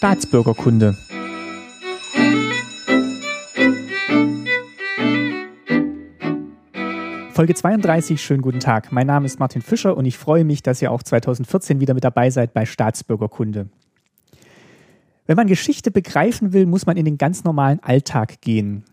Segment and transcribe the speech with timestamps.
[0.00, 0.96] Staatsbürgerkunde.
[7.32, 8.92] Folge 32, schönen guten Tag.
[8.92, 12.02] Mein Name ist Martin Fischer und ich freue mich, dass ihr auch 2014 wieder mit
[12.02, 13.68] dabei seid bei Staatsbürgerkunde.
[15.26, 18.84] Wenn man Geschichte begreifen will, muss man in den ganz normalen Alltag gehen.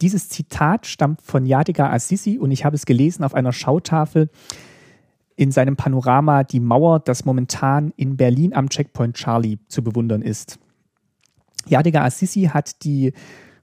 [0.00, 4.30] Dieses Zitat stammt von Yadigar Assisi und ich habe es gelesen auf einer Schautafel
[5.36, 10.58] in seinem Panorama Die Mauer, das momentan in Berlin am Checkpoint Charlie zu bewundern ist.
[11.66, 13.12] Yadigar Assisi hat die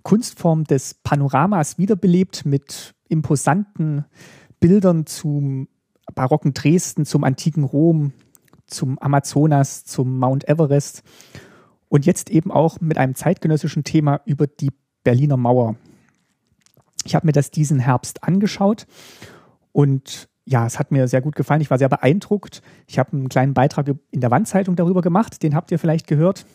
[0.04, 4.05] Kunstform des Panoramas wiederbelebt mit imposanten
[4.60, 5.68] Bildern zum
[6.16, 8.13] barocken Dresden, zum antiken Rom,
[8.66, 11.04] zum Amazonas, zum Mount Everest
[11.88, 14.72] und jetzt eben auch mit einem zeitgenössischen Thema über die
[15.04, 15.76] Berliner Mauer.
[17.05, 18.86] Ich habe mir das diesen Herbst angeschaut
[19.72, 21.62] und ja, es hat mir sehr gut gefallen.
[21.62, 22.63] Ich war sehr beeindruckt.
[22.88, 26.48] Ich habe einen kleinen Beitrag in der Wandzeitung darüber gemacht, den habt ihr vielleicht gehört.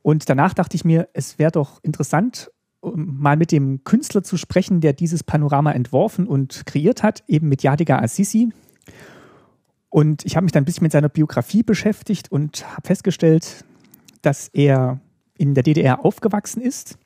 [0.00, 2.50] Und danach dachte ich mir, es wäre doch interessant,
[2.82, 7.62] mal mit dem Künstler zu sprechen, der dieses Panorama entworfen und kreiert hat, eben mit
[7.62, 8.48] Yadigar Assisi.
[9.90, 13.66] Und ich habe mich dann ein bisschen mit seiner Biografie beschäftigt und habe festgestellt,
[14.22, 15.00] dass er
[15.36, 16.96] in der DDR aufgewachsen ist,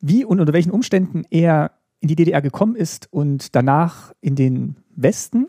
[0.00, 1.70] wie und unter welchen Umständen er
[2.02, 5.46] in die DDR gekommen ist und danach in den Westen.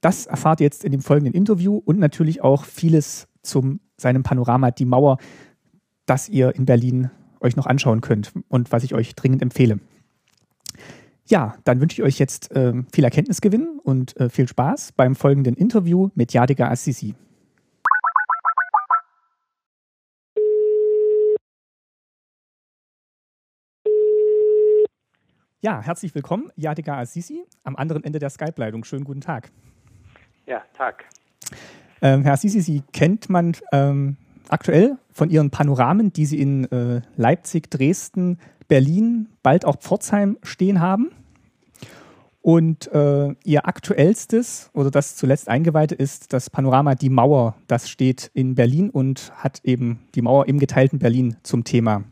[0.00, 4.72] Das erfahrt ihr jetzt in dem folgenden Interview und natürlich auch vieles zum seinem Panorama
[4.72, 5.18] Die Mauer,
[6.04, 9.78] das ihr in Berlin euch noch anschauen könnt und was ich euch dringend empfehle.
[11.28, 15.54] Ja, dann wünsche ich euch jetzt äh, viel Erkenntnisgewinn und äh, viel Spaß beim folgenden
[15.54, 17.14] Interview mit Yadiga Assisi.
[25.66, 28.84] Ja, herzlich willkommen, Yadiga Assisi, am anderen Ende der Skype-Leitung.
[28.84, 29.50] Schönen guten Tag.
[30.46, 31.06] Ja, Tag.
[32.00, 34.16] Ähm, Herr Assisi, Sie kennt man ähm,
[34.48, 40.80] aktuell von Ihren Panoramen, die Sie in äh, Leipzig, Dresden, Berlin, bald auch Pforzheim stehen
[40.80, 41.10] haben.
[42.42, 47.56] Und äh, Ihr aktuellstes oder das zuletzt eingeweihte ist das Panorama Die Mauer.
[47.66, 52.04] Das steht in Berlin und hat eben die Mauer im geteilten Berlin zum Thema.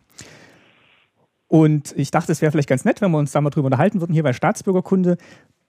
[1.55, 4.01] Und ich dachte, es wäre vielleicht ganz nett, wenn wir uns da mal drüber unterhalten
[4.01, 5.19] würden, hier bei Staatsbürgerkunde.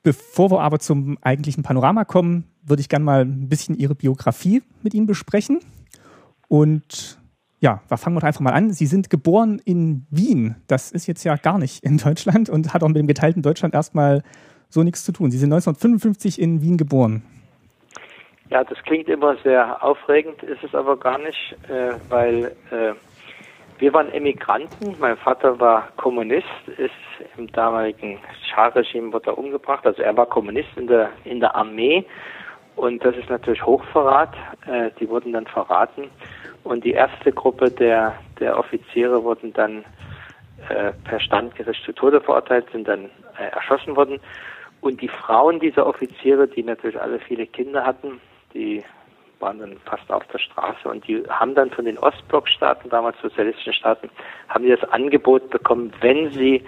[0.01, 4.63] Bevor wir aber zum eigentlichen Panorama kommen, würde ich gerne mal ein bisschen Ihre Biografie
[4.81, 5.59] mit Ihnen besprechen.
[6.47, 7.19] Und
[7.59, 8.73] ja, da fangen wir doch einfach mal an.
[8.73, 10.55] Sie sind geboren in Wien.
[10.65, 13.75] Das ist jetzt ja gar nicht in Deutschland und hat auch mit dem geteilten Deutschland
[13.75, 14.23] erstmal
[14.69, 15.29] so nichts zu tun.
[15.29, 17.21] Sie sind 1955 in Wien geboren.
[18.49, 22.93] Ja, das klingt immer sehr aufregend, ist es aber gar nicht, äh, weil äh,
[23.77, 24.95] wir waren Emigranten.
[24.99, 26.47] Mein Vater war Kommunist,
[26.77, 26.91] ist
[27.37, 29.85] im damaligen Schah-Regime wurde er umgebracht.
[29.85, 32.05] Also er war Kommunist in der in der Armee
[32.75, 34.33] und das ist natürlich Hochverrat.
[34.67, 36.09] Äh, die wurden dann verraten.
[36.63, 39.85] Und die erste Gruppe der, der Offiziere wurden dann
[40.69, 43.05] äh, per Standgericht zu Tode verurteilt, sind dann
[43.37, 44.19] äh, erschossen worden.
[44.81, 48.19] Und die Frauen dieser Offiziere, die natürlich alle viele Kinder hatten,
[48.53, 48.83] die
[49.45, 53.73] waren dann fast auf der Straße und die haben dann von den Ostblockstaaten, damals sozialistischen
[53.73, 54.09] Staaten,
[54.49, 56.65] haben die das Angebot bekommen, wenn sie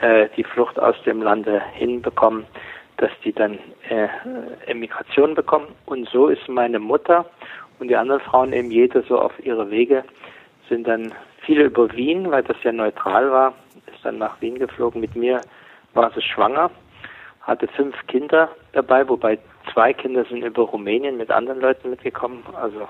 [0.00, 2.44] äh, die Flucht aus dem Lande hinbekommen,
[2.96, 3.58] dass die dann
[3.88, 4.08] äh,
[4.66, 5.68] Emigration bekommen.
[5.86, 7.24] Und so ist meine Mutter
[7.78, 10.02] und die anderen Frauen eben jede so auf ihre Wege,
[10.68, 11.14] sind dann
[11.46, 13.54] viele über Wien, weil das ja neutral war,
[13.94, 15.00] ist dann nach Wien geflogen.
[15.00, 15.40] Mit mir
[15.94, 16.68] war sie schwanger,
[17.42, 19.38] hatte fünf Kinder dabei, wobei
[19.72, 22.42] zwei Kinder sind über Rumänien mit anderen Leuten mitgekommen.
[22.54, 22.88] Also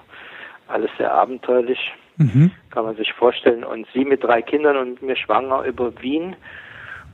[0.69, 2.51] alles sehr abenteuerlich, mhm.
[2.71, 3.65] kann man sich vorstellen.
[3.65, 6.37] Und sie mit drei Kindern und mir schwanger über Wien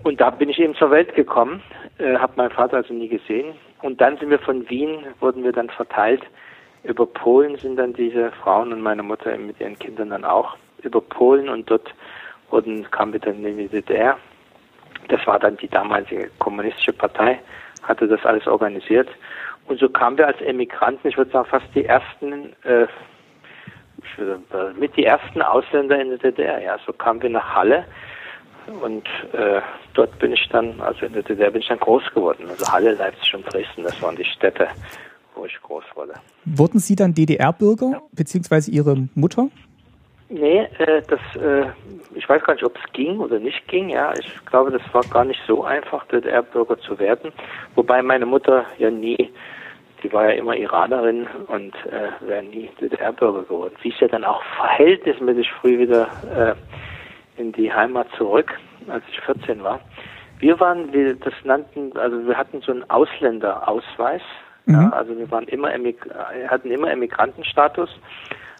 [0.05, 1.63] und da bin ich eben zur Welt gekommen,
[1.99, 3.55] äh, habe meinen Vater also nie gesehen.
[3.81, 6.23] Und dann sind wir von Wien, wurden wir dann verteilt.
[6.85, 11.01] Über Polen sind dann diese Frauen und meine Mutter mit ihren Kindern dann auch über
[11.01, 11.95] Polen und dort
[12.51, 14.19] wurden, kamen wir dann in die DDR.
[15.09, 17.41] Das war dann die damalige kommunistische Partei,
[17.83, 19.09] hatte das alles organisiert.
[19.67, 22.87] Und so kamen wir als Emigranten, ich würde sagen fast die ersten, äh,
[24.17, 26.62] würde, mit die ersten Ausländer in der DDR.
[26.62, 27.85] Ja, so kamen wir nach Halle
[28.83, 29.61] und äh,
[29.94, 32.47] dort bin ich dann, also in der DDR bin ich dann groß geworden.
[32.49, 34.69] Also Halle, Leipzig und Dresden, das waren die Städte,
[35.35, 36.15] wo ich groß wurde.
[36.44, 38.03] Wurden Sie dann DDR-Bürger, ja.
[38.12, 39.49] beziehungsweise Ihre Mutter?
[40.31, 41.67] Nee, äh, das, äh,
[42.15, 43.91] ich weiß gar nicht, ob es ging oder nicht ging.
[43.91, 47.33] Ja, ich glaube, das war gar nicht so einfach, DDR-Bürger zu werden.
[47.75, 49.31] Wobei meine Mutter ja nie,
[50.05, 53.75] die war ja immer Iranerin und äh, wäre nie DDR-Bürger geworden.
[53.83, 58.53] Wie es ja dann auch verhältnismäßig früh wieder äh, in die Heimat zurück,
[58.89, 59.81] als ich 14 war.
[60.39, 64.21] Wir waren, wir das nannten, also wir hatten so einen Ausländerausweis.
[64.67, 64.75] Mhm.
[64.75, 67.91] Ja, also wir waren immer hatten immer Emigrantenstatus,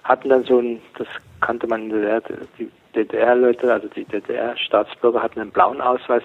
[0.03, 1.09] hatten dann so ein, das
[1.41, 6.23] kannte man in der DDR, die DDR-Leute, also die DDR-Staatsbürger hatten einen blauen Ausweis,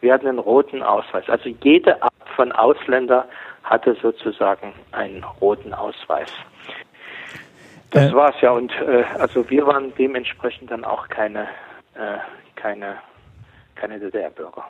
[0.00, 1.28] wir hatten einen roten Ausweis.
[1.28, 3.26] Also jede Art von Ausländer
[3.62, 6.30] hatte sozusagen einen roten Ausweis.
[7.90, 11.42] Das äh, war's ja und äh, also wir waren dementsprechend dann auch keine
[11.94, 12.18] äh,
[12.56, 12.96] keine
[13.74, 14.64] keine DDR-Bürger.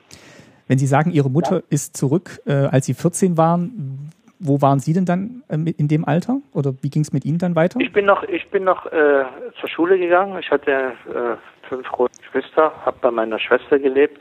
[0.69, 1.63] Wenn Sie sagen, Ihre Mutter ja.
[1.69, 6.05] ist zurück, äh, als Sie 14 waren, wo waren Sie denn dann äh, in dem
[6.05, 6.39] Alter?
[6.53, 7.79] Oder wie ging es mit Ihnen dann weiter?
[7.81, 9.25] Ich bin noch, ich bin noch äh,
[9.61, 10.39] zur Schule gegangen.
[10.41, 14.21] Ich hatte äh, fünf große Geschwister, habe bei meiner Schwester gelebt,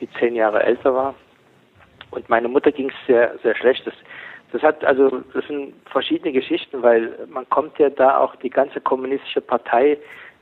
[0.00, 1.14] die zehn Jahre älter war.
[2.12, 3.86] Und meine Mutter ging es sehr, sehr schlecht.
[3.86, 3.94] Das,
[4.52, 8.80] das hat also, das sind verschiedene Geschichten, weil man kommt ja da auch die ganze
[8.80, 9.98] kommunistische Partei,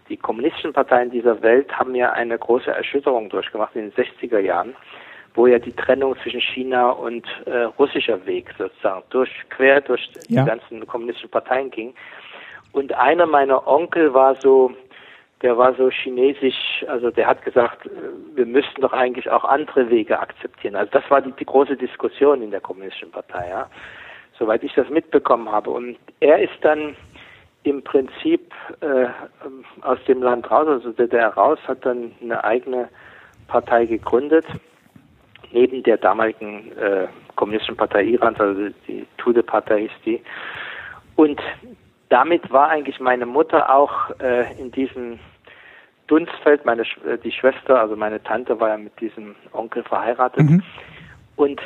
[0.08, 4.74] die kommunistischen Parteien dieser Welt haben ja eine große Erschütterung durchgemacht in den 60er Jahren
[5.34, 10.42] wo ja die Trennung zwischen China und äh, russischer Weg sozusagen durch quer durch ja.
[10.42, 11.94] die ganzen kommunistischen Parteien ging.
[12.72, 14.72] Und einer meiner Onkel war so,
[15.42, 17.90] der war so chinesisch, also der hat gesagt, äh,
[18.34, 20.76] wir müssten doch eigentlich auch andere Wege akzeptieren.
[20.76, 23.68] Also das war die, die große Diskussion in der kommunistischen Partei, ja.
[24.38, 25.70] Soweit ich das mitbekommen habe.
[25.70, 26.96] Und er ist dann
[27.62, 29.06] im Prinzip äh,
[29.82, 32.88] aus dem Land raus, also der, der raus, hat dann eine eigene
[33.48, 34.46] Partei gegründet
[35.52, 40.22] neben der damaligen äh, Kommunistischen Partei Irans, also die Tude-Partei ist die.
[41.16, 41.40] Und
[42.08, 45.18] damit war eigentlich meine Mutter auch äh, in diesem
[46.10, 50.50] Dunstfeld, meine äh, die Schwester, also meine Tante war ja mit diesem Onkel verheiratet.
[50.50, 50.62] Mhm.
[51.36, 51.60] Und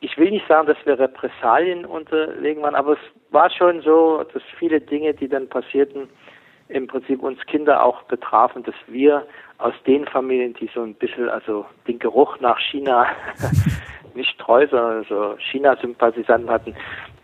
[0.00, 2.98] ich will nicht sagen, dass wir Repressalien unterlegen waren, aber es
[3.30, 6.08] war schon so, dass viele Dinge, die dann passierten,
[6.68, 9.26] im Prinzip uns Kinder auch betrafen, dass wir
[9.58, 13.06] aus den Familien, die so ein bisschen, also den Geruch nach China
[14.14, 16.74] nicht treu, sondern so China-Sympathisanten hatten,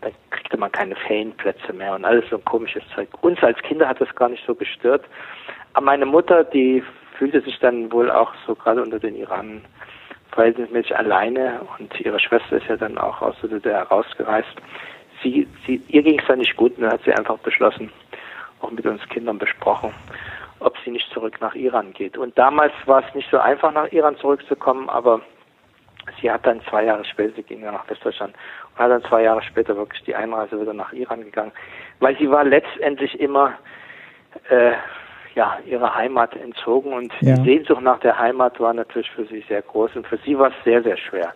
[0.01, 3.09] da kriegte man keine Ferienplätze mehr und alles so ein komisches Zeug.
[3.21, 5.05] Uns als Kinder hat das gar nicht so gestört.
[5.73, 6.83] Aber meine Mutter, die
[7.17, 9.61] fühlte sich dann wohl auch so gerade unter den Iran
[10.31, 14.55] verhältnismäßig alleine und ihre Schwester ist ja dann auch aus der DDR rausgereist.
[15.21, 17.91] Sie, sie, ihr ging es dann nicht gut und dann hat sie einfach beschlossen,
[18.61, 19.93] auch mit uns Kindern besprochen,
[20.59, 22.17] ob sie nicht zurück nach Iran geht.
[22.17, 25.21] Und damals war es nicht so einfach, nach Iran zurückzukommen, aber
[26.21, 28.33] sie hat dann zwei Jahre später, sie ging ja nach Westdeutschland
[28.73, 31.51] und hat dann zwei Jahre später wirklich die Einreise wieder nach Iran gegangen,
[31.99, 33.53] weil sie war letztendlich immer
[34.49, 34.71] äh,
[35.35, 37.35] ja ihrer Heimat entzogen und ja.
[37.35, 40.49] die Sehnsucht nach der Heimat war natürlich für sie sehr groß und für sie war
[40.49, 41.33] es sehr sehr schwer,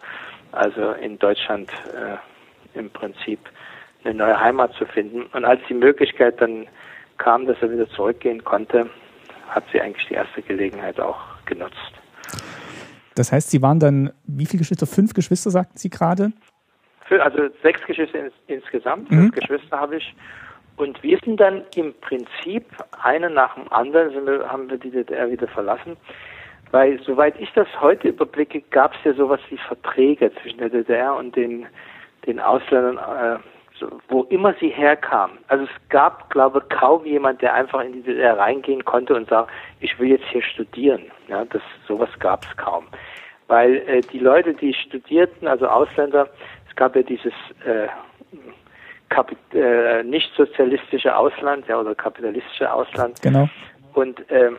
[0.51, 3.39] also in Deutschland äh, im Prinzip
[4.03, 5.23] eine neue Heimat zu finden.
[5.33, 6.67] Und als die Möglichkeit dann
[7.17, 8.89] kam, dass er wieder zurückgehen konnte,
[9.49, 11.93] hat sie eigentlich die erste Gelegenheit auch genutzt.
[13.15, 14.85] Das heißt, Sie waren dann, wie viele Geschwister?
[14.85, 16.33] Fünf Geschwister, sagten Sie gerade?
[17.09, 19.31] Also sechs Geschwister ins, insgesamt, mhm.
[19.31, 20.15] fünf Geschwister habe ich.
[20.77, 22.65] Und wir sind dann im Prinzip
[23.01, 25.95] eine nach dem anderen, wir, haben wir die DDR wieder verlassen.
[26.71, 31.15] Weil, soweit ich das heute überblicke, gab es ja sowas wie Verträge zwischen der DDR
[31.15, 31.67] und den,
[32.25, 33.39] den Ausländern, äh,
[33.79, 35.31] so, wo immer sie herkam.
[35.47, 39.29] Also es gab, glaube ich, kaum jemand, der einfach in die DDR reingehen konnte und
[39.29, 41.03] sagt, ich will jetzt hier studieren.
[41.27, 42.85] Ja, das sowas gab es kaum,
[43.47, 46.27] weil äh, die Leute, die studierten, also Ausländer,
[46.69, 47.33] es gab ja dieses
[47.65, 47.87] äh,
[49.09, 53.21] Kapit äh, nicht sozialistische Ausland, ja oder kapitalistische Ausland.
[53.21, 53.47] Genau.
[53.93, 54.51] Und äh,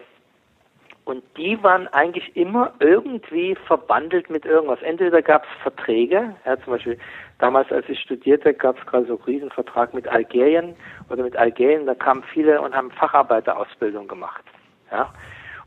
[1.07, 4.83] und die waren eigentlich immer irgendwie verbandelt mit irgendwas.
[4.83, 6.99] Entweder gab es Verträge, ja, zum Beispiel
[7.39, 10.75] damals, als ich studierte, gab es gerade so einen Riesenvertrag mit Algerien
[11.09, 14.43] oder mit Algerien, da kamen viele und haben Facharbeiterausbildung gemacht.
[14.91, 15.15] Ja.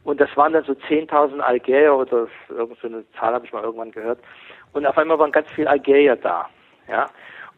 [0.03, 3.91] Und das waren dann so 10.000 Algerier oder irgendeine so Zahl habe ich mal irgendwann
[3.91, 4.19] gehört.
[4.73, 6.49] Und auf einmal waren ganz viele Algerier da.
[6.89, 7.05] Ja.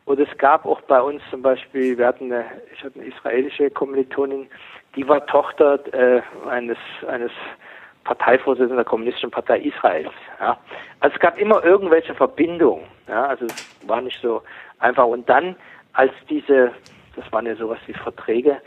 [0.05, 3.69] Und es gab auch bei uns zum Beispiel, wir hatten eine, ich hatte eine israelische
[3.69, 4.47] Kommilitonin,
[4.95, 6.77] die war Tochter äh, eines,
[7.07, 7.31] eines
[8.03, 10.11] Parteivorsitzenden der Kommunistischen Partei Israels.
[10.39, 10.57] Ja.
[10.99, 12.85] Also es gab immer irgendwelche Verbindungen.
[13.07, 13.27] Ja.
[13.27, 14.41] Also es war nicht so
[14.79, 15.05] einfach.
[15.05, 15.55] Und dann,
[15.93, 16.71] als diese,
[17.15, 18.57] das waren ja sowas wie Verträge,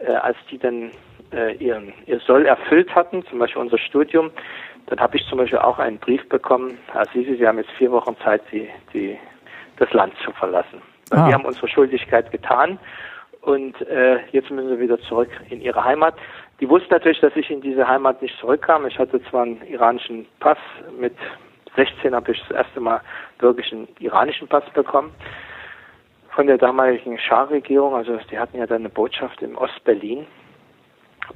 [0.00, 0.90] äh, als die dann
[1.32, 4.30] äh, ihren, ihr Soll erfüllt hatten, zum Beispiel unser Studium,
[4.86, 7.92] dann habe ich zum Beispiel auch einen Brief bekommen, Herr Sisi, Sie haben jetzt vier
[7.92, 9.16] Wochen Zeit, die, die,
[9.76, 10.82] das Land zu verlassen.
[11.10, 11.26] Ah.
[11.26, 12.78] Wir haben unsere Schuldigkeit getan
[13.42, 16.14] und äh, jetzt müssen sie wieder zurück in ihre Heimat.
[16.60, 18.86] Die wussten natürlich, dass ich in diese Heimat nicht zurückkam.
[18.86, 20.58] Ich hatte zwar einen iranischen Pass,
[20.98, 21.14] mit
[21.76, 23.00] 16 habe ich das erste Mal
[23.38, 25.12] wirklich einen iranischen Pass bekommen
[26.30, 27.94] von der damaligen Schah-Regierung.
[27.94, 30.26] Also die hatten ja dann eine Botschaft im Ostberlin.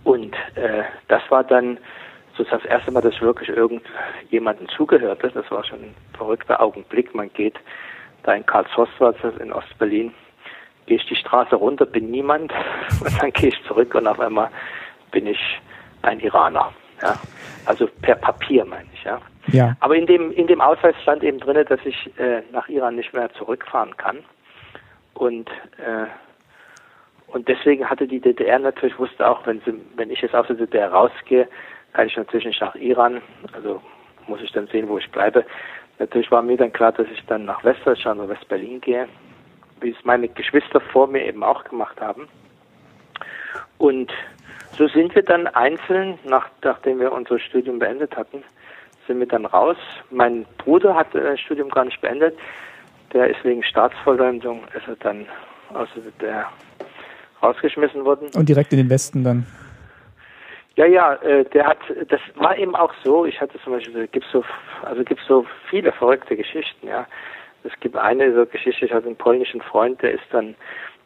[0.04, 1.78] Und äh, das war dann
[2.36, 5.30] sozusagen das erste Mal, dass wirklich irgendjemandem zugehörte.
[5.32, 7.14] Das war schon ein verrückter Augenblick.
[7.14, 7.54] Man geht
[8.26, 8.92] da in Karlshorst,
[9.40, 10.12] in Ostberlin,
[10.86, 12.52] gehe ich die Straße runter, bin niemand
[13.04, 14.50] und dann gehe ich zurück und auf einmal
[15.10, 15.40] bin ich
[16.02, 16.72] ein Iraner.
[17.02, 17.14] Ja?
[17.64, 19.20] Also per Papier meine ich, ja.
[19.48, 19.76] Ja.
[19.80, 23.12] Aber in dem, in dem Ausweis stand eben drin, dass ich äh, nach Iran nicht
[23.12, 24.18] mehr zurückfahren kann.
[25.14, 26.06] Und, äh,
[27.28, 30.56] und deswegen hatte die DDR natürlich, wusste auch, wenn, sie, wenn ich jetzt aus der
[30.56, 31.48] DDR rausgehe,
[31.92, 33.22] kann ich natürlich nicht nach Iran.
[33.52, 33.80] Also
[34.26, 35.44] muss ich dann sehen, wo ich bleibe.
[35.98, 39.08] Natürlich war mir dann klar, dass ich dann nach Westdeutschland oder Westberlin gehe,
[39.80, 42.28] wie es meine Geschwister vor mir eben auch gemacht haben.
[43.78, 44.12] Und
[44.76, 48.42] so sind wir dann einzeln, nach, nachdem wir unser Studium beendet hatten,
[49.06, 49.76] sind wir dann raus.
[50.10, 52.36] Mein Bruder hat das Studium gar nicht beendet.
[53.12, 55.26] Der ist wegen Staatsverleumdung, ist er dann
[55.72, 55.88] aus
[56.20, 56.46] der
[57.42, 58.28] rausgeschmissen worden.
[58.34, 59.46] Und direkt in den Westen dann?
[60.76, 61.78] Ja, ja, äh, der hat,
[62.08, 63.24] das war eben auch so.
[63.24, 64.44] Ich hatte zum Beispiel, gibt so,
[64.82, 67.06] also gibt so viele verrückte Geschichten, ja.
[67.64, 70.54] Es gibt eine so Geschichte, ich hatte einen polnischen Freund, der ist dann,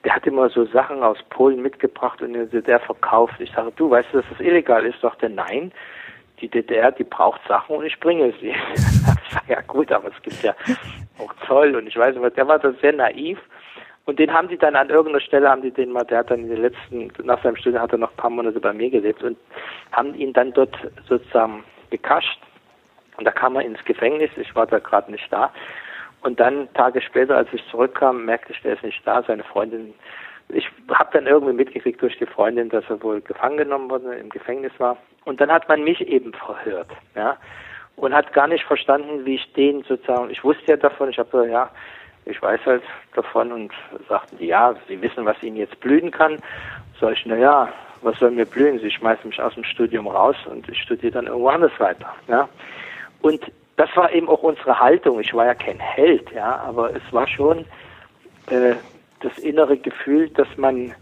[0.05, 3.35] der hat immer so Sachen aus Polen mitgebracht und der verkauft.
[3.39, 5.01] Ich sage, du weißt du, dass das illegal ist?
[5.01, 5.73] Sagt er, nein
[6.41, 8.55] die DDR, die braucht Sachen und ich bringe sie.
[9.49, 10.55] ja gut, aber es gibt ja
[11.19, 13.39] auch Zoll und ich weiß nicht, der war da sehr naiv.
[14.11, 16.41] Und den haben die dann an irgendeiner Stelle, haben die den mal, der hat dann
[16.41, 19.23] in den letzten, nach seinem Studium hat er noch ein paar Monate bei mir gelebt
[19.23, 19.39] und
[19.93, 20.77] haben ihn dann dort
[21.07, 22.41] sozusagen gekascht.
[23.19, 25.53] Und da kam er ins Gefängnis, ich war da gerade nicht da.
[26.23, 29.23] Und dann Tage später, als ich zurückkam, merkte ich, der ist nicht da.
[29.23, 29.95] Seine Freundin
[30.53, 34.31] ich habe dann irgendwie mitgekriegt durch die Freundin, dass er wohl gefangen genommen wurde, im
[34.31, 34.97] Gefängnis war.
[35.25, 37.37] Und dann hat man mich eben verhört, ja,
[37.95, 41.31] und hat gar nicht verstanden, wie ich den sozusagen, ich wusste ja davon, ich habe
[41.31, 41.71] gesagt, ja,
[42.31, 42.83] ich weiß halt
[43.15, 43.73] davon und
[44.09, 46.39] sagten die, ja, sie wissen, was ihnen jetzt blühen kann.
[47.01, 47.69] Sag ich, na ja,
[48.03, 48.79] was soll mir blühen?
[48.79, 52.49] Sie schmeißen mich aus dem Studium raus und ich studiere dann irgendwo anders weiter, ja.
[53.23, 53.41] Und
[53.77, 55.21] das war eben auch unsere Haltung.
[55.21, 57.61] Ich war ja kein Held, ja, aber es war schon
[58.49, 58.75] äh,
[59.21, 60.95] das innere Gefühl, dass man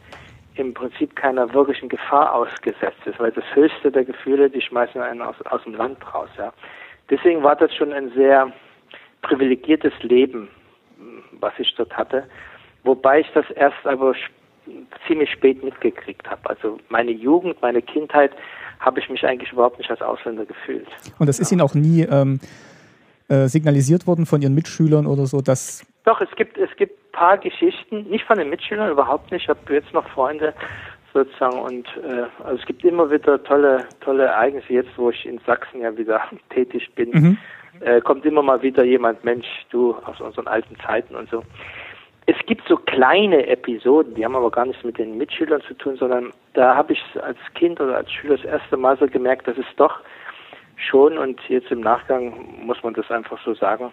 [0.55, 5.23] im Prinzip keiner wirklichen Gefahr ausgesetzt ist, weil das höchste der Gefühle, die schmeißen einen
[5.23, 6.31] aus, aus dem Land raus.
[6.37, 6.53] Ja.
[7.11, 8.53] Deswegen war das schon ein sehr
[9.23, 10.49] privilegiertes Leben,
[11.41, 12.25] was ich dort hatte,
[12.85, 14.15] wobei ich das erst aber
[15.07, 16.49] ziemlich spät mitgekriegt habe.
[16.51, 18.33] Also meine Jugend, meine Kindheit
[18.81, 20.89] habe ich mich eigentlich überhaupt nicht als Ausländer gefühlt.
[21.19, 22.41] Und das ist Ihnen auch nie ähm,
[23.29, 27.37] äh, signalisiert worden von Ihren Mitschülern oder so, dass doch, es gibt, es gibt paar
[27.37, 29.43] Geschichten, nicht von den Mitschülern, überhaupt nicht.
[29.43, 30.55] Ich habe jetzt noch Freunde
[31.13, 34.73] sozusagen und äh, also es gibt immer wieder tolle, tolle Ereignisse.
[34.73, 37.39] Jetzt, wo ich in Sachsen ja wieder tätig bin, mhm.
[37.81, 41.43] Äh, kommt immer mal wieder jemand, Mensch, du aus unseren alten Zeiten und so.
[42.27, 45.97] Es gibt so kleine Episoden, die haben aber gar nichts mit den Mitschülern zu tun,
[45.97, 49.57] sondern da habe ich als Kind oder als Schüler das erste Mal so gemerkt, dass
[49.57, 50.01] es doch
[50.77, 53.93] schon und jetzt im Nachgang muss man das einfach so sagen,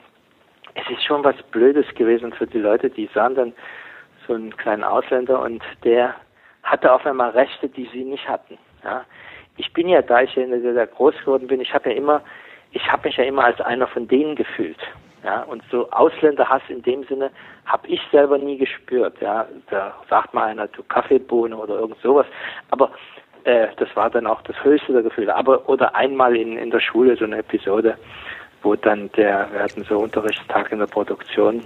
[0.76, 3.54] es ist schon was Blödes gewesen für die Leute, die sahen dann
[4.28, 6.16] so einen kleinen Ausländer und der
[6.64, 8.58] hatte auf einmal Rechte, die sie nicht hatten.
[8.84, 9.06] Ja.
[9.58, 12.22] Ich bin ja, da ich der groß geworden bin, ich habe ja immer,
[12.76, 14.78] ich habe mich ja immer als einer von denen gefühlt.
[15.24, 17.32] Ja, und so Ausländerhass in dem Sinne
[17.66, 19.20] habe ich selber nie gespürt.
[19.22, 22.28] Ja, da sagt mal einer, du Kaffeebohne oder irgend sowas.
[22.70, 22.92] Aber
[23.46, 25.34] äh, das war dann auch das höchste der Gefühle.
[25.34, 27.98] Aber oder einmal in, in der Schule so eine Episode,
[28.62, 31.64] wo dann der, wir hatten so Unterrichtstag in der Produktion,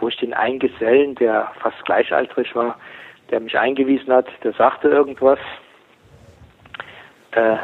[0.00, 2.76] wo ich den einen Gesellen, der fast gleichaltrig war,
[3.30, 5.38] der mich eingewiesen hat, der sagte irgendwas,
[7.32, 7.58] äh,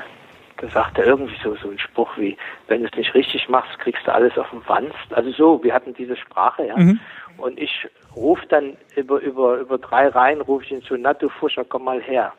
[0.62, 2.36] der sagte irgendwie so, so einen Spruch wie,
[2.68, 5.12] wenn du es nicht richtig machst, kriegst du alles auf den Wanst.
[5.12, 6.76] Also so, wir hatten diese Sprache, ja.
[6.76, 7.00] Mhm.
[7.38, 11.28] Und ich rufe dann über, über, über drei Reihen, rufe ich ihn zu, na du
[11.28, 12.32] Fuscher, komm mal her.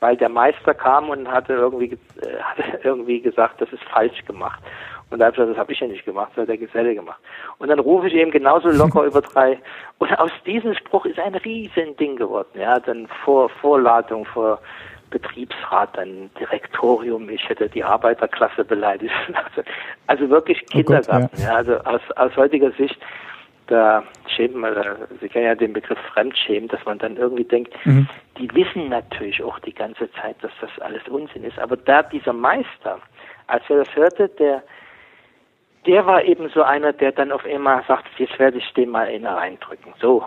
[0.00, 1.92] Weil der Meister kam und hatte irgendwie,
[2.22, 4.62] äh, hatte irgendwie gesagt, das ist falsch gemacht.
[5.10, 6.94] Und da habe ich gesagt, das habe ich ja nicht gemacht, das hat der Geselle
[6.94, 7.20] gemacht.
[7.58, 9.58] Und dann rufe ich eben genauso locker über drei.
[9.98, 12.58] Und aus diesem Spruch ist ein riesen Ding geworden.
[12.58, 14.60] Ja, dann vor Vorladung, vor
[15.18, 19.14] Betriebsrat, dann Direktorium, ich hätte die Arbeiterklasse beleidigt.
[20.08, 21.24] Also wirklich Kindergarten.
[21.24, 21.44] Oh Gott, ja.
[21.48, 21.56] ja.
[21.56, 22.96] also aus, aus heutiger Sicht,
[23.66, 24.72] da schämt man,
[25.20, 28.08] Sie kennen ja den Begriff Fremdschämen, dass man dann irgendwie denkt, mhm.
[28.38, 31.58] die wissen natürlich auch die ganze Zeit, dass das alles Unsinn ist.
[31.58, 33.00] Aber da dieser Meister,
[33.48, 34.62] als er das hörte, der
[35.86, 39.04] der war eben so einer, der dann auf einmal sagt, jetzt werde ich den mal
[39.04, 39.94] in reindrücken.
[40.00, 40.24] So,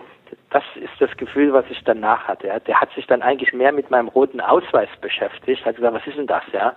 [0.50, 2.48] das ist das Gefühl, was ich danach hatte.
[2.48, 2.60] Ja.
[2.60, 6.18] Der hat sich dann eigentlich mehr mit meinem roten Ausweis beschäftigt, hat gesagt, was ist
[6.18, 6.74] denn das, ja?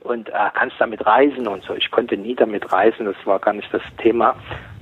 [0.00, 1.74] Und äh, kannst damit reisen und so.
[1.74, 4.34] Ich konnte nie damit reisen, das war gar nicht das Thema,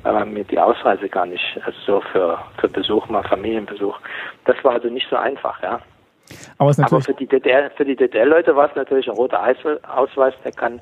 [0.02, 3.98] weil man mir die Ausreise gar nicht, also so für, für Besuch, mal Familienbesuch,
[4.44, 5.80] das war also nicht so einfach, ja.
[6.58, 9.42] Aber, Aber für die DDR, für die DDR-Leute war es natürlich ein roter
[9.88, 10.78] Ausweis, der kann,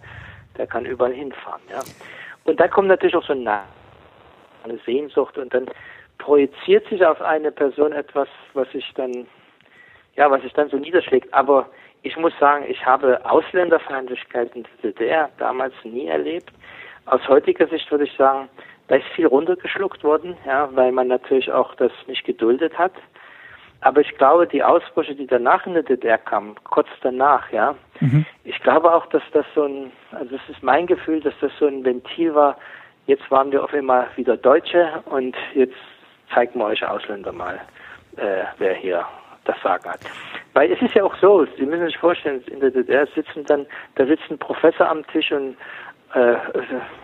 [0.58, 1.80] der kann überall hinfahren, ja.
[2.44, 3.62] Und da kommt natürlich auch so eine
[4.84, 5.66] Sehnsucht und dann
[6.18, 9.26] projiziert sich auf eine Person etwas, was sich dann,
[10.16, 11.32] ja, was sich dann so niederschlägt.
[11.32, 11.68] Aber
[12.02, 16.52] ich muss sagen, ich habe Ausländerfeindlichkeit in der DDR damals nie erlebt.
[17.06, 18.48] Aus heutiger Sicht würde ich sagen,
[18.88, 22.92] da ist viel runtergeschluckt worden, ja, weil man natürlich auch das nicht geduldet hat.
[23.80, 28.24] Aber ich glaube, die Ausbrüche, die danach in der DDR kamen, kurz danach, ja, mhm.
[28.44, 31.66] ich glaube auch, dass das so ein, also es ist mein Gefühl, dass das so
[31.66, 32.56] ein Ventil war.
[33.06, 35.76] Jetzt waren wir auf einmal wieder Deutsche und jetzt
[36.32, 37.60] zeigen wir euch Ausländer mal,
[38.16, 39.04] äh, wer hier
[39.44, 40.00] das Sagen hat.
[40.54, 43.66] Weil es ist ja auch so, Sie müssen sich vorstellen, in der DDR sitzen dann,
[43.94, 45.56] da sitzt ein Professor am Tisch und
[46.14, 46.36] äh,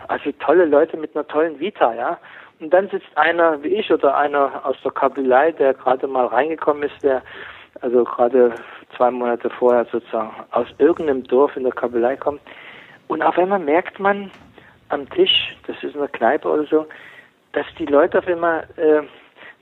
[0.07, 2.17] also tolle Leute mit einer tollen Vita, ja.
[2.59, 6.83] Und dann sitzt einer wie ich oder einer aus der Kabylei, der gerade mal reingekommen
[6.83, 7.21] ist, der
[7.81, 8.53] also gerade
[8.95, 12.41] zwei Monate vorher sozusagen aus irgendeinem Dorf in der Kabylei kommt.
[13.07, 14.31] Und auf einmal merkt man
[14.89, 16.85] am Tisch, das ist eine Kneipe oder so,
[17.53, 18.99] dass die Leute auf einmal äh,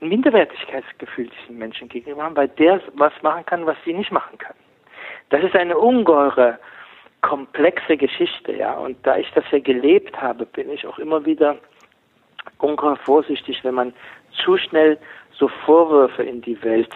[0.02, 4.36] ein Minderwertigkeitsgefühl diesen Menschen gegenüber haben, weil der was machen kann, was sie nicht machen
[4.38, 4.56] kann.
[5.30, 6.58] Das ist eine ungeheure
[7.20, 8.74] komplexe Geschichte, ja.
[8.74, 11.56] Und da ich das ja gelebt habe, bin ich auch immer wieder
[12.58, 13.94] ungeheuer vorsichtig, wenn man
[14.44, 14.98] zu schnell
[15.42, 16.94] so Vorwürfe in die Welt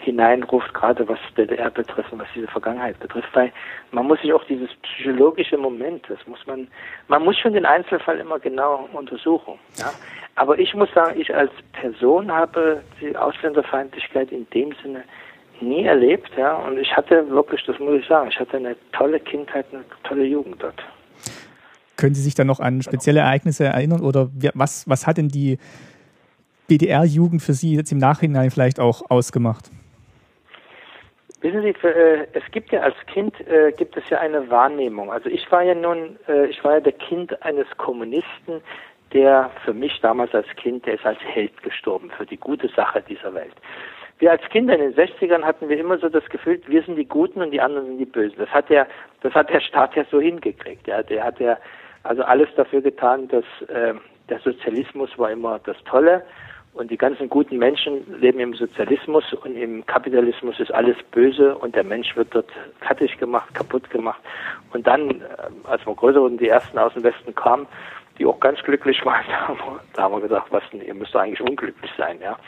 [0.00, 3.50] hineinruft, gerade was DDR betrifft und was diese Vergangenheit betrifft, weil
[3.92, 6.68] man muss sich auch dieses psychologische Moment, das muss man,
[7.08, 9.90] man muss schon den Einzelfall immer genau untersuchen, ja.
[10.34, 15.02] Aber ich muss sagen, ich als Person habe die Ausländerfeindlichkeit in dem Sinne
[15.60, 16.56] nie erlebt, ja.
[16.56, 20.24] Und ich hatte wirklich, das muss ich sagen, ich hatte eine tolle Kindheit, eine tolle
[20.24, 20.80] Jugend dort.
[21.96, 25.58] Können Sie sich dann noch an spezielle Ereignisse erinnern oder was, was hat denn die
[26.68, 29.70] BDR-Jugend für Sie jetzt im Nachhinein vielleicht auch ausgemacht?
[31.40, 35.10] Wissen Sie, äh, es gibt ja als Kind äh, gibt es ja eine Wahrnehmung.
[35.10, 38.60] Also ich war ja nun, äh, ich war ja der Kind eines Kommunisten,
[39.12, 43.02] der für mich damals als Kind, der ist als Held gestorben für die gute Sache
[43.08, 43.54] dieser Welt
[44.18, 47.06] wir als Kinder in den 60ern hatten wir immer so das Gefühl, wir sind die
[47.06, 48.36] Guten und die anderen sind die Bösen.
[48.38, 48.86] Das hat der,
[49.20, 50.86] das hat der Staat ja so hingekriegt.
[50.86, 51.56] Ja, der hat ja
[52.02, 53.94] also alles dafür getan, dass äh,
[54.28, 56.24] der Sozialismus war immer das Tolle
[56.78, 61.74] und die ganzen guten Menschen leben im Sozialismus und im Kapitalismus ist alles böse und
[61.74, 62.48] der Mensch wird dort
[62.80, 64.20] fertig gemacht, kaputt gemacht.
[64.72, 65.24] Und dann, äh,
[65.64, 67.66] als wir größer wurden, die ersten aus dem Westen kamen,
[68.16, 69.24] die auch ganz glücklich waren,
[69.94, 72.38] da haben wir gesagt, was denn, ihr müsst eigentlich unglücklich sein, ja.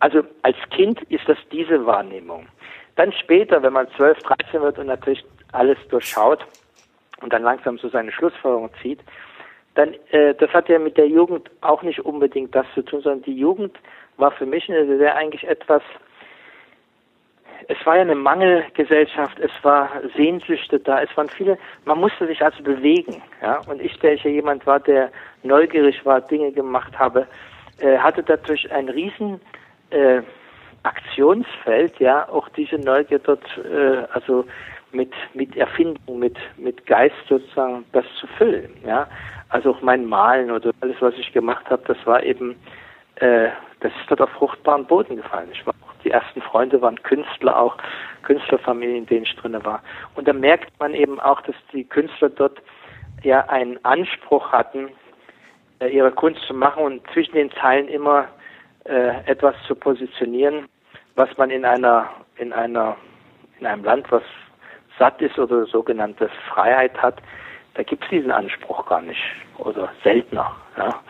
[0.00, 2.48] Also als Kind ist das diese Wahrnehmung.
[2.96, 6.44] Dann später, wenn man 12, 13 wird und natürlich alles durchschaut
[7.20, 9.00] und dann langsam so seine Schlussfolgerung zieht,
[9.78, 13.22] dann, äh, das hat ja mit der Jugend auch nicht unbedingt das zu tun, sondern
[13.22, 13.78] die Jugend
[14.16, 15.82] war für mich in der DDR eigentlich etwas,
[17.68, 22.42] es war ja eine Mangelgesellschaft, es war Sehnsüchte da, es waren viele, man musste sich
[22.42, 25.12] also bewegen, ja, und ich, der ich ja jemand war, der
[25.44, 27.28] neugierig war, Dinge gemacht habe,
[27.78, 29.40] äh, hatte dadurch einen riesen
[29.90, 30.22] äh,
[30.82, 34.44] Aktionsfeld, ja, auch diese Neugier dort, äh, also
[34.90, 39.06] mit, mit Erfindung, mit, mit Geist sozusagen das zu füllen, ja.
[39.50, 42.56] Also auch mein Malen oder alles, was ich gemacht habe, das war eben,
[43.16, 43.48] äh,
[43.80, 45.48] das ist dort auf fruchtbaren Boden gefallen.
[45.52, 47.76] Ich war auch, die ersten Freunde waren Künstler auch,
[48.22, 49.82] Künstlerfamilien, in denen ich drin war.
[50.14, 52.60] Und da merkt man eben auch, dass die Künstler dort
[53.22, 54.90] ja einen Anspruch hatten,
[55.80, 58.26] äh, ihre Kunst zu machen und zwischen den Zeilen immer
[58.84, 60.66] äh, etwas zu positionieren,
[61.14, 62.96] was man in einer, in einer,
[63.60, 64.22] in einem Land, was
[64.98, 67.22] satt ist oder sogenannte Freiheit hat,
[67.78, 69.22] da gibt es diesen Anspruch gar nicht
[69.58, 70.50] oder seltener.
[70.76, 71.00] Ja.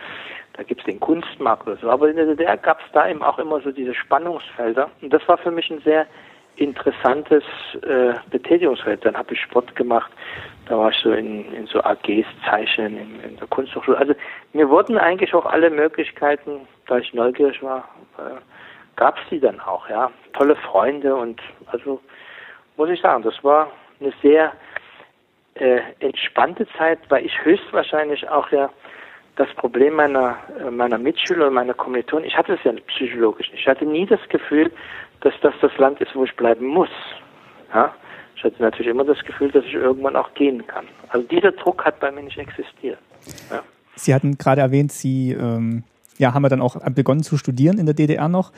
[0.53, 1.89] Da gibt es den Kunstmarkt oder so.
[1.89, 4.91] Aber in der DDR gab es da eben auch immer so diese Spannungsfelder.
[5.01, 6.07] Und das war für mich ein sehr
[6.57, 7.43] interessantes
[7.83, 9.03] äh, Betätigungsfeld.
[9.03, 10.13] Dann habe ich Sport gemacht,
[10.67, 13.97] da war ich so in, in so AGs zeichnen, in, in der Kunsthochschule.
[13.97, 14.15] Also
[14.53, 18.41] mir wurden eigentlich auch alle Möglichkeiten, da ich neugierig war, äh,
[18.97, 20.11] gab es die dann auch, ja.
[20.35, 21.99] Tolle Freunde und also
[22.77, 24.53] muss ich sagen, das war eine sehr
[25.59, 28.71] äh, entspannte Zeit, weil ich höchstwahrscheinlich auch ja
[29.37, 33.51] das Problem meiner, äh, meiner Mitschüler und meiner Kommilitonen, ich hatte es ja psychologisch.
[33.55, 34.71] Ich hatte nie das Gefühl,
[35.21, 36.91] dass das das Land ist, wo ich bleiben muss.
[37.73, 37.95] Ja?
[38.37, 40.87] Ich hatte natürlich immer das Gefühl, dass ich irgendwann auch gehen kann.
[41.09, 42.99] Also dieser Druck hat bei mir nicht existiert.
[43.51, 43.63] Ja?
[43.95, 45.85] Sie hatten gerade erwähnt, Sie ähm,
[46.19, 48.53] ja, haben wir dann auch begonnen zu studieren in der DDR noch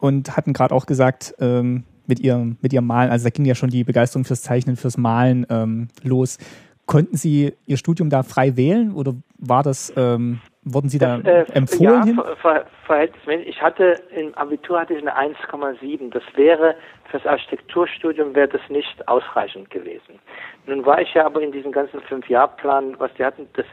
[0.00, 3.54] und hatten gerade auch gesagt, ähm, mit, ihrem, mit ihrem Malen, also da ging ja
[3.54, 6.38] schon die Begeisterung fürs Zeichnen, fürs Malen ähm, los.
[6.86, 11.50] Konnten Sie Ihr Studium da frei wählen oder war das, ähm, wurden Sie da das,
[11.50, 12.16] äh, empfohlen?
[12.16, 13.48] Ja, ver, verhältnismäßig.
[13.48, 16.10] Ich hatte im Abitur hatte ich eine 1,7.
[16.10, 16.74] Das wäre
[17.10, 20.18] fürs Architekturstudium wäre das nicht ausreichend gewesen.
[20.66, 23.66] Nun war ich ja aber in diesem ganzen Fünf-Jahr-Plan, was die hatten, das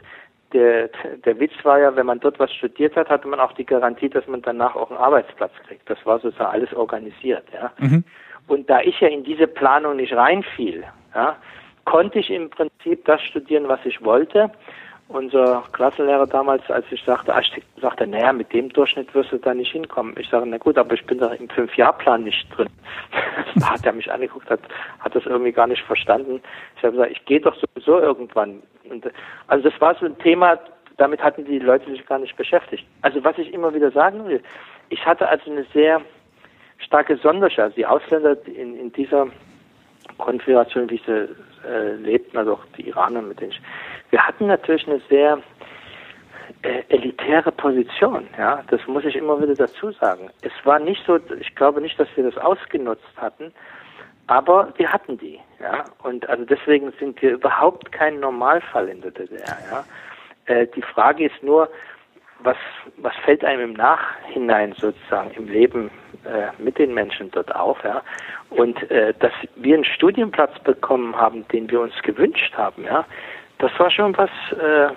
[0.52, 0.88] der,
[1.24, 4.08] der Witz war ja, wenn man dort was studiert hat, hatte man auch die Garantie,
[4.08, 5.88] dass man danach auch einen Arbeitsplatz kriegt.
[5.90, 7.44] Das war sozusagen alles organisiert.
[7.52, 7.72] Ja.
[7.78, 8.04] Mhm.
[8.48, 11.36] Und da ich ja in diese Planung nicht reinfiel, ja,
[11.84, 14.50] konnte ich im Prinzip das studieren, was ich wollte.
[15.08, 19.54] Unser Klassenlehrer damals, als ich sagte, Architekt, sagte, naja, mit dem Durchschnitt wirst du da
[19.54, 20.14] nicht hinkommen.
[20.18, 22.68] Ich sage, na gut, aber ich bin da im Fünfjahrplan nicht drin.
[23.54, 24.60] da hat er mich angeguckt, hat,
[24.98, 26.40] hat das irgendwie gar nicht verstanden.
[26.76, 28.62] Ich habe gesagt, ich gehe doch sowieso irgendwann.
[28.90, 29.08] Und,
[29.46, 30.58] also das war so ein Thema,
[30.96, 32.84] damit hatten die Leute sich gar nicht beschäftigt.
[33.02, 34.42] Also was ich immer wieder sagen will,
[34.88, 36.00] ich hatte also eine sehr
[36.78, 37.68] starke Sonderschau.
[37.70, 39.28] Die Ausländer in, in dieser
[40.18, 41.28] Konfiguration, wie sie
[41.66, 43.60] äh, lebten, also auch die Iraner, mit denen ich,
[44.10, 45.38] wir hatten natürlich eine sehr
[46.62, 50.30] äh, elitäre Position, ja, das muss ich immer wieder dazu sagen.
[50.42, 53.52] Es war nicht so, ich glaube nicht, dass wir das ausgenutzt hatten,
[54.26, 59.10] aber wir hatten die, ja, und also deswegen sind wir überhaupt kein Normalfall in der
[59.10, 59.84] DDR, ja.
[60.46, 61.68] Äh, die Frage ist nur,
[62.40, 62.56] was,
[62.98, 65.90] was fällt einem im Nachhinein sozusagen im Leben
[66.24, 68.02] äh, mit den Menschen dort auf, ja?
[68.50, 73.04] Und äh, dass wir einen Studienplatz bekommen haben, den wir uns gewünscht haben, ja,
[73.58, 74.88] das war schon was, äh,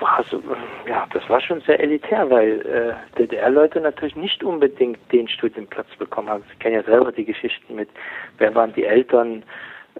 [0.00, 0.42] war so,
[0.86, 6.28] ja, das war schon sehr elitär, weil äh, DDR-Leute natürlich nicht unbedingt den Studienplatz bekommen
[6.28, 6.44] haben.
[6.50, 7.88] Sie kennen ja selber die Geschichten mit,
[8.38, 9.42] wer waren die Eltern,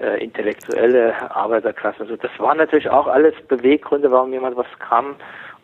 [0.01, 2.01] äh, intellektuelle Arbeiterklasse.
[2.01, 5.17] Also das waren natürlich auch alles Beweggründe, warum jemand was kam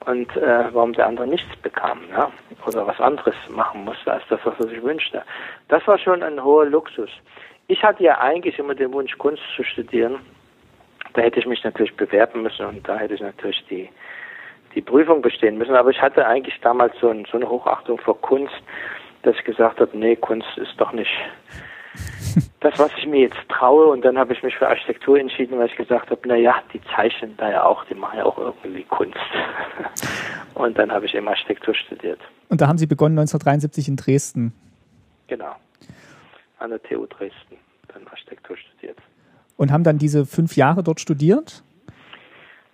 [0.06, 2.30] und äh, warum der andere nichts bekam, ja?
[2.66, 5.22] oder was anderes machen musste als das, was er sich wünschte.
[5.68, 7.10] Das war schon ein hoher Luxus.
[7.68, 10.16] Ich hatte ja eigentlich immer den Wunsch, Kunst zu studieren.
[11.14, 13.88] Da hätte ich mich natürlich bewerben müssen und da hätte ich natürlich die
[14.74, 15.74] die Prüfung bestehen müssen.
[15.74, 18.54] Aber ich hatte eigentlich damals so, ein, so eine Hochachtung vor Kunst,
[19.22, 21.10] dass ich gesagt habe, nee, Kunst ist doch nicht
[22.60, 23.86] das, was ich mir jetzt traue.
[23.86, 26.80] Und dann habe ich mich für Architektur entschieden, weil ich gesagt habe, na ja, die
[26.94, 29.18] zeichnen da ja auch, die machen ja auch irgendwie Kunst.
[30.54, 32.20] Und dann habe ich eben Architektur studiert.
[32.48, 34.52] Und da haben Sie begonnen 1973 in Dresden.
[35.28, 35.54] Genau,
[36.58, 37.56] an der TU Dresden,
[37.88, 38.98] dann Architektur studiert.
[39.56, 41.62] Und haben dann diese fünf Jahre dort studiert?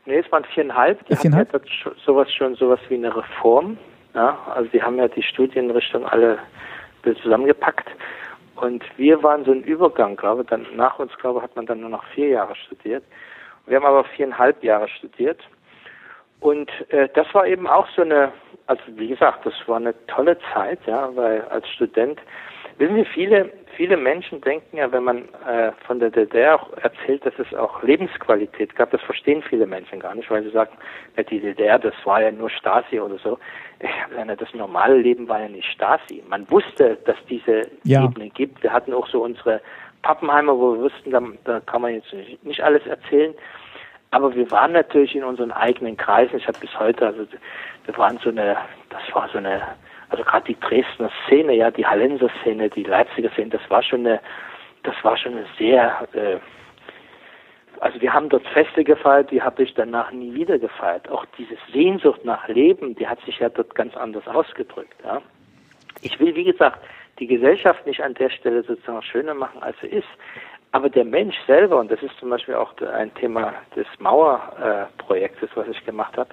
[0.07, 1.07] Nee, es waren viereinhalb.
[1.07, 1.53] Die viereinhalb?
[1.53, 3.79] haben ja sowas schon sowas wie eine Reform.
[4.15, 6.39] Ja, also die haben ja die Studienrichtung alle
[7.23, 7.89] zusammengepackt
[8.61, 10.49] und wir waren so ein Übergang, glaube ich.
[10.49, 13.05] Dann nach uns, glaube ich, hat man dann nur noch vier Jahre studiert.
[13.67, 15.41] Wir haben aber viereinhalb Jahre studiert.
[16.41, 18.33] Und äh, das war eben auch so eine,
[18.67, 22.21] also wie gesagt, das war eine tolle Zeit, ja, weil als Student,
[22.79, 27.25] wissen Sie, viele, viele Menschen denken ja, wenn man äh, von der DDR auch erzählt,
[27.27, 30.71] dass es auch Lebensqualität gab, das verstehen viele Menschen gar nicht, weil sie sagen,
[31.17, 33.39] ja, die DDR, das war ja nur Stasi oder so.
[33.81, 36.23] Ja, das normale Leben war ja nicht Stasi.
[36.29, 38.05] Man wusste, dass diese ja.
[38.05, 38.63] Ebene gibt.
[38.63, 39.61] Wir hatten auch so unsere
[40.03, 42.13] Pappenheimer, wo wir wussten, da, da kann man jetzt
[42.43, 43.35] nicht alles erzählen.
[44.11, 46.39] Aber wir waren natürlich in unseren eigenen Kreisen.
[46.39, 47.27] Ich habe bis heute, also
[47.85, 48.57] wir waren so eine,
[48.91, 49.63] das war so eine
[50.11, 54.07] also gerade die Dresdner Szene, ja, die Hallenser Szene, die Leipziger Szene, das war schon
[54.07, 54.21] eine,
[54.83, 56.39] das war schon eine sehr, äh,
[57.81, 61.09] also wir haben dort Feste gefeiert, die habe ich danach nie wieder gefeiert.
[61.11, 64.95] Auch diese Sehnsucht nach Leben, die hat sich ja dort ganz anders ausgedrückt.
[65.05, 65.23] Ja.
[66.03, 66.81] Ich will, wie gesagt,
[67.19, 70.09] die Gesellschaft nicht an der Stelle sozusagen schöner machen, als sie ist.
[70.73, 75.57] Aber der Mensch selber, und das ist zum Beispiel auch ein Thema des Mauerprojektes, äh,
[75.57, 76.29] was ich gemacht habe,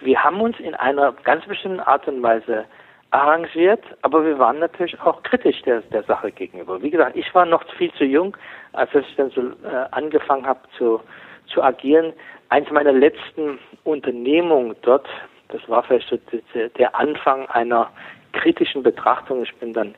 [0.00, 2.66] wir haben uns in einer ganz bestimmten Art und Weise
[3.10, 6.82] arrangiert, aber wir waren natürlich auch kritisch der, der Sache gegenüber.
[6.82, 8.36] Wie gesagt, ich war noch viel zu jung,
[8.72, 11.00] als ich dann so äh, angefangen habe zu,
[11.46, 12.12] zu agieren.
[12.50, 15.08] Eins meiner letzten Unternehmungen dort,
[15.48, 16.18] das war vielleicht so
[16.54, 17.90] der Anfang einer
[18.32, 19.42] kritischen Betrachtung.
[19.42, 19.94] Ich bin dann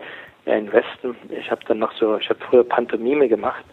[0.46, 3.64] ja in Westen, ich habe dann noch so, ich habe früher Pantomime gemacht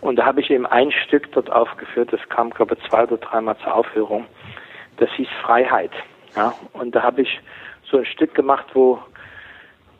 [0.00, 3.18] und da habe ich eben ein Stück dort aufgeführt, das kam glaube ich zwei oder
[3.18, 4.26] dreimal zur Aufführung.
[4.96, 5.92] Das hieß Freiheit.
[6.36, 7.40] Ja, und da habe ich
[7.92, 8.98] so ein Stück gemacht, wo,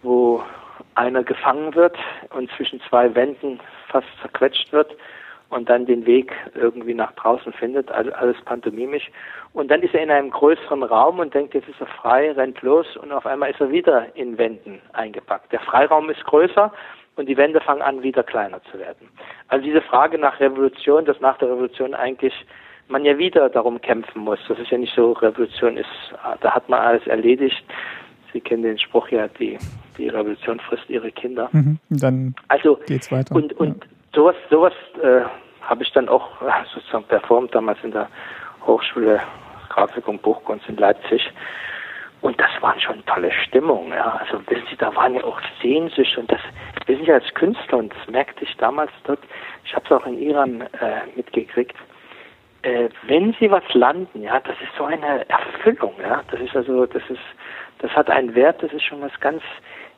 [0.02, 0.42] wo
[0.96, 1.96] einer gefangen wird
[2.30, 4.96] und zwischen zwei Wänden fast zerquetscht wird
[5.50, 9.10] und dann den Weg irgendwie nach draußen findet, alles pantomimisch.
[9.52, 12.60] Und dann ist er in einem größeren Raum und denkt, jetzt ist er frei, rennt
[12.62, 15.52] los und auf einmal ist er wieder in Wänden eingepackt.
[15.52, 16.72] Der Freiraum ist größer
[17.16, 19.10] und die Wände fangen an, wieder kleiner zu werden.
[19.48, 22.34] Also diese Frage nach Revolution, dass nach der Revolution eigentlich
[22.88, 24.38] man ja wieder darum kämpfen muss.
[24.48, 25.88] Das ist ja nicht so, Revolution ist,
[26.40, 27.64] da hat man alles erledigt.
[28.32, 29.58] Sie kennen den Spruch ja, die,
[29.98, 31.48] die Revolution frisst ihre Kinder.
[31.52, 33.34] Mhm, dann also, geht's weiter.
[33.34, 33.90] Und, und ja.
[34.14, 35.22] sowas, sowas äh,
[35.60, 38.08] habe ich dann auch äh, sozusagen performt, damals in der
[38.66, 39.20] Hochschule
[39.68, 41.22] Grafik und Buchkunst in Leipzig.
[42.20, 44.20] Und das waren schon tolle Stimmungen, ja.
[44.20, 46.40] Also wissen Sie, da waren ja auch Sehnsüchte und das
[46.86, 49.18] wissen Sie als Künstler und das merkte ich damals dort,
[49.64, 51.76] ich habe es auch in Iran äh, mitgekriegt,
[52.62, 56.22] äh, wenn sie was landen, ja, das ist so eine Erfüllung, ja.
[56.30, 57.20] Das ist also, das ist,
[57.78, 59.42] das hat einen Wert, das ist schon was ganz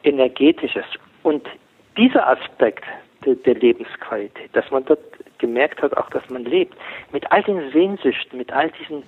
[0.02, 0.84] Energetisches.
[1.22, 1.48] Und
[1.96, 2.84] dieser Aspekt
[3.24, 5.00] der, der Lebensqualität, dass man dort
[5.38, 6.74] gemerkt hat, auch dass man lebt,
[7.12, 9.02] mit all den Sehnsüchten, mit all diesen,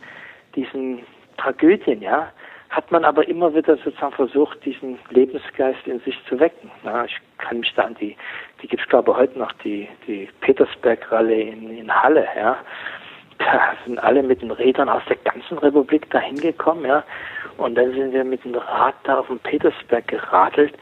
[0.55, 1.01] diesen
[1.37, 2.33] Tragödien, ja,
[2.71, 6.71] hat man aber immer wieder sozusagen versucht, diesen Lebensgeist in sich zu wecken.
[6.85, 8.17] Ja, ich kann mich da an die,
[8.63, 12.59] die gibt es glaube ich heute noch, die, die Petersberg-Rallye in, in Halle, ja.
[13.39, 17.05] Da sind alle mit den Rädern aus der ganzen Republik dahin gekommen, ja.
[17.59, 20.75] Und dann sind wir mit dem Rad da auf dem Petersberg geradelt.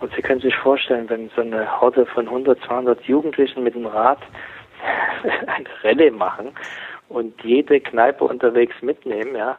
[0.00, 3.86] Und Sie können sich vorstellen, wenn so eine Horde von 100, 200 Jugendlichen mit dem
[3.86, 4.18] Rad
[5.46, 6.52] ein Rallye machen
[7.08, 9.58] und jede Kneipe unterwegs mitnehmen, ja,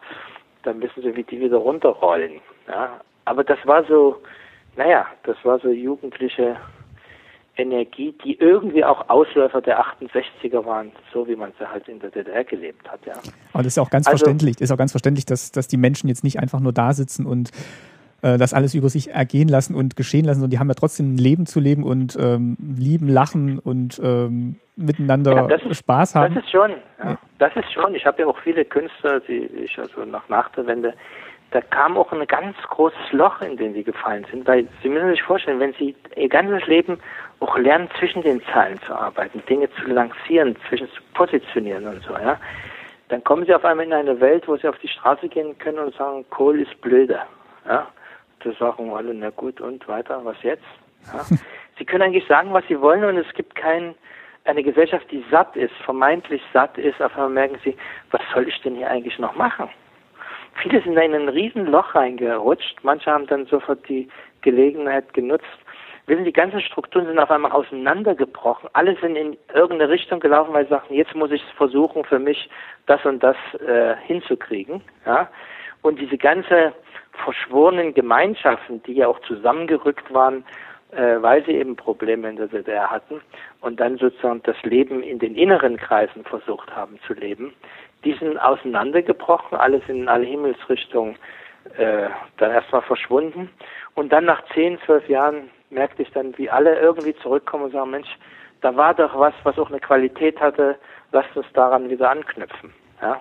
[0.63, 2.41] dann wissen Sie, wie die wieder runterrollen.
[2.67, 3.01] Ja.
[3.25, 4.21] Aber das war so,
[4.75, 6.57] naja, das war so jugendliche
[7.61, 12.09] Energie, die irgendwie auch Ausläufer der 68er waren, so wie man sie halt in der
[12.09, 13.13] DDR gelebt hat, ja.
[13.53, 15.77] Aber das ist auch ganz also, verständlich, das ist auch ganz verständlich, dass, dass die
[15.77, 17.51] Menschen jetzt nicht einfach nur da sitzen und
[18.21, 21.15] äh, das alles über sich ergehen lassen und geschehen lassen, sondern die haben ja trotzdem
[21.15, 26.35] ein Leben zu leben und ähm, lieben, lachen und ähm, miteinander ja, ist, Spaß haben.
[26.35, 26.71] Das ist schon,
[27.03, 27.95] ja, das ist schon.
[27.95, 30.93] Ich habe ja auch viele Künstler, die ich also nach, nach der Wende
[31.51, 35.09] da kam auch ein ganz großes Loch, in den sie gefallen sind, weil Sie müssen
[35.09, 36.97] sich vorstellen, wenn Sie Ihr ganzes Leben
[37.41, 42.13] auch lernen, zwischen den Zeilen zu arbeiten, Dinge zu lancieren, zwischen zu positionieren und so,
[42.13, 42.39] ja,
[43.09, 45.79] dann kommen Sie auf einmal in eine Welt, wo Sie auf die Straße gehen können
[45.79, 47.19] und sagen, Kohl ist blöde,
[47.67, 47.87] ja.
[48.43, 50.63] Da sagen alle, na gut, und weiter, was jetzt?
[51.13, 51.25] Ja?
[51.77, 53.95] Sie können eigentlich sagen, was Sie wollen und es gibt kein,
[54.45, 57.75] eine Gesellschaft, die satt ist, vermeintlich satt ist, auf einmal merken Sie,
[58.11, 59.69] was soll ich denn hier eigentlich noch machen?
[60.61, 62.79] Viele sind in ein Riesenloch reingerutscht.
[62.83, 64.09] Manche haben dann sofort die
[64.41, 65.45] Gelegenheit genutzt.
[66.11, 68.69] Wissen, die ganzen Strukturen sind auf einmal auseinandergebrochen.
[68.73, 72.49] Alle sind in irgendeine Richtung gelaufen, weil sie sagten, jetzt muss ich versuchen, für mich
[72.85, 74.81] das und das äh, hinzukriegen.
[75.05, 75.29] Ja?
[75.81, 76.73] Und diese ganze
[77.23, 80.43] verschworenen Gemeinschaften, die ja auch zusammengerückt waren,
[80.91, 83.21] äh, weil sie eben Probleme in der DDR hatten
[83.61, 87.53] und dann sozusagen das Leben in den inneren Kreisen versucht haben zu leben,
[88.03, 91.15] die sind auseinandergebrochen, alles in alle Himmelsrichtungen
[91.77, 93.49] äh, dann erstmal verschwunden.
[93.95, 97.91] Und dann nach zehn, zwölf Jahren merkte ich dann, wie alle irgendwie zurückkommen und sagen,
[97.91, 98.09] Mensch,
[98.61, 100.77] da war doch was, was auch eine Qualität hatte,
[101.11, 102.73] lasst uns daran wieder anknüpfen.
[103.01, 103.19] Ja?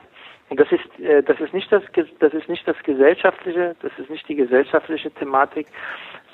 [0.50, 1.82] Und das ist, äh, das ist nicht das,
[2.18, 5.68] das ist nicht das gesellschaftliche, das ist nicht die gesellschaftliche Thematik,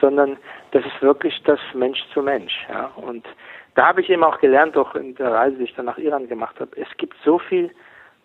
[0.01, 0.37] sondern
[0.73, 2.67] das ist wirklich das Mensch zu Mensch.
[2.69, 2.91] Ja?
[2.97, 3.27] Und
[3.75, 6.29] da habe ich eben auch gelernt, auch in der Reise, die ich dann nach Iran
[6.29, 7.71] gemacht habe, es gibt so viel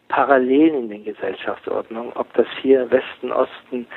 [0.08, 3.88] Parallelen in den Gesellschaftsordnungen, ob das hier Westen, Osten,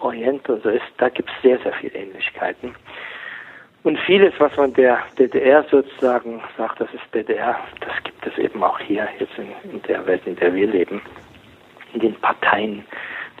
[0.00, 2.74] Orient oder so ist, da gibt es sehr, sehr viele Ähnlichkeiten.
[3.84, 8.62] Und vieles, was man der DDR sozusagen sagt, das ist DDR, das gibt es eben
[8.62, 11.02] auch hier, jetzt in, in der Welt, in der wir leben,
[11.92, 12.84] in den Parteien,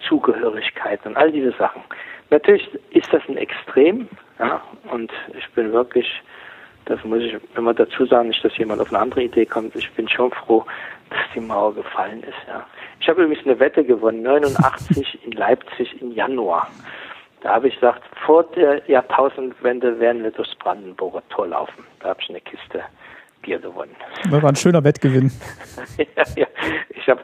[0.08, 1.82] Zugehörigkeit und all diese Sachen.
[2.30, 4.08] Natürlich ist das ein Extrem,
[4.40, 6.08] ja, und ich bin wirklich,
[6.86, 9.90] das muss ich immer dazu sagen, nicht, dass jemand auf eine andere Idee kommt, ich
[9.92, 10.64] bin schon froh,
[11.10, 12.48] dass die Mauer gefallen ist.
[12.48, 12.66] Ja.
[13.00, 16.68] Ich habe übrigens eine Wette gewonnen, 89 in Leipzig im Januar.
[17.42, 21.84] Da habe ich gesagt, vor der Jahrtausendwende werden wir durchs Brandenburger Tor laufen.
[22.00, 22.82] Da habe ich eine Kiste
[23.42, 23.94] Bier gewonnen.
[24.30, 25.30] Das war ein schöner Wettgewinn.
[25.98, 26.46] ja, ja.
[26.90, 27.20] Ich habe,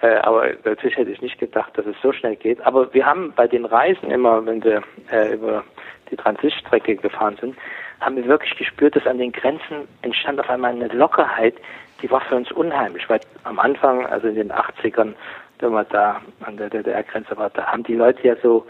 [0.00, 2.60] äh, aber natürlich hätte ich nicht gedacht, dass es so schnell geht.
[2.62, 5.64] Aber wir haben bei den Reisen immer, wenn wir äh, über
[6.10, 7.56] die Transitstrecke gefahren sind,
[8.00, 11.54] haben wir wirklich gespürt, dass an den Grenzen entstand auf einmal eine Lockerheit,
[12.00, 15.14] die war für uns unheimlich, weil am Anfang, also in den 80ern,
[15.58, 18.64] wenn man da an der DDR-Grenze war, da haben die Leute ja so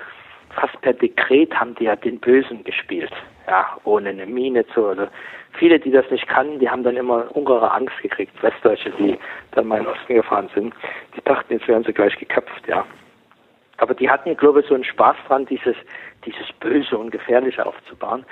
[0.50, 3.12] fast per Dekret haben die ja den Bösen gespielt,
[3.46, 5.08] ja, ohne eine Mine zu, oder
[5.52, 9.18] viele, die das nicht kannten, die haben dann immer ungere Angst gekriegt, Westdeutsche, die
[9.52, 10.74] dann mal in den Osten gefahren sind,
[11.16, 12.84] die dachten, jetzt werden sie gleich geköpft, ja.
[13.78, 15.76] Aber die hatten, glaube ich, so einen Spaß dran, dieses,
[16.24, 18.24] dieses Böse und Gefährliche aufzubauen.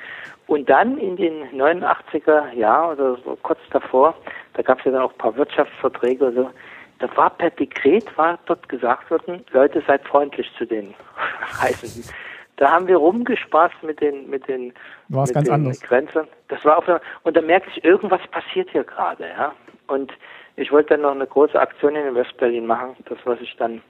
[0.48, 4.14] Und dann in den 89er Jahren oder so kurz davor,
[4.54, 6.50] da gab es ja dann auch ein paar Wirtschaftsverträge oder so,
[6.98, 10.94] da war per Dekret, war dort gesagt worden, Leute, seid freundlich zu den
[11.60, 12.04] Reisenden.
[12.56, 14.72] Da haben wir rumgespaßt mit den, mit den,
[15.08, 15.80] mit den anders.
[15.80, 16.26] Grenzen.
[16.48, 16.84] Das war auf,
[17.22, 19.52] und da merkte ich, irgendwas passiert hier gerade, ja.
[19.88, 20.12] Und
[20.56, 23.82] ich wollte dann noch eine große Aktion in Westberlin machen, das was ich dann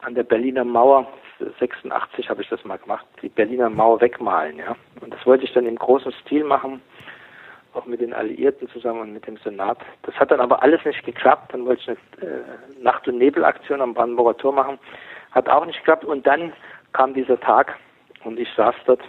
[0.00, 1.06] an der Berliner Mauer
[1.60, 4.76] 86 habe ich das mal gemacht, die Berliner Mauer wegmalen, ja.
[5.00, 6.80] Und das wollte ich dann im großen Stil machen,
[7.74, 9.78] auch mit den Alliierten zusammen und mit dem Senat.
[10.02, 11.52] Das hat dann aber alles nicht geklappt.
[11.52, 11.88] Dann wollte ich
[12.20, 14.78] eine äh, Nacht- und Nebelaktion am Brandenburger Tor machen.
[15.30, 16.04] Hat auch nicht geklappt.
[16.04, 16.52] Und dann
[16.92, 17.76] kam dieser Tag
[18.24, 19.00] und ich saß dort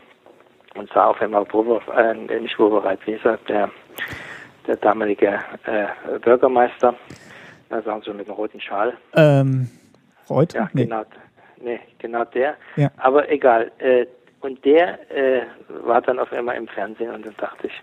[0.76, 3.70] und sah auf einmal Wover, äh, nicht Wovereit, wie ist er, der,
[4.66, 6.96] der damalige äh, Bürgermeister
[7.70, 8.94] Na, sagen Sie mit dem roten Schal.
[9.16, 9.70] Ähm,
[10.30, 10.54] Reut?
[10.54, 10.84] Ja, nee.
[10.84, 11.04] genau.
[11.62, 12.56] Nee, genau der.
[12.76, 12.90] Ja.
[12.98, 13.72] Aber egal.
[13.80, 14.06] Äh,
[14.42, 15.44] und der äh,
[15.84, 17.74] war dann auf einmal im Fernsehen und dann dachte ich,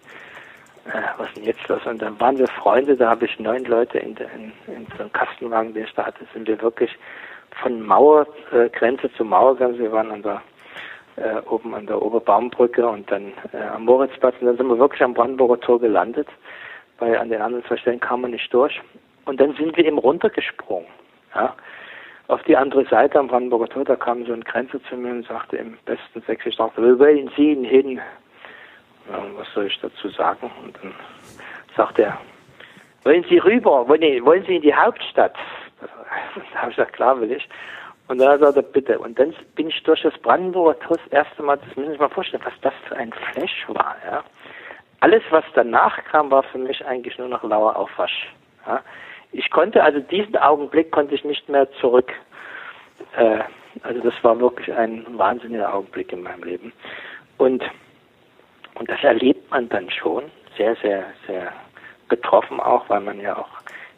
[0.87, 1.85] äh, was ist denn jetzt los?
[1.87, 5.13] Und dann waren wir Freunde, da habe ich neun Leute in, in, in so einem
[5.13, 6.91] Kastenwagen, den ich da hatte, sind wir wirklich
[7.63, 9.81] von Mauergrenze äh, Grenze zu Mauergrenze.
[9.81, 10.43] Wir waren an der,
[11.17, 15.03] äh, oben an der Oberbaumbrücke und dann äh, am Moritzplatz und dann sind wir wirklich
[15.03, 16.29] am Brandenburger Tor gelandet,
[16.99, 18.81] weil an den anderen zwei Stellen kam man nicht durch.
[19.27, 20.89] Und dann sind wir eben runtergesprungen.
[21.35, 21.55] Ja
[22.31, 25.27] auf die andere Seite am Brandenburger Tor, da kam so ein Grenzer zu mir und
[25.27, 28.01] sagte im besten Sächsisch, sagte, wo wollen Sie ihn hin?
[29.11, 30.51] Ja, was soll ich dazu sagen?
[30.63, 30.95] Und dann
[31.77, 32.19] sagte er,
[33.05, 35.35] wollen Sie rüber, wollen, wollen Sie in die Hauptstadt?
[36.53, 37.49] Da habe ich gesagt, klar will ich.
[38.07, 38.99] Und dann sagt er, bitte.
[38.99, 42.01] Und dann bin ich durch das Brandenburger Tor das erste Mal, das müssen Sie sich
[42.01, 43.97] mal vorstellen, was das für ein Flash war.
[44.05, 44.23] Ja?
[45.01, 48.29] Alles, was danach kam, war für mich eigentlich nur noch lauer Aufwasch.
[48.67, 48.83] Ja?
[49.33, 52.13] ich konnte also diesen Augenblick konnte ich nicht mehr zurück.
[53.17, 53.41] Äh,
[53.83, 56.73] also das war wirklich ein wahnsinniger Augenblick in meinem Leben.
[57.39, 57.63] Und
[58.81, 60.25] und das erlebt man dann schon
[60.57, 61.53] sehr, sehr, sehr
[62.09, 63.51] betroffen auch, weil man ja auch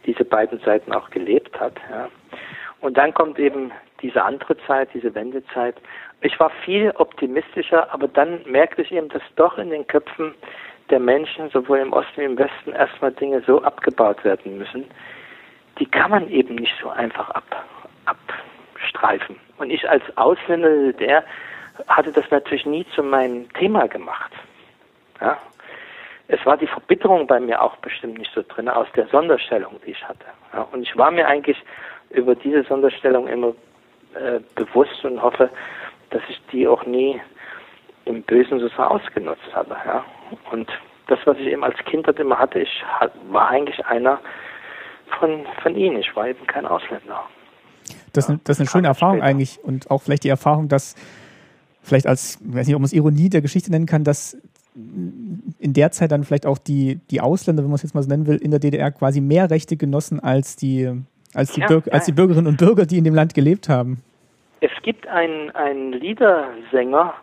[0.04, 1.74] diese beiden Seiten auch gelebt hat.
[1.88, 2.08] Ja.
[2.80, 3.70] Und dann kommt eben
[4.02, 5.76] diese andere Zeit, diese Wendezeit.
[6.20, 10.34] Ich war viel optimistischer, aber dann merkte ich eben, dass doch in den Köpfen
[10.90, 14.86] der Menschen, sowohl im Osten wie im Westen, erstmal Dinge so abgebaut werden müssen,
[15.78, 17.64] die kann man eben nicht so einfach ab,
[18.06, 19.36] abstreifen.
[19.58, 21.22] Und ich als Ausländer der
[21.86, 24.32] hatte das natürlich nie zu meinem Thema gemacht.
[25.20, 25.38] Ja?
[26.28, 29.90] Es war die Verbitterung bei mir auch bestimmt nicht so drin aus der Sonderstellung, die
[29.90, 30.24] ich hatte.
[30.52, 30.66] Ja?
[30.72, 31.62] Und ich war mir eigentlich
[32.10, 33.54] über diese Sonderstellung immer
[34.14, 35.50] äh, bewusst und hoffe,
[36.10, 37.20] dass ich die auch nie
[38.04, 39.76] im Bösen so ausgenutzt habe.
[39.86, 40.04] Ja?
[40.50, 40.70] Und
[41.08, 42.84] das, was ich eben als Kind halt immer hatte, ich
[43.30, 44.18] war eigentlich einer,
[45.18, 45.98] von, von ihnen.
[45.98, 47.24] Ich war eben kein Ausländer.
[48.12, 49.28] Das, ja, das ist eine schöne Erfahrung später.
[49.28, 50.94] eigentlich und auch vielleicht die Erfahrung, dass
[51.82, 54.36] vielleicht als, ich weiß nicht, ob man es Ironie der Geschichte nennen kann, dass
[54.74, 58.08] in der Zeit dann vielleicht auch die, die Ausländer, wenn man es jetzt mal so
[58.08, 60.90] nennen will, in der DDR quasi mehr Rechte genossen als die,
[61.34, 64.02] als die, ja, Bürger, als die Bürgerinnen und Bürger, die in dem Land gelebt haben.
[64.60, 67.14] Es gibt einen, einen Liedersänger,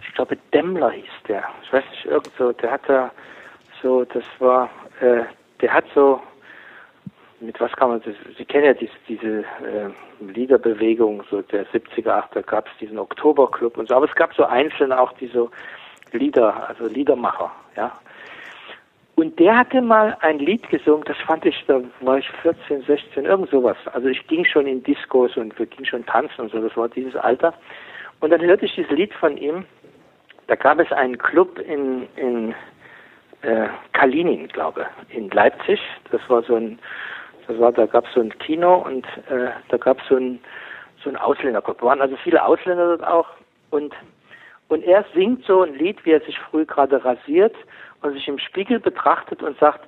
[0.00, 3.10] ich glaube Demmler hieß der, ich weiß nicht, irgend so, der hat da
[3.82, 5.24] so, das war, äh,
[5.60, 6.20] der hat so
[7.40, 12.06] mit was kann man das, Sie kennen ja diese, diese äh, Liederbewegung so der 70er,
[12.06, 15.26] 80er, da gab es diesen Oktoberclub und so, aber es gab so einzelne auch, die
[15.26, 15.50] so
[16.12, 17.92] Lieder, also Liedermacher, ja.
[19.16, 23.24] Und der hatte mal ein Lied gesungen, das fand ich, da war ich 14, 16,
[23.24, 23.78] irgend sowas.
[23.94, 26.88] Also ich ging schon in Diskos und wir gingen schon tanzen und so, das war
[26.90, 27.54] dieses Alter.
[28.20, 29.64] Und dann hörte ich dieses Lied von ihm,
[30.48, 32.54] da gab es einen Club in, in
[33.42, 35.80] äh, Kalinin, glaube in Leipzig.
[36.10, 36.78] Das war so ein
[37.46, 40.40] das war, da gab es so ein Kino und äh, da gab es so ein
[41.02, 41.78] so ein Ausländerclub.
[41.78, 43.28] Da waren also viele Ausländer dort auch
[43.70, 43.94] und
[44.68, 47.54] und er singt so ein Lied, wie er sich früh gerade rasiert
[48.02, 49.86] und sich im Spiegel betrachtet und sagt,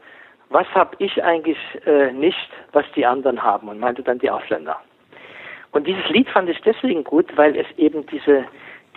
[0.50, 4.78] was habe ich eigentlich äh, nicht, was die anderen haben und meinte dann die Ausländer.
[5.72, 8.46] Und dieses Lied fand ich deswegen gut, weil es eben diese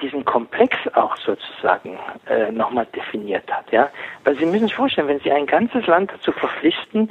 [0.01, 3.71] diesen Komplex auch sozusagen äh, nochmal definiert hat.
[3.71, 3.89] Ja?
[4.23, 7.09] Weil Sie müssen sich vorstellen, wenn Sie ein ganzes Land dazu verpflichten,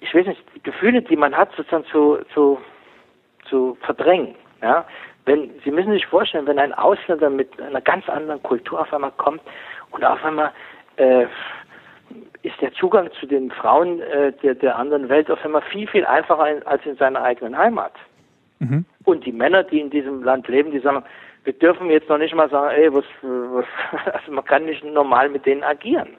[0.00, 2.58] ich weiß nicht, die Gefühle, die man hat, sozusagen zu, zu,
[3.48, 4.34] zu verdrängen.
[4.62, 4.86] Ja?
[5.26, 9.12] Wenn, Sie müssen sich vorstellen, wenn ein Ausländer mit einer ganz anderen Kultur auf einmal
[9.16, 9.42] kommt
[9.90, 10.52] und auf einmal
[10.96, 11.26] äh,
[12.42, 16.06] ist der Zugang zu den Frauen äh, der, der anderen Welt auf einmal viel, viel
[16.06, 17.92] einfacher als in seiner eigenen Heimat.
[18.60, 18.84] Mhm.
[19.04, 21.04] Und die Männer, die in diesem Land leben, die sagen,
[21.44, 23.66] wir dürfen jetzt noch nicht mal sagen, ey, was, was
[24.14, 26.10] also man kann nicht normal mit denen agieren.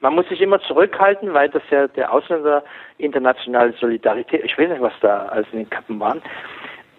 [0.00, 2.64] Man muss sich immer zurückhalten, weil das ja der Ausländer
[2.96, 6.22] internationale Solidarität, ich weiß nicht, was da alles in den Kappen waren.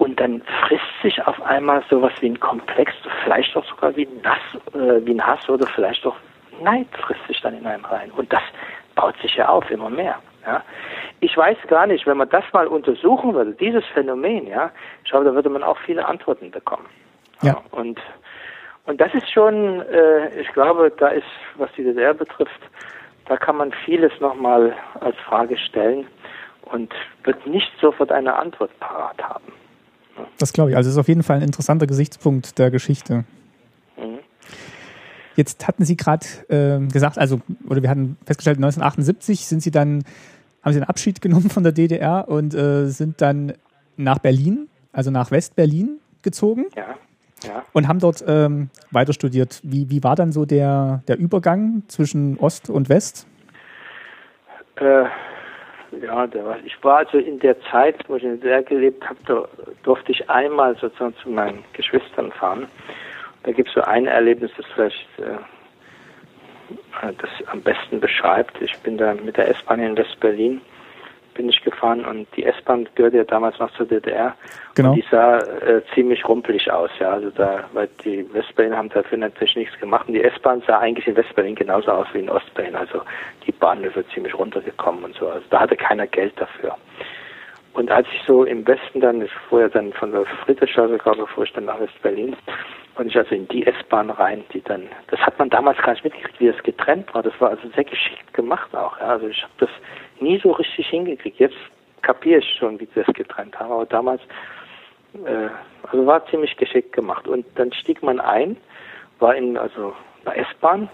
[0.01, 2.91] Und dann frisst sich auf einmal sowas wie ein Komplex,
[3.23, 4.39] vielleicht auch sogar wie ein, Nass,
[4.73, 6.15] äh, wie ein Hass oder vielleicht auch
[6.59, 8.09] Neid frisst sich dann in einem rein.
[8.09, 8.41] Und das
[8.95, 10.15] baut sich ja auf immer mehr.
[10.43, 10.63] Ja.
[11.19, 14.71] Ich weiß gar nicht, wenn man das mal untersuchen würde, dieses Phänomen, ja,
[15.03, 16.87] ich glaube, da würde man auch viele Antworten bekommen.
[17.43, 17.49] Ja.
[17.49, 17.61] ja.
[17.69, 18.01] Und
[18.87, 21.27] und das ist schon, äh, ich glaube, da ist,
[21.57, 22.59] was die DDR betrifft,
[23.27, 26.07] da kann man vieles nochmal als Frage stellen
[26.63, 26.91] und
[27.23, 29.60] wird nicht sofort eine Antwort parat haben.
[30.37, 30.75] Das glaube ich.
[30.77, 33.25] Also es ist auf jeden Fall ein interessanter Gesichtspunkt der Geschichte.
[33.97, 34.19] Mhm.
[35.35, 40.03] Jetzt hatten Sie gerade äh, gesagt, also, oder wir hatten festgestellt, 1978 sind Sie dann,
[40.63, 43.53] haben Sie einen Abschied genommen von der DDR und äh, sind dann
[43.97, 46.65] nach Berlin, also nach West-Berlin gezogen.
[46.75, 46.95] Ja.
[47.43, 47.63] Ja.
[47.73, 49.61] Und haben dort ähm, weiter studiert.
[49.63, 53.25] Wie, wie war dann so der, der Übergang zwischen Ost und West?
[54.75, 55.05] Äh,
[56.01, 56.27] Ja,
[56.65, 59.45] ich war also in der Zeit, wo ich in der gelebt habe, da
[59.83, 62.67] durfte ich einmal sozusagen zu meinen Geschwistern fahren.
[63.43, 65.37] Da gibt es so ein Erlebnis, das vielleicht äh,
[67.17, 68.61] das am besten beschreibt.
[68.61, 70.61] Ich bin da mit der S-Bahn in West-Berlin
[71.33, 74.35] bin ich gefahren und die S-Bahn gehörte ja damals noch zur DDR.
[74.75, 74.89] Genau.
[74.89, 77.11] Und die sah äh, ziemlich rumpelig aus, ja.
[77.11, 81.07] Also da, weil die Westberlin haben dafür natürlich nichts gemacht und die S-Bahn sah eigentlich
[81.07, 82.75] in Westberlin genauso aus wie in Ostberlin.
[82.75, 83.01] Also
[83.45, 85.27] die Bahnhöfe ziemlich runtergekommen und so.
[85.27, 86.77] Also da hatte keiner Geld dafür.
[87.73, 91.23] Und als ich so im Westen dann, ich fuhr ja dann von der Friedrichstraße, glaube
[91.23, 92.35] ich, fuhr ich dann nach West-Berlin,
[92.95, 96.03] und ich also in die S-Bahn rein, die dann, das hat man damals gar nicht
[96.03, 97.23] mitgekriegt, wie das getrennt war.
[97.23, 98.99] Das war also sehr geschickt gemacht auch.
[98.99, 99.07] Ja.
[99.07, 99.69] Also ich habe das
[100.21, 101.39] nie so richtig hingekriegt.
[101.39, 101.57] Jetzt
[102.01, 104.21] kapiere ich schon, wie sie das getrennt haben, aber damals,
[105.25, 105.49] äh,
[105.91, 107.27] also war ziemlich geschickt gemacht.
[107.27, 108.57] Und dann stieg man ein,
[109.19, 109.93] war in, also
[110.25, 110.89] einer S-Bahn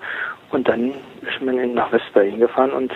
[0.51, 2.93] und dann ist man nach West-Berlin gefahren und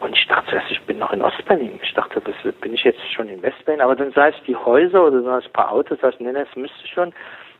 [0.00, 1.80] und ich dachte zuerst, ich bin noch in Ostberlin.
[1.82, 3.80] Ich dachte, das, bin ich jetzt schon in Westberlin?
[3.80, 6.32] Aber dann sah ich die Häuser oder sah ich ein paar Autos, sah ich, nee,
[6.32, 7.12] das müsste schon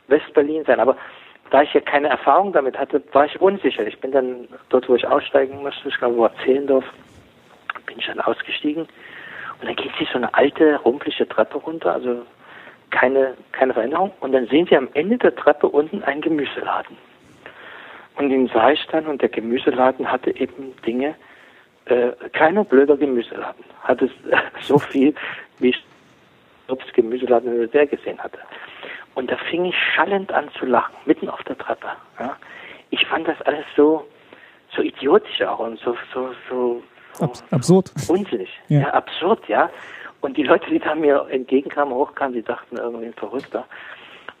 [0.07, 0.79] Westberlin sein.
[0.79, 0.95] Aber
[1.49, 3.87] da ich ja keine Erfahrung damit hatte, war ich unsicher.
[3.87, 6.85] Ich bin dann dort, wo ich aussteigen musste, ich glaube, war Zehlendorf,
[7.85, 8.83] bin ich dann ausgestiegen.
[9.59, 12.25] Und dann geht sie so eine alte, rumpelige Treppe runter, also
[12.91, 14.11] keine, keine Veränderung.
[14.19, 16.97] Und dann sehen Sie am Ende der Treppe unten einen Gemüseladen.
[18.15, 21.15] Und den sah ich dann und der Gemüseladen hatte eben Dinge,
[21.85, 23.63] äh, kleiner blöder Gemüseladen.
[23.83, 24.09] Hatte
[24.61, 25.13] so viel,
[25.59, 25.83] wie ich
[26.67, 28.39] Obst Gemüseladen in der gesehen hatte.
[29.13, 31.87] Und da fing ich schallend an zu lachen, mitten auf der Treppe.
[32.19, 32.35] Ja.
[32.89, 34.05] Ich fand das alles so,
[34.75, 36.83] so idiotisch auch und so, so, so,
[37.17, 37.91] so absurd.
[38.07, 38.49] Unsinnig.
[38.67, 38.81] Ja.
[38.81, 38.89] ja.
[38.93, 39.69] absurd, ja.
[40.21, 43.65] Und die Leute, die da mir entgegenkamen, hochkamen, die dachten irgendwie ein Verrückter.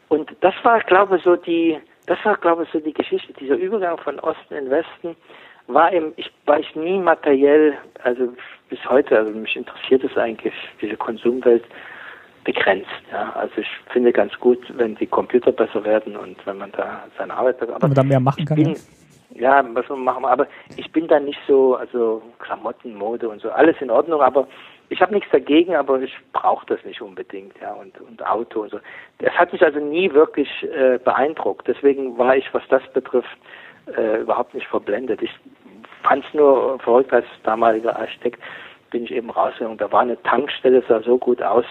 [0.07, 3.55] Und das war, glaube ich, so die, das war, glaube ich, so die Geschichte, dieser
[3.55, 5.15] Übergang von Osten in Westen
[5.67, 8.33] war eben, ich war ich nie materiell, also
[8.69, 11.63] bis heute, also mich interessiert es eigentlich, diese Konsumwelt
[12.43, 12.87] begrenzt.
[13.11, 13.33] Ja.
[13.33, 17.33] Also ich finde ganz gut, wenn die Computer besser werden und wenn man da seine
[17.33, 18.55] Arbeit besser, aber wenn man da mehr machen kann.
[18.55, 18.75] Bin,
[19.35, 19.63] ja.
[19.73, 23.75] was man machen, aber ich bin da nicht so, also Klamotten, Mode und so, alles
[23.79, 24.47] in Ordnung, aber
[24.89, 28.71] ich habe nichts dagegen, aber ich brauche das nicht unbedingt, ja, und, und Auto und
[28.71, 28.79] so.
[29.19, 31.67] Das hat mich also nie wirklich äh, beeindruckt.
[31.67, 33.37] Deswegen war ich, was das betrifft,
[33.97, 35.21] äh, überhaupt nicht verblendet.
[35.21, 35.31] Ich
[36.03, 38.41] fand es nur verrückt als damaliger Architekt,
[38.91, 39.77] bin ich eben rausgegangen.
[39.77, 41.65] Da war eine Tankstelle, sah so gut aus,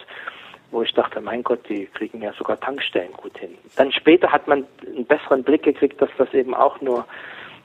[0.73, 3.57] wo ich dachte, mein Gott, die kriegen ja sogar Tankstellen gut hin.
[3.77, 7.05] Dann später hat man einen besseren Blick gekriegt, dass das eben auch nur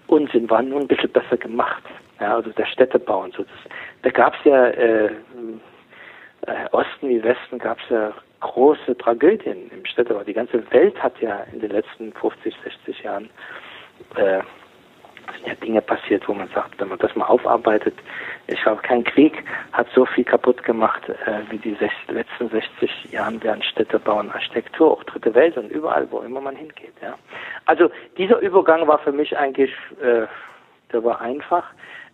[0.10, 1.84] Unsinn war, nur ein bisschen besser gemacht.
[2.20, 3.44] Ja, also der Städtebau und so.
[3.44, 9.70] Das, da gab es ja äh, äh, Osten wie Westen gab es ja große Tragödien
[9.72, 10.24] im Städtebau.
[10.24, 13.30] Die ganze Welt hat ja in den letzten 50, 60 Jahren
[14.16, 14.40] äh,
[15.34, 17.96] sind ja Dinge passiert, wo man sagt, wenn man das mal aufarbeitet,
[18.48, 23.12] ich glaube, kein Krieg hat so viel kaputt gemacht äh, wie die sech, letzten 60
[23.12, 26.94] Jahren während Städtebau und Architektur, auch dritte Welt und überall, wo immer man hingeht.
[27.02, 27.16] Ja.
[27.66, 29.72] Also dieser Übergang war für mich eigentlich,
[30.02, 30.26] äh,
[30.92, 31.64] der war einfach.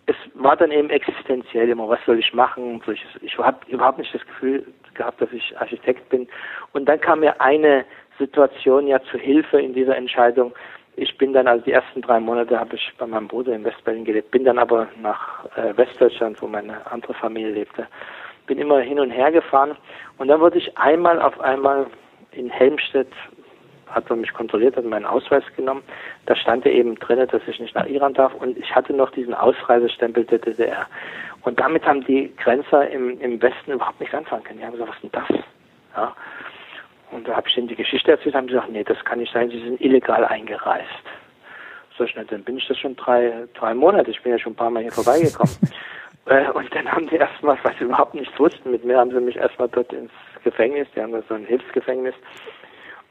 [0.06, 2.80] Es war dann eben existenziell immer, was soll ich machen?
[3.22, 4.64] Ich habe überhaupt nicht das Gefühl
[4.94, 6.28] gehabt, dass ich Architekt bin.
[6.72, 7.84] Und dann kam mir eine
[8.18, 10.52] Situation ja zu Hilfe in dieser Entscheidung,
[10.96, 14.04] ich bin dann, also die ersten drei Monate habe ich bei meinem Bruder in Westberlin
[14.04, 17.86] gelebt, bin dann aber nach äh, Westdeutschland, wo meine andere Familie lebte,
[18.46, 19.76] bin immer hin und her gefahren
[20.18, 21.86] und dann wurde ich einmal auf einmal
[22.32, 23.12] in Helmstedt,
[23.88, 25.82] hat man mich kontrolliert, hat meinen Ausweis genommen,
[26.24, 29.10] da stand ja eben drin, dass ich nicht nach Iran darf und ich hatte noch
[29.10, 30.86] diesen Ausreisestempel der DDR.
[31.42, 34.58] Und damit haben die Grenzer im, im Westen überhaupt nicht anfangen können.
[34.58, 35.44] Die haben gesagt, was ist denn das?
[35.96, 36.16] Ja.
[37.16, 39.32] Und da habe ich ihnen die Geschichte erzählt, haben sie gesagt, nee, das kann nicht
[39.32, 40.84] sein, sie sind illegal eingereist.
[41.96, 44.56] So schnell, dann bin ich das schon drei, drei Monate, ich bin ja schon ein
[44.56, 45.54] paar Mal hier vorbeigekommen.
[46.26, 49.20] äh, und dann haben sie erstmal, weil sie überhaupt nichts wussten, mit mir haben sie
[49.20, 50.10] mich erstmal dort ins
[50.44, 52.14] Gefängnis, die haben da so ein Hilfsgefängnis.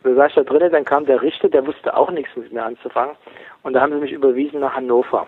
[0.03, 2.53] Und da saß ich da drinnen, dann kam der Richter, der wusste auch nichts mit
[2.53, 3.15] mir anzufangen.
[3.63, 5.25] Und da haben sie mich überwiesen nach Hannover.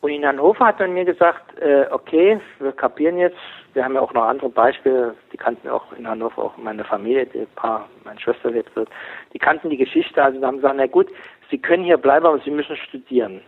[0.00, 3.38] Und in Hannover hat man mir gesagt, äh, okay, wir kapieren jetzt,
[3.72, 7.26] wir haben ja auch noch andere Beispiele, die kannten auch in Hannover auch meine Familie,
[7.26, 8.88] die paar, meine Schwester lebt dort,
[9.32, 11.08] die kannten die Geschichte, also haben gesagt, na gut,
[11.50, 13.40] Sie können hier bleiben, aber Sie müssen studieren.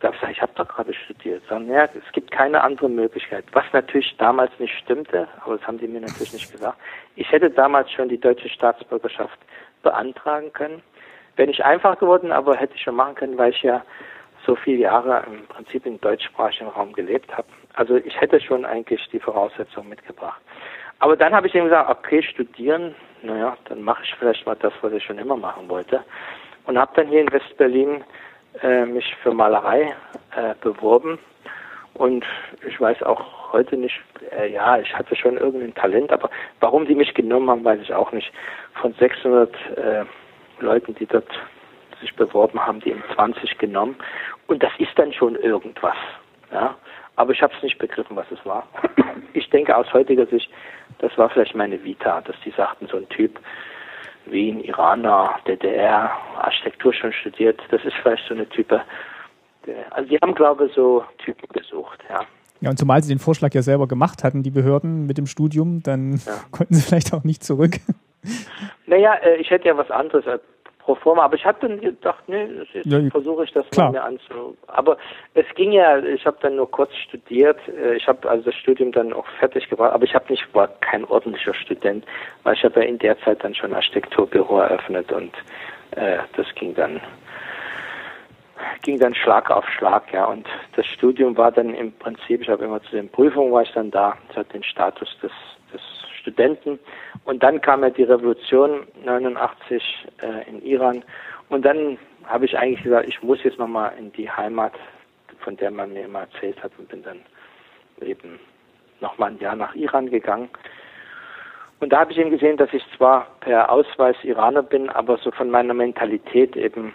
[0.00, 1.44] Da habe ich gesagt, ich habe doch gerade studiert.
[1.48, 3.44] Sagen, ja, es gibt keine andere Möglichkeit.
[3.52, 6.76] Was natürlich damals nicht stimmte, aber das haben die mir natürlich nicht gesagt.
[7.14, 9.38] Ich hätte damals schon die deutsche Staatsbürgerschaft
[9.82, 10.82] beantragen können.
[11.36, 13.82] Wäre nicht einfach geworden, aber hätte ich schon machen können, weil ich ja
[14.46, 17.48] so viele Jahre im Prinzip im deutschsprachigen Raum gelebt habe.
[17.74, 20.40] Also ich hätte schon eigentlich die Voraussetzungen mitgebracht.
[20.98, 24.72] Aber dann habe ich ihm gesagt, okay, studieren, naja, dann mache ich vielleicht mal das,
[24.82, 26.04] was ich schon immer machen wollte.
[26.66, 28.04] Und habe dann hier in Westberlin
[28.62, 29.94] äh, mich für Malerei
[30.36, 31.18] äh, beworben
[31.94, 32.24] Und
[32.66, 34.00] ich weiß auch heute nicht,
[34.36, 36.30] äh, ja, ich hatte schon irgendein Talent, aber
[36.60, 38.32] warum die mich genommen haben, weiß ich auch nicht.
[38.80, 40.04] Von 600 äh,
[40.60, 41.28] Leuten, die dort
[42.02, 43.96] sich beworben haben, die im 20 genommen.
[44.46, 45.96] Und das ist dann schon irgendwas.
[46.52, 46.76] Ja?
[47.16, 48.66] Aber ich habe es nicht begriffen, was es war.
[49.34, 50.50] Ich denke aus heutiger Sicht,
[50.98, 53.40] das war vielleicht meine Vita, dass die sagten, so ein Typ,
[54.26, 58.82] Wien, Iraner, DDR, Architektur schon studiert, das ist vielleicht so eine Type.
[59.90, 62.20] Also die haben, glaube ich, so Typen gesucht, ja.
[62.60, 65.82] Ja, und zumal sie den Vorschlag ja selber gemacht hatten, die Behörden mit dem Studium,
[65.82, 66.34] dann ja.
[66.50, 67.72] konnten sie vielleicht auch nicht zurück.
[68.86, 70.26] Naja, äh, ich hätte ja was anderes
[70.84, 71.22] pro forma.
[71.22, 73.86] Aber ich habe dann gedacht, nee, jetzt ja, versuche ich das klar.
[73.86, 74.56] mal mir anzu.
[74.66, 74.96] Aber
[75.34, 77.58] es ging ja, ich habe dann nur kurz studiert.
[77.68, 80.68] Äh, ich habe also das Studium dann auch fertig gebracht, aber ich habe nicht, war
[80.80, 82.04] kein ordentlicher Student,
[82.42, 85.32] weil ich habe ja in der Zeit dann schon Architekturbüro eröffnet und
[85.92, 87.00] äh, das ging dann
[88.82, 90.26] ging dann Schlag auf Schlag, ja.
[90.26, 93.72] Und das Studium war dann im Prinzip, ich habe immer zu den Prüfungen war ich
[93.72, 95.32] dann da, es hat den Status des,
[95.72, 95.80] des
[96.20, 96.78] Studenten.
[97.24, 99.82] Und dann kam ja die Revolution 89
[100.22, 101.04] äh, in Iran.
[101.48, 104.72] Und dann habe ich eigentlich gesagt, ich muss jetzt nochmal in die Heimat,
[105.40, 107.20] von der man mir immer erzählt hat, und bin dann
[108.00, 108.38] eben
[109.00, 110.48] nochmal ein Jahr nach Iran gegangen.
[111.80, 115.32] Und da habe ich eben gesehen, dass ich zwar per Ausweis Iraner bin, aber so
[115.32, 116.94] von meiner Mentalität eben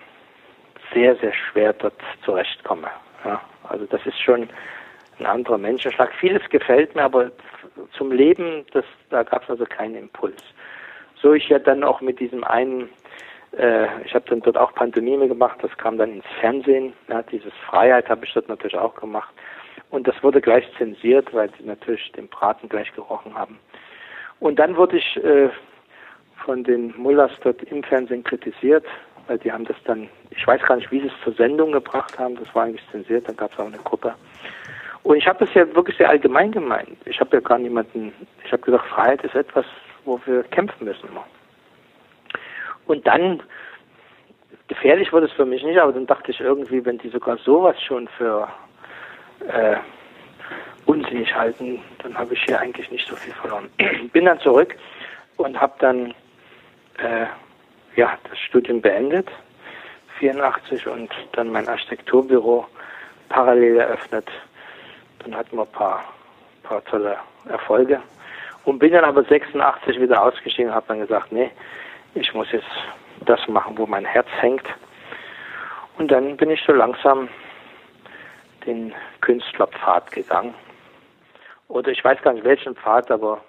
[0.94, 2.88] sehr, sehr schwer dort zurechtkomme.
[3.26, 4.48] Ja, also das ist schon
[5.20, 6.14] ein anderer Menschenschlag.
[6.14, 7.32] Vieles gefällt mir, aber
[7.98, 10.42] zum Leben, das, da gab es also keinen Impuls.
[11.22, 12.90] So ich ja dann auch mit diesem einen,
[13.58, 17.54] äh, ich habe dann dort auch Pantomime gemacht, das kam dann ins Fernsehen, ja, dieses
[17.66, 19.34] Freiheit habe ich dort natürlich auch gemacht.
[19.90, 23.58] Und das wurde gleich zensiert, weil sie natürlich den Braten gleich gerochen haben.
[24.40, 25.50] Und dann wurde ich äh,
[26.46, 28.86] von den Mullers dort im Fernsehen kritisiert,
[29.28, 32.18] weil die haben das dann, ich weiß gar nicht, wie sie es zur Sendung gebracht
[32.20, 34.14] haben, das war eigentlich zensiert, dann gab es auch eine Gruppe.
[35.08, 36.98] Und ich habe das ja wirklich sehr allgemein gemeint.
[37.06, 38.12] Ich habe ja gar niemanden,
[38.44, 39.66] ich habe gesagt, Freiheit ist etwas,
[40.04, 41.08] wo wir kämpfen müssen.
[42.88, 43.42] Und dann,
[44.68, 47.82] gefährlich wurde es für mich nicht, aber dann dachte ich irgendwie, wenn die sogar sowas
[47.82, 48.50] schon für
[49.48, 49.78] äh,
[50.86, 53.70] unsinnig halten, dann habe ich hier eigentlich nicht so viel verloren.
[54.12, 54.76] Bin dann zurück
[55.38, 56.14] und habe dann
[56.98, 57.28] äh,
[57.96, 59.30] ja, das Studium beendet,
[60.20, 62.66] 84, und dann mein Architekturbüro
[63.30, 64.30] parallel eröffnet
[65.26, 66.04] und hatten wir ein paar,
[66.64, 67.18] paar tolle
[67.50, 68.00] Erfolge.
[68.66, 71.50] Und bin dann aber 86 wieder ausgestiegen und habe dann gesagt, nee,
[72.16, 72.68] ich muss jetzt
[73.26, 74.66] das machen, wo mein Herz hängt.
[75.98, 77.30] Und dann bin ich so langsam
[78.66, 80.54] den Künstlerpfad gegangen.
[81.70, 83.42] Oder ich weiß gar nicht welchen Pfad, aber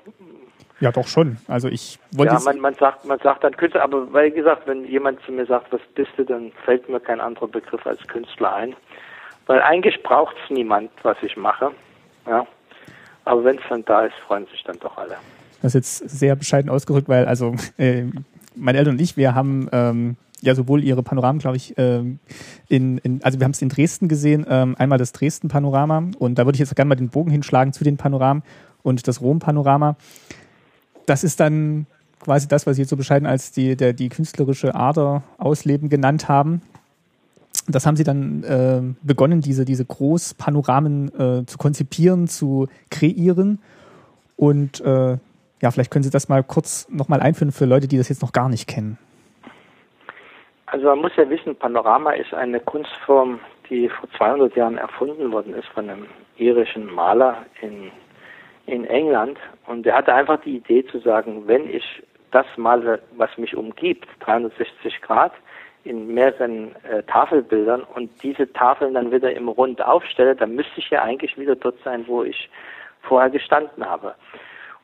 [0.81, 1.39] ja, doch schon.
[1.49, 2.35] Also ich wollte.
[2.35, 5.45] Ja, man, man sagt, man sagt dann Künstler, aber weil gesagt, wenn jemand zu mir
[5.45, 8.77] sagt, was bist du, dann fällt mir kein anderer Begriff als Künstler ein.
[9.49, 11.73] Weil eigentlich braucht es niemand, was ich mache.
[12.27, 12.47] Ja.
[13.25, 15.17] Aber wenn es dann da ist, freuen sich dann doch alle.
[15.63, 18.05] Das ist jetzt sehr bescheiden ausgedrückt, weil also äh,
[18.55, 22.19] meine Eltern und ich, wir haben ähm, ja sowohl ihre Panoramen, glaube ich, ähm,
[22.69, 26.45] in, in, also wir haben es in Dresden gesehen, ähm, einmal das Dresden-Panorama und da
[26.45, 28.43] würde ich jetzt gerne mal den Bogen hinschlagen zu den Panoramen
[28.83, 29.97] und das Rom-Panorama.
[31.07, 31.87] Das ist dann
[32.21, 36.29] quasi das, was Sie jetzt so bescheiden als die, der, die künstlerische Ader ausleben genannt
[36.29, 36.61] haben
[37.69, 43.61] das haben sie dann äh, begonnen, diese, diese Großpanoramen äh, zu konzipieren, zu kreieren.
[44.37, 45.19] Und äh,
[45.61, 48.33] ja, vielleicht können Sie das mal kurz nochmal einführen für Leute, die das jetzt noch
[48.33, 48.99] gar nicht kennen.
[50.67, 55.55] Also man muss ja wissen, Panorama ist eine Kunstform, die vor 200 Jahren erfunden worden
[55.55, 56.07] ist von einem
[56.37, 57.91] irischen Maler in,
[58.67, 59.39] in England.
[59.67, 61.85] Und er hatte einfach die Idee zu sagen, wenn ich
[62.31, 65.33] das male, was mich umgibt, 360 Grad,
[65.85, 70.91] in mehreren äh, Tafelbildern und diese Tafeln dann wieder im Rund aufstelle, dann müsste ich
[70.91, 72.51] ja eigentlich wieder dort sein, wo ich
[73.03, 74.15] vorher gestanden habe.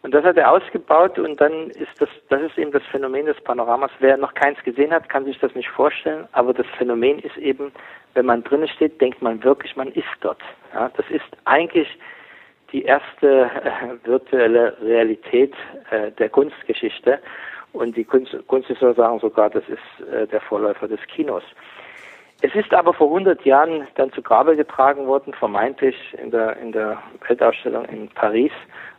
[0.02, 3.40] Und das hat er ausgebaut und dann ist das, das ist eben das Phänomen des
[3.40, 3.90] Panoramas.
[4.00, 7.72] Wer noch keins gesehen hat, kann sich das nicht vorstellen, aber das Phänomen ist eben,
[8.12, 10.42] wenn man drinnen steht, denkt man wirklich, man ist dort.
[10.74, 11.88] Ja, das ist eigentlich
[12.70, 15.54] die erste äh, virtuelle Realität
[15.90, 17.18] äh, der Kunstgeschichte.
[17.74, 21.42] Und die Kunst, Kunsthistoriker sagen sogar, das ist äh, der Vorläufer des Kinos.
[22.40, 26.72] Es ist aber vor 100 Jahren dann zu Grabe getragen worden, vermeintlich in der, in
[26.72, 28.52] der Weltausstellung in Paris,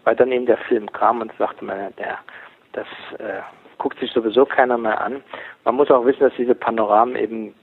[0.03, 2.19] weil dann eben der Film kam und sagte man, der,
[2.73, 2.88] das
[3.19, 3.41] äh,
[3.78, 5.23] guckt sich sowieso keiner mehr an.
[5.63, 7.53] Man muss auch wissen, dass diese Panoramen eben,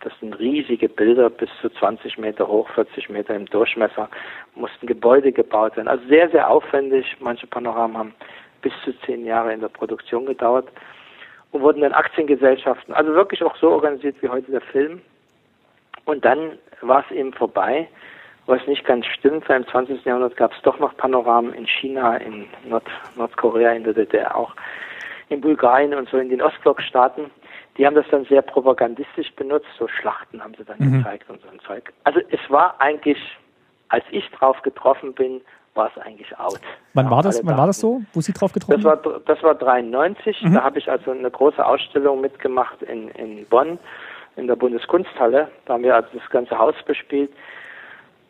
[0.00, 4.08] das sind riesige Bilder, bis zu 20 Meter hoch, 40 Meter im Durchmesser,
[4.54, 5.88] mussten Gebäude gebaut werden.
[5.88, 7.16] Also sehr, sehr aufwendig.
[7.20, 8.14] Manche Panoramen haben
[8.62, 10.68] bis zu zehn Jahre in der Produktion gedauert
[11.50, 15.02] und wurden dann Aktiengesellschaften, also wirklich auch so organisiert wie heute der Film.
[16.04, 17.88] Und dann war es eben vorbei,
[18.46, 20.04] was nicht ganz stimmt, weil im 20.
[20.04, 22.86] Jahrhundert gab es doch noch Panoramen in China, in Nord
[23.16, 24.54] Nordkorea, in der DDR auch,
[25.28, 27.30] in Bulgarien und so in den Ostblockstaaten.
[27.76, 30.98] Die haben das dann sehr propagandistisch benutzt, so Schlachten haben sie dann mhm.
[30.98, 31.92] gezeigt und so ein Zeug.
[32.04, 33.18] Also es war eigentlich,
[33.88, 35.40] als ich drauf getroffen bin,
[35.74, 36.60] war es eigentlich out.
[36.94, 37.44] Wann war das?
[37.44, 40.42] Wann war das so, wo Sie drauf getroffen das war, das war 93.
[40.42, 40.54] Mhm.
[40.54, 43.78] Da habe ich also eine große Ausstellung mitgemacht in, in Bonn
[44.36, 45.48] in der Bundeskunsthalle.
[45.66, 47.30] Da haben wir also das ganze Haus bespielt.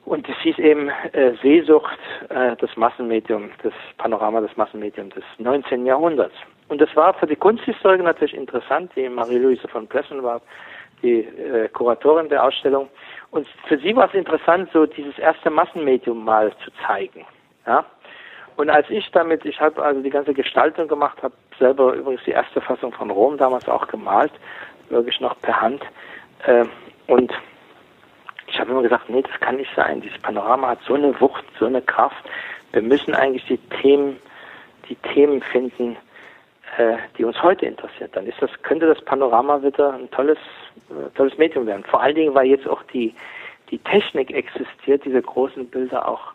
[0.05, 5.87] Und es hieß eben äh, Seesucht, äh, das Massenmedium, das Panorama des Massenmediums des 19.
[5.87, 6.35] Jahrhunderts.
[6.69, 8.91] Und das war für die Kunsthistoriker natürlich interessant.
[8.97, 10.41] Die Marie-Louise von Plessen war
[11.03, 12.89] die äh, Kuratorin der Ausstellung.
[13.33, 17.25] Und für sie war es interessant, so dieses erste Massenmedium mal zu zeigen.
[17.67, 17.85] Ja?
[18.57, 22.33] Und als ich damit, ich habe also die ganze Gestaltung gemacht, habe selber übrigens die
[22.33, 24.33] erste Fassung von Rom damals auch gemalt,
[24.91, 25.83] wirklich noch per Hand.
[26.45, 26.67] Äh,
[27.07, 27.33] und
[28.49, 30.03] ich habe immer gesagt, nee, das kann nicht sein.
[30.03, 32.23] Dieses Panorama hat so eine Wucht, so eine Kraft.
[32.73, 34.19] Wir müssen eigentlich die Themen,
[34.91, 35.97] die Themen finden,
[36.79, 38.17] äh, die uns heute interessiert.
[38.17, 40.39] Dann ist das, könnte das Panorama wieder ein tolles,
[40.91, 41.85] äh, tolles Medium werden.
[41.85, 43.15] Vor allen Dingen, weil jetzt auch die,
[43.71, 46.33] die Technik existiert, diese großen Bilder auch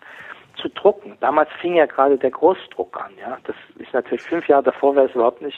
[0.61, 1.17] zu drucken.
[1.21, 3.37] Damals fing ja gerade der Großdruck an, ja.
[3.45, 5.57] Das ist natürlich fünf Jahre davor wäre es überhaupt nicht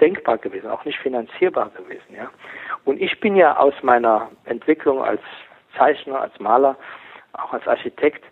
[0.00, 2.30] denkbar gewesen, auch nicht finanzierbar gewesen, ja.
[2.84, 5.20] Und ich bin ja aus meiner Entwicklung als
[5.76, 6.76] Zeichner, als Maler,
[7.32, 8.24] auch als Architekt,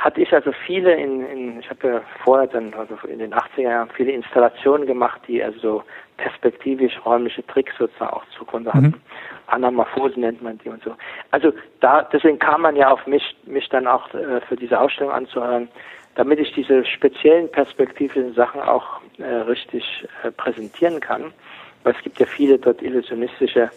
[0.00, 3.60] hatte ich also viele in, in ich habe ja vorher dann, also in den 80er
[3.60, 5.82] Jahren viele Installationen gemacht, die also
[6.16, 8.86] perspektivisch räumliche Tricks sozusagen auch zugrunde hatten.
[8.86, 9.00] Mhm.
[9.48, 10.96] Anamorphose nennt man die und so.
[11.32, 15.12] Also da, deswegen kam man ja auf mich, mich dann auch äh, für diese Ausstellung
[15.12, 15.68] anzuhören,
[16.14, 19.84] damit ich diese speziellen perspektivischen Sachen auch äh, richtig
[20.22, 21.30] äh, präsentieren kann.
[21.82, 23.70] Weil es gibt ja viele dort illusionistische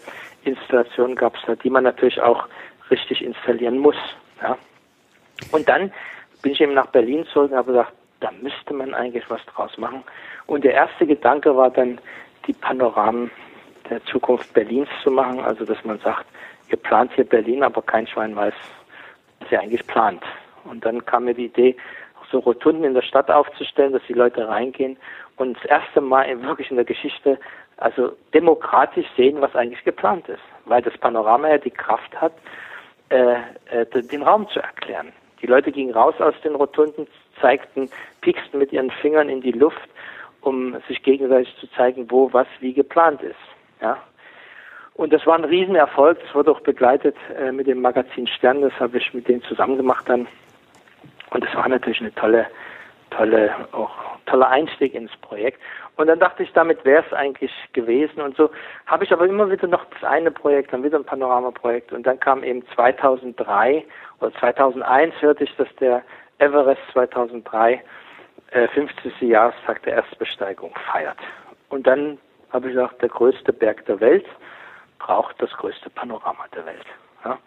[0.44, 2.48] Installationen gab es da, die man natürlich auch
[2.90, 3.96] richtig installieren muss.
[4.40, 4.56] Ja.
[5.52, 5.92] Und dann
[6.44, 9.76] bin ich eben nach Berlin zurück und habe gesagt, da müsste man eigentlich was draus
[9.78, 10.04] machen.
[10.46, 11.98] Und der erste Gedanke war dann,
[12.46, 13.30] die Panoramen
[13.88, 15.40] der Zukunft Berlins zu machen.
[15.40, 16.26] Also, dass man sagt,
[16.70, 18.52] ihr plant hier Berlin, aber kein Schwein weiß,
[19.40, 20.22] was ihr eigentlich plant.
[20.64, 21.76] Und dann kam mir die Idee,
[22.30, 24.98] so Rotunden in der Stadt aufzustellen, dass die Leute reingehen
[25.36, 27.38] und das erste Mal wirklich in der Geschichte
[27.78, 30.42] also demokratisch sehen, was eigentlich geplant ist.
[30.66, 32.34] Weil das Panorama ja die Kraft hat,
[33.08, 33.36] äh,
[33.70, 35.12] äh, den Raum zu erklären.
[35.44, 37.06] Die Leute gingen raus aus den Rotunden,
[37.38, 37.90] zeigten,
[38.22, 39.90] pieksten mit ihren Fingern in die Luft,
[40.40, 43.36] um sich gegenseitig zu zeigen, wo was wie geplant ist.
[43.82, 43.98] Ja.
[44.94, 46.18] Und das war ein Riesenerfolg.
[46.18, 48.62] Das wurde auch begleitet äh, mit dem Magazin Stern.
[48.62, 50.26] Das habe ich mit denen zusammen gemacht dann.
[51.28, 52.46] Und das war natürlich eine tolle,
[53.10, 53.90] tolle, auch
[54.24, 55.60] toller Einstieg ins Projekt.
[55.96, 58.20] Und dann dachte ich, damit wäre es eigentlich gewesen.
[58.20, 58.50] Und so
[58.86, 61.92] habe ich aber immer wieder noch das eine Projekt, dann wieder ein Panoramaprojekt.
[61.92, 63.84] Und dann kam eben 2003
[64.20, 66.02] oder 2001 hörte ich, dass der
[66.38, 67.82] Everest 2003
[68.50, 69.20] äh, 50.
[69.20, 71.18] Jahrestag der Erstbesteigung feiert.
[71.68, 72.18] Und dann
[72.50, 74.26] habe ich gesagt, der größte Berg der Welt
[74.98, 76.86] braucht das größte Panorama der Welt.
[77.24, 77.38] Ja?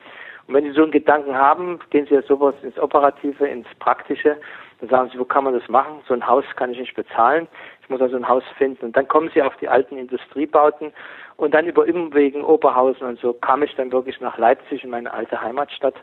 [0.48, 4.38] Und wenn Sie so einen Gedanken haben, gehen Sie ja sowas ins Operative, ins Praktische,
[4.80, 6.02] dann sagen Sie, wo kann man das machen?
[6.08, 7.48] So ein Haus kann ich nicht bezahlen.
[7.82, 8.86] Ich muss also ein Haus finden.
[8.86, 10.94] Und dann kommen Sie auf die alten Industriebauten
[11.36, 15.12] und dann über Umwegen, Oberhausen und so kam ich dann wirklich nach Leipzig in meine
[15.14, 15.96] alte Heimatstadt,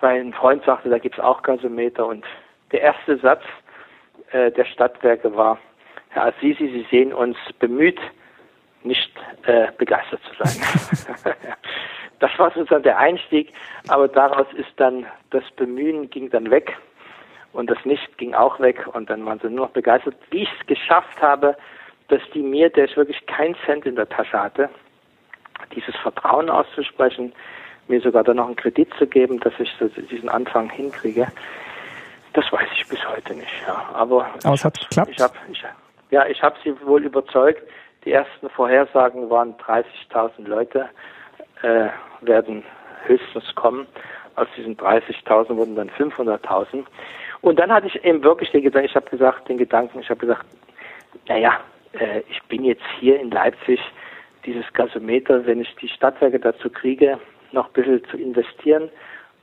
[0.00, 2.06] weil ein Freund sagte, da gibt's auch Gasometer.
[2.06, 2.24] Und
[2.70, 3.42] der erste Satz
[4.30, 5.58] äh, der Stadtwerke war,
[6.10, 7.98] Herr Assisi, Sie sehen uns bemüht,
[8.84, 9.12] nicht
[9.46, 11.34] äh, begeistert zu sein.
[12.20, 13.52] das war sozusagen der Einstieg,
[13.88, 16.76] aber daraus ist dann das Bemühen ging dann weg
[17.52, 20.50] und das Nicht ging auch weg und dann waren sie nur noch begeistert, wie ich
[20.60, 21.56] es geschafft habe,
[22.08, 24.70] dass die mir, der ich wirklich keinen Cent in der Tasche hatte,
[25.74, 27.32] dieses Vertrauen auszusprechen,
[27.88, 31.26] mir sogar dann noch einen Kredit zu geben, dass ich so diesen Anfang hinkriege.
[32.32, 33.52] Das weiß ich bis heute nicht.
[33.66, 33.90] Ja.
[33.92, 35.10] Aber, Aber es hat geklappt.
[35.10, 35.64] Ich hab, ich,
[36.10, 37.62] ja, ich habe sie wohl überzeugt.
[38.04, 40.88] Die ersten Vorhersagen waren 30.000 Leute
[41.62, 41.88] äh,
[42.20, 42.64] werden
[43.04, 43.86] höchstens kommen.
[44.36, 46.84] Aus diesen 30.000 wurden dann 500.000.
[47.42, 50.20] Und dann hatte ich eben wirklich den Gedanken, ich habe gesagt, den Gedanken, ich habe
[50.20, 50.46] gesagt,
[51.28, 51.58] naja,
[51.92, 53.80] äh, ich bin jetzt hier in Leipzig,
[54.46, 57.18] dieses Gasometer, wenn ich die Stadtwerke dazu kriege,
[57.52, 58.88] noch ein bisschen zu investieren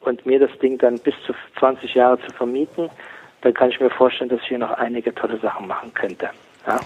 [0.02, 2.90] und mir das Ding dann bis zu 20 Jahre zu vermieten,
[3.42, 6.30] dann kann ich mir vorstellen, dass ich hier noch einige tolle Sachen machen könnte.
[6.68, 6.80] Ja.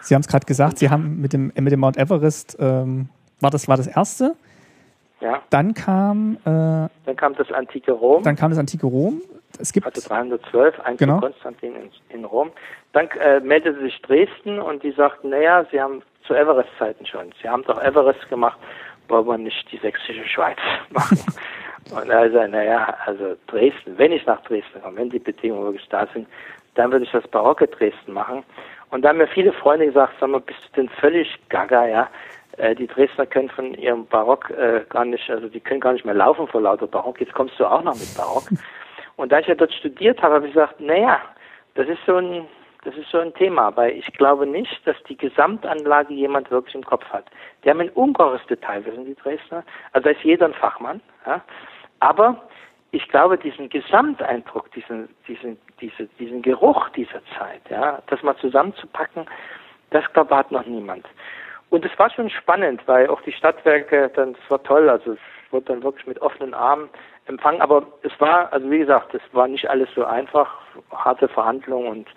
[0.00, 3.08] Sie haben es gerade gesagt, Sie haben mit dem, mit dem Mount Everest, ähm,
[3.40, 4.36] war, das, war das erste?
[5.20, 5.42] Ja.
[5.50, 6.36] Dann kam.
[6.44, 8.22] Äh, dann kam das antike Rom.
[8.22, 9.22] Dann kam das antike Rom.
[9.58, 11.20] Es gibt also 312, ein genau.
[11.20, 12.50] Konstantin in, in, Rom.
[12.92, 17.32] Dann äh, meldete sich Dresden und die sagten, naja, sie haben zu Everest-Zeiten schon.
[17.40, 18.58] Sie haben doch Everest gemacht,
[19.08, 20.58] wollen wir nicht die sächsische Schweiz
[20.90, 21.18] machen.
[21.90, 25.88] Und er sagt, naja, also Dresden, wenn ich nach Dresden komme, wenn die Bedingungen wirklich
[25.88, 26.26] da sind,
[26.74, 28.42] dann würde ich das barocke Dresden machen.
[28.90, 32.08] Und da haben mir viele Freunde gesagt, sag mal, bist du denn völlig gaga, ja?
[32.56, 36.04] Äh, die Dresdner können von ihrem Barock äh, gar nicht, also die können gar nicht
[36.04, 38.44] mehr laufen vor lauter Barock, jetzt kommst du auch noch mit Barock.
[39.16, 41.20] Und da ich ja dort studiert habe, habe ich gesagt, naja,
[41.74, 42.46] das ist so ein,
[42.84, 46.84] das ist so ein Thema, weil ich glaube nicht, dass die Gesamtanlage jemand wirklich im
[46.84, 47.24] Kopf hat.
[47.64, 49.64] Die haben ein ungeheures Detailwissen, die Dresdner.
[49.92, 51.00] Also da ist jeder ein Fachmann.
[51.26, 51.42] Ja?
[52.00, 52.42] Aber
[52.92, 59.26] ich glaube, diesen Gesamteindruck, diesen, diesen, diese, diesen Geruch dieser Zeit, ja, das mal zusammenzupacken,
[59.90, 61.06] das glaube ich hat noch niemand.
[61.70, 65.18] Und es war schon spannend, weil auch die Stadtwerke, dann, das war toll, also es
[65.50, 66.88] wurde dann wirklich mit offenen Armen
[67.26, 70.48] empfangen, aber es war, also wie gesagt, es war nicht alles so einfach,
[70.92, 72.08] harte Verhandlungen und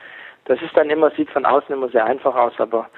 [0.45, 2.89] das ist dann immer, sieht von außen immer sehr einfach aus, aber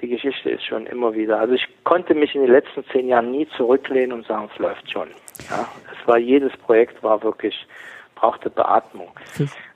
[0.00, 1.38] die Geschichte ist schon immer wieder.
[1.38, 4.90] Also ich konnte mich in den letzten zehn Jahren nie zurücklehnen und sagen, es läuft
[4.90, 5.08] schon.
[5.50, 7.66] Ja, es war jedes Projekt war wirklich
[8.14, 9.10] brauchte Beatmung.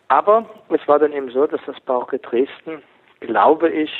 [0.09, 2.83] Aber es war dann eben so, dass das Barocke Dresden,
[3.21, 3.91] glaube ich,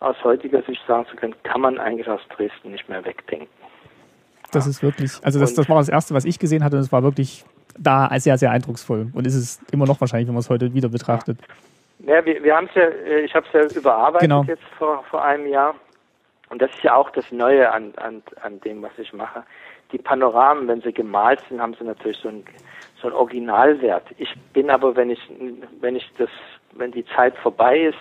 [0.00, 3.48] aus heutiger Sicht sagen zu können, kann man eigentlich aus Dresden nicht mehr wegdenken.
[4.52, 6.90] Das ist wirklich, also das, das war das Erste, was ich gesehen hatte und es
[6.90, 7.44] war wirklich
[7.78, 10.88] da sehr, sehr eindrucksvoll und ist es immer noch wahrscheinlich, wenn man es heute wieder
[10.88, 11.38] betrachtet.
[12.00, 14.42] Ja, wir, wir haben es ja, äh, ich habe es ja überarbeitet genau.
[14.44, 15.74] jetzt vor, vor einem Jahr
[16.48, 19.44] und das ist ja auch das Neue an, an, an dem, was ich mache.
[19.92, 22.44] Die Panoramen, wenn sie gemalt sind, haben sie natürlich so einen
[23.00, 24.04] so einen Originalwert.
[24.18, 25.20] Ich bin aber, wenn ich,
[25.80, 26.28] wenn ich das,
[26.72, 27.98] wenn die Zeit vorbei ist,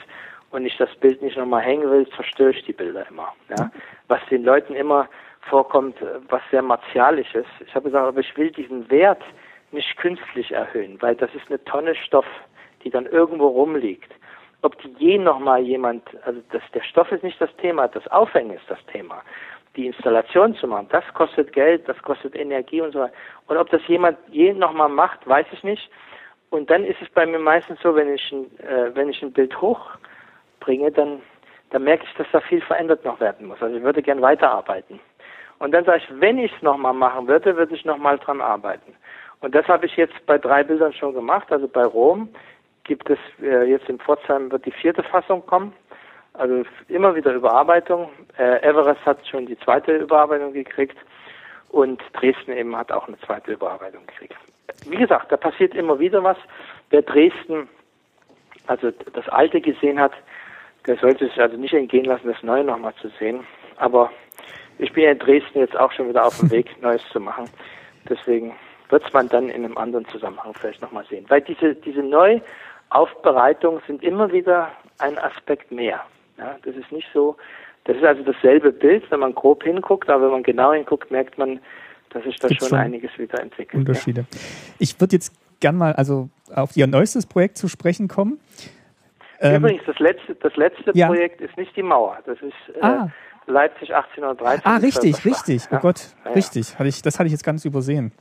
[0.52, 3.34] und ich das Bild nicht nochmal hängen will, zerstöre ich die Bilder immer.
[3.50, 3.72] Ja?
[4.08, 5.08] Was den Leuten immer
[5.42, 5.96] vorkommt,
[6.30, 7.50] was sehr martialisch ist.
[7.66, 9.24] Ich habe gesagt, aber ich will diesen Wert
[9.72, 12.26] nicht künstlich erhöhen, weil das ist eine Tonne Stoff,
[12.84, 14.12] die dann irgendwo rumliegt.
[14.62, 18.58] Ob die je nochmal jemand, also das, der Stoff ist nicht das Thema, das Aufhängen
[18.58, 19.22] ist das Thema.
[19.76, 23.14] Die Installation zu machen, das kostet Geld, das kostet Energie und so weiter.
[23.48, 25.90] Und ob das jemand je nochmal macht, weiß ich nicht.
[26.50, 29.32] Und dann ist es bei mir meistens so, wenn ich ein, äh, wenn ich ein
[29.32, 29.92] Bild hoch
[30.60, 31.22] bringe, dann,
[31.72, 33.62] dann merke ich, dass da viel verändert noch werden muss.
[33.62, 35.00] Also ich würde gern weiterarbeiten.
[35.60, 38.96] Und dann sage ich, wenn ich es nochmal machen würde, würde ich nochmal dran arbeiten.
[39.42, 41.52] Und das habe ich jetzt bei drei Bildern schon gemacht.
[41.52, 42.30] Also bei Rom
[42.84, 45.74] gibt es äh, jetzt in Pforzheim wird die vierte Fassung kommen.
[46.34, 48.10] Also immer wieder Überarbeitung.
[48.38, 50.98] Äh, Everest hat schon die zweite Überarbeitung gekriegt
[51.70, 54.36] und Dresden eben hat auch eine zweite Überarbeitung gekriegt.
[54.88, 56.38] Wie gesagt, da passiert immer wieder was.
[56.90, 57.68] Wer Dresden,
[58.68, 60.14] also das Alte gesehen hat,
[60.90, 63.42] der sollte sich also nicht entgehen lassen, das Neue nochmal zu sehen.
[63.78, 64.10] Aber
[64.80, 67.46] ich bin ja in Dresden jetzt auch schon wieder auf dem Weg, Neues zu machen.
[68.10, 68.54] Deswegen
[68.90, 71.26] wird es man dann in einem anderen Zusammenhang vielleicht nochmal sehen.
[71.28, 76.02] Weil diese, diese Neuaufbereitungen sind immer wieder ein Aspekt mehr.
[76.40, 77.38] Ja, das ist nicht so,
[77.84, 81.38] das ist also dasselbe Bild, wenn man grob hinguckt, aber wenn man genau hinguckt, merkt
[81.38, 81.60] man,
[82.10, 83.82] dass sich da schon, schon einiges wieder entwickelt.
[83.82, 84.22] Unterschiede.
[84.22, 84.40] Ja.
[84.80, 88.40] Ich würde jetzt gern mal also auf Ihr neuestes Projekt zu sprechen kommen.
[89.42, 91.08] Ähm, Übrigens, das letzte, das letzte ja.
[91.08, 92.18] Projekt ist nicht die Mauer.
[92.26, 93.10] Das ist äh, ah.
[93.48, 94.62] Leipzig 1813.
[94.66, 95.64] Ah, richtig, richtig.
[95.72, 96.32] Oh Gott, ja.
[96.32, 96.78] richtig.
[96.78, 98.12] Hatte ich, das hatte ich jetzt ganz übersehen.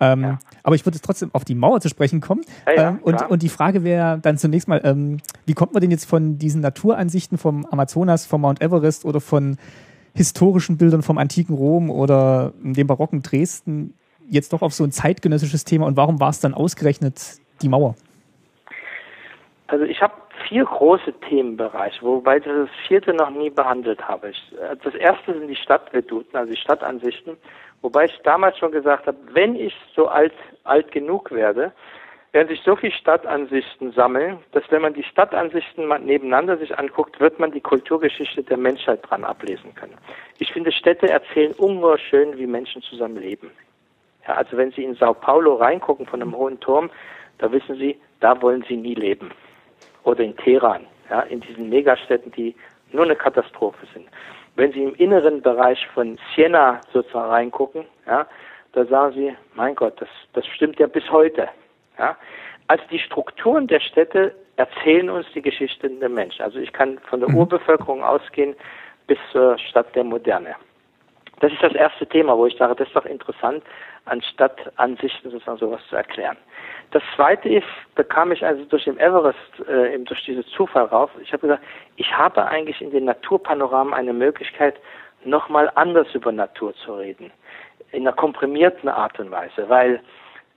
[0.00, 0.38] Ähm.
[0.62, 2.42] Aber ich würde trotzdem auf die Mauer zu sprechen kommen.
[2.66, 6.08] Ähm, und, und die Frage wäre dann zunächst mal, ähm, wie kommt man denn jetzt
[6.08, 9.56] von diesen Naturansichten vom Amazonas, vom Mount Everest oder von
[10.14, 13.94] historischen Bildern vom antiken Rom oder dem barocken Dresden
[14.28, 17.20] jetzt doch auf so ein zeitgenössisches Thema und warum war es dann ausgerechnet
[17.62, 17.94] die Mauer?
[19.68, 20.14] Also ich habe
[20.48, 24.30] vier große Themenbereiche, wobei ich das vierte noch nie behandelt habe.
[24.30, 27.36] Ich, äh, das erste sind die Stadtveduten, also die Stadtansichten,
[27.82, 30.32] wobei ich damals schon gesagt habe, wenn ich so alt,
[30.64, 31.72] alt genug werde,
[32.32, 37.38] werden sich so viele Stadtansichten sammeln, dass wenn man die Stadtansichten nebeneinander sich anguckt, wird
[37.38, 39.94] man die Kulturgeschichte der Menschheit dran ablesen können.
[40.38, 43.50] Ich finde, Städte erzählen ungeheuer schön, wie Menschen zusammen leben.
[44.28, 46.90] Ja, also wenn Sie in Sao Paulo reingucken von einem hohen Turm,
[47.38, 49.30] da wissen Sie, da wollen Sie nie leben
[50.06, 52.54] oder in Teheran, ja, in diesen Megastädten, die
[52.92, 54.06] nur eine Katastrophe sind.
[54.54, 58.26] Wenn Sie im inneren Bereich von Siena sozusagen reingucken, ja,
[58.72, 61.48] da sagen Sie, mein Gott, das, das stimmt ja bis heute.
[61.98, 62.16] Ja.
[62.68, 66.42] Also die Strukturen der Städte erzählen uns die Geschichte der Menschen.
[66.42, 67.38] Also ich kann von der mhm.
[67.38, 68.54] Urbevölkerung ausgehen
[69.06, 70.54] bis zur Stadt der Moderne.
[71.40, 73.62] Das ist das erste Thema, wo ich sage, das ist doch interessant,
[74.06, 76.36] anstatt Ansichten sozusagen sowas zu erklären.
[76.92, 79.38] Das zweite ist, bekam ich also durch den Everest,
[79.68, 81.10] äh, eben durch diesen Zufall rauf.
[81.20, 81.62] Ich habe gesagt,
[81.96, 84.76] ich habe eigentlich in den Naturpanoramen eine Möglichkeit,
[85.24, 87.32] nochmal anders über Natur zu reden.
[87.92, 90.00] In einer komprimierten Art und Weise, weil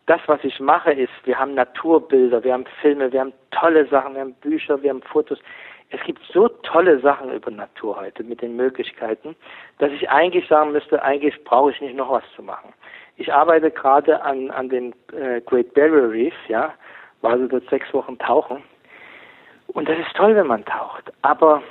[0.06, 4.16] das, was ich mache, ist, wir haben Naturbilder, wir haben Filme, wir haben tolle Sachen,
[4.16, 5.40] wir haben Bücher, wir haben Fotos.
[5.92, 9.36] Es gibt so tolle Sachen über Natur heute mit den Möglichkeiten,
[9.80, 12.74] dass ich eigentlich sagen müsste, eigentlich brauche ich nicht noch was zu machen.
[13.20, 16.74] Ich arbeite gerade an, an dem äh, Great Barrier Reef, ja,
[17.22, 18.64] war also dort sechs Wochen tauchen.
[19.68, 21.12] Und das ist toll, wenn man taucht.
[21.22, 21.62] Aber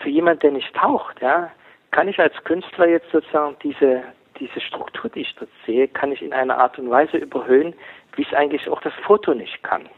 [0.00, 1.50] für jemand, der nicht taucht, ja,
[1.90, 4.04] kann ich als Künstler jetzt sozusagen diese,
[4.38, 7.74] diese Struktur, die ich dort sehe, kann ich in einer Art und Weise überhöhen,
[8.14, 9.88] wie es eigentlich auch das Foto nicht kann.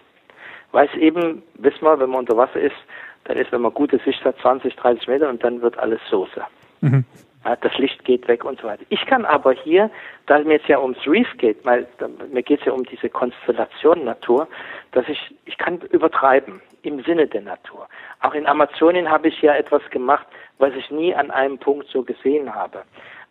[0.72, 2.76] Weil es eben, wissen wir, wenn man unter Wasser ist,
[3.24, 6.42] dann ist, wenn man gute Sicht hat, 20, 30 Meter und dann wird alles Soße.
[6.80, 7.04] Mhm.
[7.48, 8.84] Ja, das Licht geht weg und so weiter.
[8.90, 9.90] Ich kann aber hier,
[10.26, 11.86] da mir jetzt ja ums Reef geht, weil
[12.30, 14.46] mir geht es ja um diese Konstellation Natur,
[14.92, 17.88] dass ich, ich kann übertreiben im Sinne der Natur.
[18.20, 20.26] Auch in Amazonien habe ich ja etwas gemacht,
[20.58, 22.82] was ich nie an einem Punkt so gesehen habe.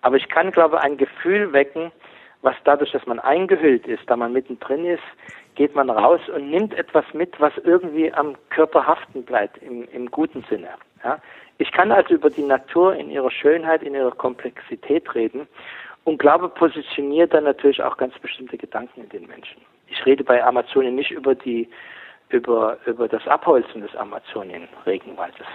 [0.02, 1.92] Aber ich kann, glaube ich, ein Gefühl wecken,
[2.42, 5.04] was dadurch, dass man eingehüllt ist, da man mittendrin ist,
[5.54, 10.10] geht man raus und nimmt etwas mit, was irgendwie am Körper haften bleibt, im, im
[10.10, 10.70] guten Sinne.
[11.04, 11.20] Ja?
[11.58, 15.48] Ich kann also über die Natur in ihrer Schönheit, in ihrer Komplexität reden
[16.04, 19.62] und glaube, positioniert dann natürlich auch ganz bestimmte Gedanken in den Menschen.
[19.88, 21.70] Ich rede bei Amazonien nicht über die
[22.30, 25.48] über, über das Abholzen des Amazonien-Regenwaldes.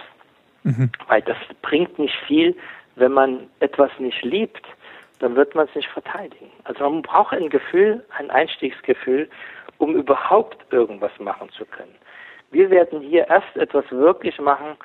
[0.63, 0.91] Mhm.
[1.07, 2.55] Weil das bringt nicht viel,
[2.95, 4.65] wenn man etwas nicht liebt,
[5.19, 6.51] dann wird man es nicht verteidigen.
[6.63, 9.29] Also man braucht ein Gefühl, ein Einstiegsgefühl,
[9.77, 11.95] um überhaupt irgendwas machen zu können.
[12.51, 14.77] Wir werden hier erst etwas wirklich machen,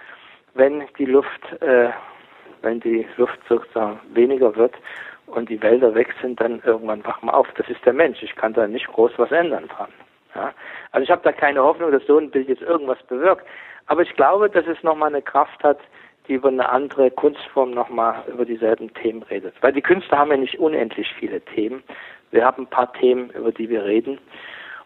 [0.59, 1.91] wenn die Luft, äh,
[2.63, 4.75] wenn die Luft sozusagen weniger wird
[5.27, 7.47] und die Wälder weg sind, dann irgendwann wachen wir auf.
[7.57, 8.23] Das ist der Mensch.
[8.23, 9.91] Ich kann da nicht groß was ändern dran.
[10.35, 10.53] Ja?
[10.91, 13.47] Also ich habe da keine Hoffnung, dass so ein Bild jetzt irgendwas bewirkt.
[13.87, 15.79] Aber ich glaube, dass es nochmal eine Kraft hat,
[16.27, 19.55] die über eine andere Kunstform nochmal über dieselben Themen redet.
[19.61, 21.85] Weil die Künstler haben ja nicht unendlich viele Themen.
[22.33, 24.19] Wir haben ein paar Themen, über die wir reden.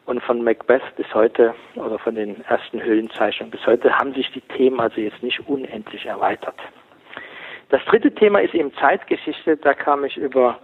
[0.04, 4.40] Und von Macbeth bis heute oder von den ersten Höhlenzeichnungen bis heute haben sich die
[4.40, 6.56] Themen also jetzt nicht unendlich erweitert.
[7.68, 9.56] Das dritte Thema ist eben Zeitgeschichte.
[9.56, 10.58] Da kam ich über,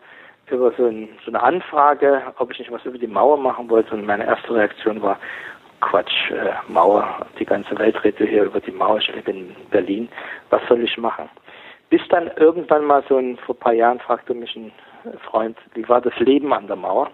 [0.51, 3.95] über so, ein, so eine Anfrage, ob ich nicht was über die Mauer machen wollte.
[3.95, 5.19] Und meine erste Reaktion war,
[5.81, 10.09] Quatsch, äh, Mauer, die ganze Welt redet hier über die Mauer, ich lebe in Berlin,
[10.51, 11.29] was soll ich machen?
[11.91, 14.73] Bis dann irgendwann mal so ein, vor ein paar Jahren fragte mich ein
[15.31, 17.11] Freund, wie war das Leben an der Mauer?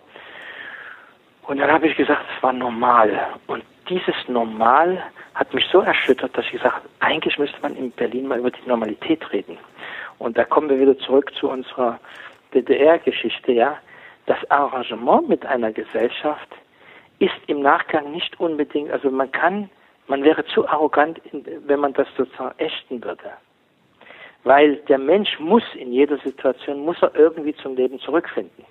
[1.46, 3.18] Und dann habe ich gesagt, es war normal.
[3.46, 5.02] Und dieses Normal
[5.34, 8.66] hat mich so erschüttert, dass ich gesagt eigentlich müsste man in Berlin mal über die
[8.66, 9.58] Normalität reden.
[10.18, 11.98] Und da kommen wir wieder zurück zu unserer
[12.54, 13.76] DDR-Geschichte, ja.
[14.26, 16.48] Das Arrangement mit einer Gesellschaft
[17.18, 19.68] ist im Nachgang nicht unbedingt, also man kann,
[20.06, 23.32] man wäre zu arrogant, wenn man das sozusagen ächten würde.
[24.44, 28.64] Weil der Mensch muss in jeder Situation, muss er irgendwie zum Leben zurückfinden.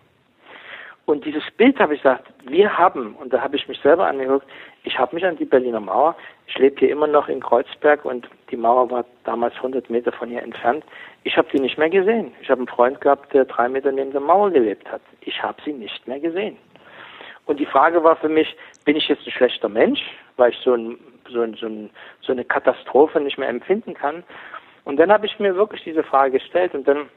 [1.05, 4.47] Und dieses Bild habe ich gesagt, wir haben, und da habe ich mich selber angeguckt,
[4.85, 6.15] ich habe mich an die Berliner Mauer,
[6.47, 10.29] ich lebe hier immer noch in Kreuzberg und die Mauer war damals 100 Meter von
[10.29, 10.85] hier entfernt.
[11.23, 12.33] Ich habe die nicht mehr gesehen.
[12.41, 15.01] Ich habe einen Freund gehabt, der drei Meter neben der Mauer gelebt hat.
[15.21, 16.57] Ich habe sie nicht mehr gesehen.
[17.45, 20.01] Und die Frage war für mich, bin ich jetzt ein schlechter Mensch,
[20.37, 20.97] weil ich so, ein,
[21.27, 21.89] so, ein, so, ein,
[22.21, 24.23] so eine Katastrophe nicht mehr empfinden kann?
[24.85, 27.09] Und dann habe ich mir wirklich diese Frage gestellt und dann,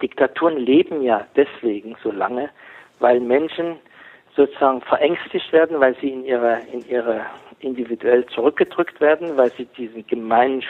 [0.00, 2.48] Diktaturen leben ja deswegen so lange,
[3.00, 3.76] weil Menschen
[4.36, 7.26] sozusagen verängstigt werden, weil sie in ihre, in ihre
[7.58, 10.62] individuell zurückgedrückt werden, weil sie diesen gemein,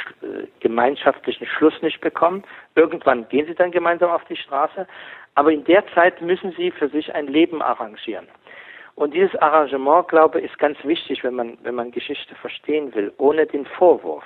[0.61, 2.43] gemeinschaftlichen Schluss nicht bekommen.
[2.74, 4.87] Irgendwann gehen sie dann gemeinsam auf die Straße,
[5.35, 8.26] aber in der Zeit müssen sie für sich ein Leben arrangieren.
[8.97, 13.12] Und dieses Arrangement, glaube ich, ist ganz wichtig, wenn man, wenn man Geschichte verstehen will,
[13.18, 14.24] ohne den Vorwurf.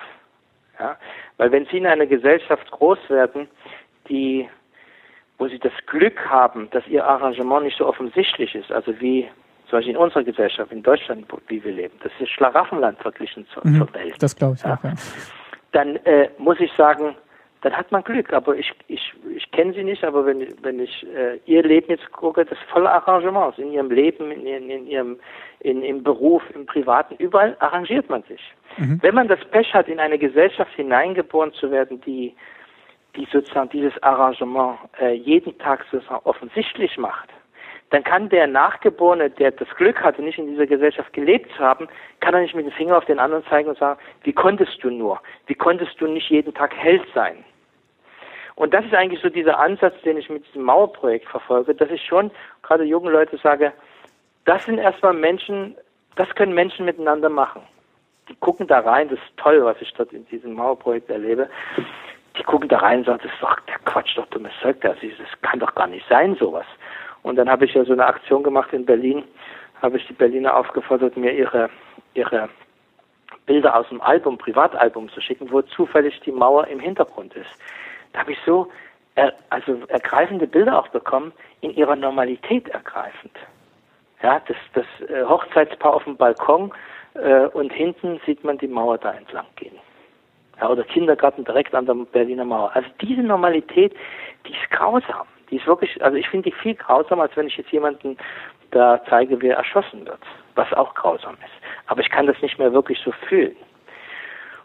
[0.79, 0.97] Ja?
[1.37, 3.49] Weil wenn Sie in einer Gesellschaft groß werden,
[4.09, 4.49] die,
[5.39, 9.29] wo Sie das Glück haben, dass Ihr Arrangement nicht so offensichtlich ist, also wie
[9.69, 13.67] zum Beispiel in unserer Gesellschaft, in Deutschland, wie wir leben, das ist Schlaraffenland verglichen zur,
[13.67, 14.15] mhm, zur Welt.
[14.21, 14.75] Das glaube ich ja?
[14.75, 14.95] auch, ja.
[15.73, 17.17] Dann äh, muss ich sagen,
[17.65, 18.33] dann hat man Glück.
[18.33, 22.13] Aber ich, ich, ich kenne sie nicht, aber wenn, wenn ich äh, ihr Leben jetzt
[22.13, 25.19] gucke, das volle Arrangements in ihrem Leben, in, in, in ihrem
[25.61, 28.41] in, im Beruf, im Privaten, überall arrangiert man sich.
[28.77, 28.99] Mhm.
[29.03, 32.35] Wenn man das Pech hat, in eine Gesellschaft hineingeboren zu werden, die,
[33.17, 37.29] die sozusagen dieses Arrangement äh, jeden Tag sozusagen offensichtlich macht,
[37.91, 41.87] dann kann der Nachgeborene, der das Glück hatte, nicht in dieser Gesellschaft gelebt zu haben,
[42.21, 44.91] kann er nicht mit dem Finger auf den anderen zeigen und sagen, wie konntest du
[44.91, 45.21] nur?
[45.47, 47.45] Wie konntest du nicht jeden Tag Held sein?
[48.57, 52.05] Und das ist eigentlich so dieser Ansatz, den ich mit diesem Mauerprojekt verfolge, dass ich
[52.05, 52.31] schon
[52.63, 53.73] gerade jungen Leute sage,
[54.45, 55.77] das sind erstmal Menschen,
[56.17, 57.63] das können Menschen miteinander machen.
[58.29, 61.49] Die gucken da rein, das ist toll, was ich dort in diesem Mauerprojekt erlebe.
[62.37, 64.97] Die gucken da rein und sagen, das ist doch der Quatsch, doch dummes Zeug, das,
[65.01, 66.67] das kann doch gar nicht sein, sowas.
[67.23, 69.25] Und dann habe ich ja so eine Aktion gemacht in Berlin,
[69.81, 71.71] habe ich die Berliner aufgefordert, mir ihre,
[72.15, 72.49] ihre
[73.47, 77.51] Bilder aus dem Album, Privatalbum zu schicken, wo zufällig die Mauer im Hintergrund ist.
[78.13, 78.71] Da habe ich so
[79.15, 83.33] er, also ergreifende Bilder auch bekommen, in ihrer Normalität ergreifend.
[84.23, 86.73] Ja, das, das äh, Hochzeitspaar auf dem Balkon
[87.15, 89.79] äh, und hinten sieht man die Mauer da entlang gehen.
[90.61, 92.71] Ja, oder Kindergarten direkt an der Berliner Mauer.
[92.75, 93.95] Also diese Normalität,
[94.47, 95.27] die ist grausam.
[95.51, 98.17] Die ist wirklich, also ich finde die viel grausamer, als wenn ich jetzt jemanden
[98.71, 100.21] da zeige, wie er erschossen wird,
[100.55, 101.53] was auch grausam ist.
[101.87, 103.57] Aber ich kann das nicht mehr wirklich so fühlen.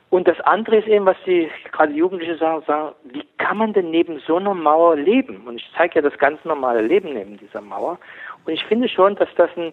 [0.09, 3.91] Und das andere ist eben, was die gerade Jugendliche sagen, sagen, wie kann man denn
[3.91, 5.47] neben so einer Mauer leben?
[5.47, 7.99] Und ich zeige ja das ganz normale Leben neben dieser Mauer.
[8.45, 9.71] Und ich finde schon, dass das ein,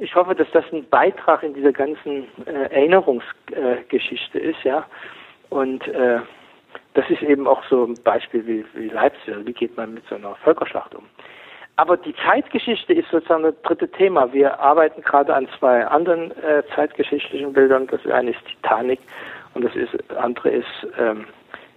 [0.00, 4.86] ich hoffe, dass das ein Beitrag in dieser ganzen äh, Erinnerungsgeschichte äh, ist, ja.
[5.50, 6.20] Und äh,
[6.94, 9.34] das ist eben auch so ein Beispiel wie, wie Leipzig.
[9.44, 11.04] Wie geht man mit so einer Völkerschlacht um?
[11.76, 14.32] Aber die Zeitgeschichte ist sozusagen das dritte Thema.
[14.32, 17.88] Wir arbeiten gerade an zwei anderen äh, zeitgeschichtlichen Bildern.
[17.88, 19.00] Das eine ist Titanic
[19.54, 21.26] und das ist, andere ist ähm,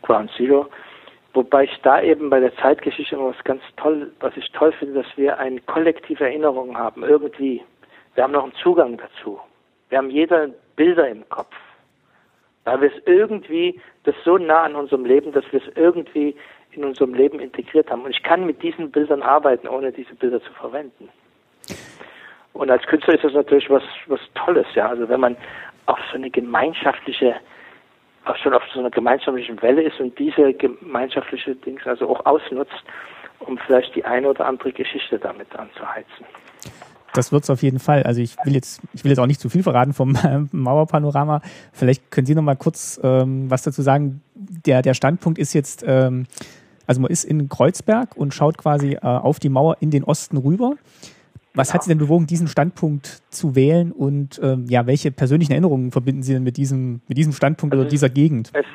[0.04, 0.68] Ground Zero.
[1.34, 5.18] Wobei ich da eben bei der Zeitgeschichte was ganz toll, was ich toll finde, dass
[5.18, 7.64] wir eine kollektive Erinnerung haben, irgendwie.
[8.16, 9.40] Wir haben noch einen Zugang dazu.
[9.90, 11.54] Wir haben jeder Bilder im Kopf.
[12.64, 16.36] Weil wir es irgendwie, das so nah an unserem Leben, dass wir es irgendwie
[16.72, 18.04] in unserem Leben integriert haben.
[18.04, 21.10] Und ich kann mit diesen Bildern arbeiten, ohne diese Bilder zu verwenden.
[22.54, 24.90] Und als Künstler ist das natürlich was, was Tolles, ja.
[24.90, 25.38] Also wenn man
[25.86, 27.36] auf so eine gemeinschaftliche,
[28.36, 32.84] schon auf so einer gemeinschaftlichen Welle ist und diese gemeinschaftliche Dings also auch ausnutzt,
[33.40, 36.26] um vielleicht die eine oder andere Geschichte damit anzuheizen.
[37.14, 38.04] Das wird es auf jeden Fall.
[38.04, 40.16] Also ich will jetzt, ich will jetzt auch nicht zu viel verraten vom
[40.52, 41.42] Mauerpanorama.
[41.74, 44.22] Vielleicht können Sie noch mal kurz ähm, was dazu sagen.
[44.36, 46.28] Der, der Standpunkt ist jetzt, ähm,
[46.86, 50.38] also man ist in Kreuzberg und schaut quasi äh, auf die Mauer in den Osten
[50.38, 50.76] rüber.
[51.54, 55.92] Was hat Sie denn bewogen, diesen Standpunkt zu wählen und ähm, ja, welche persönlichen Erinnerungen
[55.92, 58.52] verbinden Sie denn mit diesem, mit diesem Standpunkt also oder dieser Gegend?
[58.54, 58.66] Es,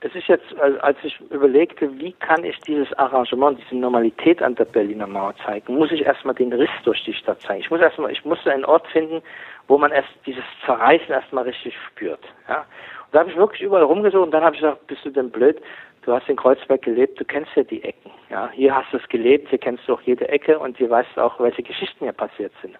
[0.00, 4.64] es ist jetzt, als ich überlegte, wie kann ich dieses Arrangement, diese Normalität an der
[4.64, 7.60] Berliner Mauer zeigen, muss ich erstmal den Riss durch die Stadt zeigen.
[7.60, 9.22] Ich muss erstmal, ich musste einen Ort finden,
[9.68, 12.20] wo man erst dieses Zerreißen erstmal richtig spürt.
[12.48, 12.58] Ja?
[12.58, 15.30] Und da habe ich wirklich überall rumgesucht und dann habe ich gesagt, bist du denn
[15.30, 15.60] blöd?
[16.02, 18.10] Du hast in Kreuzberg gelebt, du kennst ja die Ecken.
[18.30, 21.10] Ja, hier hast du es gelebt, hier kennst du auch jede Ecke und hier weißt
[21.14, 22.76] du auch, welche Geschichten hier passiert sind.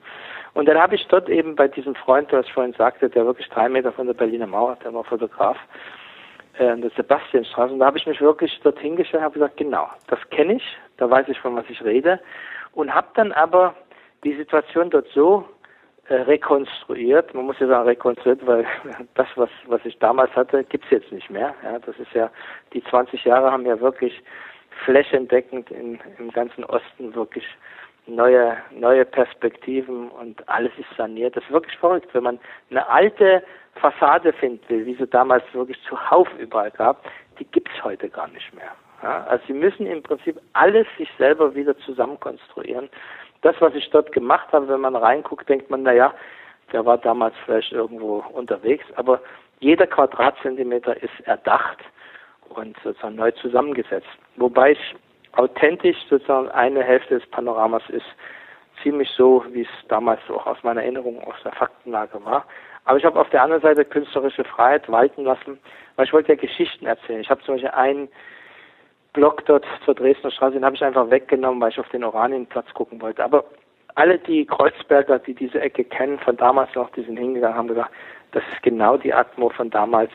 [0.55, 3.49] Und dann habe ich dort eben bei diesem Freund, der ich vorhin sagte, der wirklich
[3.49, 5.57] drei Meter von der Berliner Mauer, der war Fotograf,
[6.59, 9.89] äh, der Sebastianstraße, und da habe ich mich wirklich dorthin gestellt und habe gesagt, genau,
[10.09, 12.21] das kenne ich, da weiß ich, von was ich rede,
[12.73, 13.75] und habe dann aber
[14.25, 15.49] die Situation dort so
[16.09, 17.33] äh, rekonstruiert.
[17.35, 18.67] Man muss ja sagen rekonstruiert, weil
[19.15, 21.55] das, was, was ich damals hatte, gibt's jetzt nicht mehr.
[21.63, 22.31] Ja, das ist ja,
[22.73, 24.23] die 20 Jahre haben ja wirklich
[24.85, 27.47] flächendeckend in, im ganzen Osten wirklich
[28.07, 31.37] neue, neue Perspektiven und alles ist saniert.
[31.37, 32.09] Das ist wirklich verrückt.
[32.13, 32.41] Wenn man
[32.71, 33.43] eine alte
[33.75, 37.05] Fassade finden will, wie sie damals wirklich zuhauf überall gab,
[37.39, 38.73] die gibt's heute gar nicht mehr.
[39.03, 42.89] Ja, also sie müssen im Prinzip alles sich selber wieder zusammenkonstruieren
[43.43, 46.15] das, was ich dort gemacht habe, wenn man reinguckt, denkt man, naja,
[46.73, 49.21] der war damals vielleicht irgendwo unterwegs, aber
[49.61, 51.79] jeder Quadratzentimeter ist erdacht
[52.49, 54.09] und sozusagen neu zusammengesetzt.
[54.37, 54.97] Wobei ich
[55.33, 58.07] authentisch sozusagen eine Hälfte des Panoramas ist
[58.83, 62.47] ziemlich so, wie es damals auch aus meiner Erinnerung aus der Faktenlage war.
[62.85, 65.59] Aber ich habe auf der anderen Seite künstlerische Freiheit walten lassen,
[65.97, 67.21] weil ich wollte ja Geschichten erzählen.
[67.21, 68.09] Ich habe zum Beispiel einen
[69.13, 72.73] Block dort zur Dresdner Straße, den habe ich einfach weggenommen, weil ich auf den Oranienplatz
[72.75, 73.23] gucken wollte.
[73.23, 73.45] Aber
[73.95, 77.91] alle die Kreuzberger, die diese Ecke kennen, von damals noch, die sind hingegangen, haben gesagt,
[78.33, 80.11] das ist genau die Atmo von damals.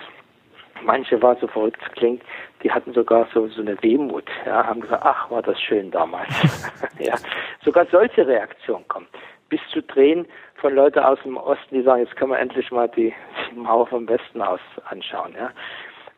[0.84, 2.22] Manche war so verrückt klingt,
[2.64, 6.30] die hatten sogar so, so eine Wehmut, ja, haben gesagt, ach, war das schön damals.
[7.00, 7.16] ja,
[7.64, 9.08] sogar solche Reaktionen kommen.
[9.50, 12.90] Bis zu Drehen von Leuten aus dem Osten, die sagen, jetzt können wir endlich mal
[12.90, 13.14] die,
[13.52, 15.52] die Mauer vom Westen aus anschauen, ja.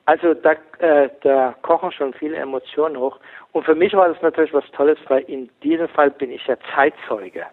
[0.10, 3.20] Also da, äh, da kochen schon viele Emotionen hoch.
[3.51, 6.57] Und für mich war das natürlich was Tolles, weil in diesem Fall bin ich ja
[6.74, 7.45] Zeitzeuge.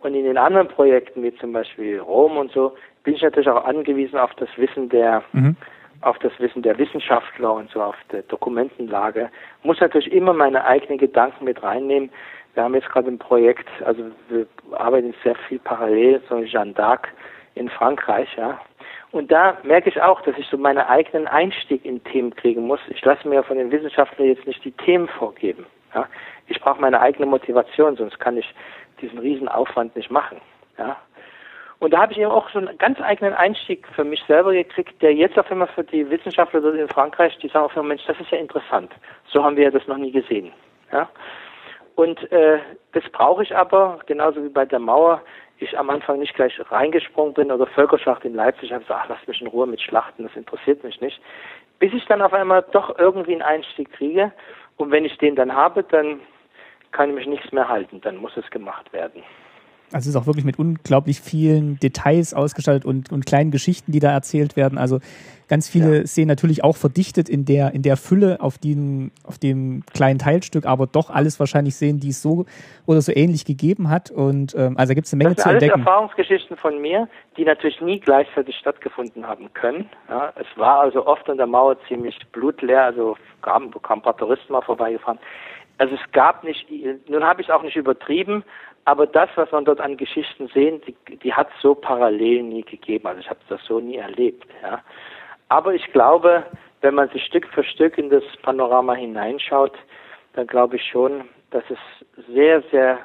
[0.00, 3.64] Und in den anderen Projekten, wie zum Beispiel Rom und so, bin ich natürlich auch
[3.64, 5.56] angewiesen auf das Wissen der, mhm.
[6.02, 9.30] auf das Wissen der Wissenschaftler und so auf der Dokumentenlage.
[9.62, 12.10] Muss natürlich immer meine eigenen Gedanken mit reinnehmen.
[12.52, 17.08] Wir haben jetzt gerade ein Projekt, also wir arbeiten sehr viel parallel, so Jeanne d'Arc
[17.54, 18.60] in Frankreich, ja,
[19.12, 22.80] und da merke ich auch, dass ich so meinen eigenen Einstieg in Themen kriegen muss.
[22.88, 25.66] Ich lasse mir von den Wissenschaftlern jetzt nicht die Themen vorgeben.
[25.94, 26.06] Ja?
[26.46, 28.54] Ich brauche meine eigene Motivation, sonst kann ich
[29.00, 30.40] diesen Riesenaufwand nicht machen.
[30.78, 30.96] Ja?
[31.80, 35.00] Und da habe ich eben auch so einen ganz eigenen Einstieg für mich selber gekriegt,
[35.02, 38.04] der jetzt auf einmal für die Wissenschaftler dort in Frankreich, die sagen auf einmal, Mensch,
[38.06, 38.92] das ist ja interessant.
[39.32, 40.52] So haben wir das noch nie gesehen.
[40.92, 41.08] Ja?
[41.96, 42.58] Und äh,
[42.92, 45.22] das brauche ich aber, genauso wie bei der Mauer,
[45.60, 49.26] ich am Anfang nicht gleich reingesprungen bin oder Völkerschlacht in Leipzig habe gesagt, ach, lass
[49.26, 51.20] mich in Ruhe mit Schlachten, das interessiert mich nicht.
[51.78, 54.32] Bis ich dann auf einmal doch irgendwie einen Einstieg kriege
[54.76, 56.20] und wenn ich den dann habe, dann
[56.92, 59.22] kann ich mich nichts mehr halten, dann muss es gemacht werden.
[59.92, 64.00] Also es ist auch wirklich mit unglaublich vielen Details ausgestattet und, und kleinen Geschichten, die
[64.00, 64.78] da erzählt werden.
[64.78, 65.00] Also
[65.48, 66.06] ganz viele ja.
[66.06, 70.64] Szenen natürlich auch verdichtet in der, in der Fülle auf, den, auf dem kleinen Teilstück,
[70.64, 72.46] aber doch alles wahrscheinlich sehen, die es so
[72.86, 74.10] oder so ähnlich gegeben hat.
[74.12, 75.80] Und ähm, also gibt es eine Menge das sind zu alles entdecken.
[75.80, 79.90] Erfahrungsgeschichten von mir, die natürlich nie gleichzeitig stattgefunden haben können.
[80.08, 84.16] Ja, es war also oft an der Mauer ziemlich blutleer, also kamen, kamen ein paar
[84.16, 85.18] Touristen mal vorbeigefahren.
[85.78, 86.68] Also es gab nicht,
[87.08, 88.44] nun habe ich es auch nicht übertrieben,
[88.84, 92.62] aber das, was man dort an Geschichten sehen, die, die hat es so parallel nie
[92.62, 93.06] gegeben.
[93.06, 94.46] Also ich habe das so nie erlebt.
[94.62, 94.82] Ja.
[95.48, 96.44] Aber ich glaube,
[96.80, 99.76] wenn man sich Stück für Stück in das Panorama hineinschaut,
[100.34, 101.78] dann glaube ich schon, dass es
[102.32, 102.98] sehr, sehr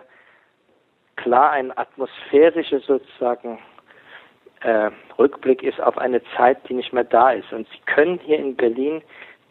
[1.15, 3.59] klar ein atmosphärischer sozusagen
[4.61, 7.51] äh, Rückblick ist auf eine Zeit, die nicht mehr da ist.
[7.51, 9.01] Und Sie können hier in Berlin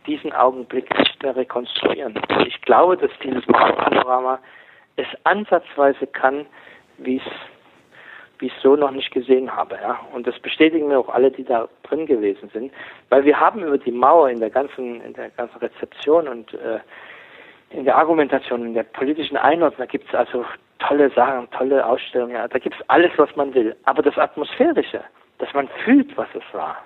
[0.07, 2.21] diesen Augenblick nicht mehr rekonstruieren.
[2.47, 4.39] Ich glaube, dass dieses Panorama
[4.97, 6.47] es ansatzweise kann,
[6.99, 7.33] wie es
[8.41, 10.01] wie ich so noch nicht gesehen habe, ja.
[10.13, 12.73] Und das bestätigen mir auch alle, die da drin gewesen sind,
[13.09, 16.81] weil wir haben über die Mauer in der ganzen in der ganzen Rezeption und äh,
[17.71, 20.45] in der Argumentation, in der politischen Einordnung, da gibt es also
[20.79, 23.75] tolle Sachen, tolle Ausstellungen, ja, da gibt es alles, was man will.
[23.85, 25.03] Aber das Atmosphärische,
[25.39, 26.77] dass man fühlt, was es war,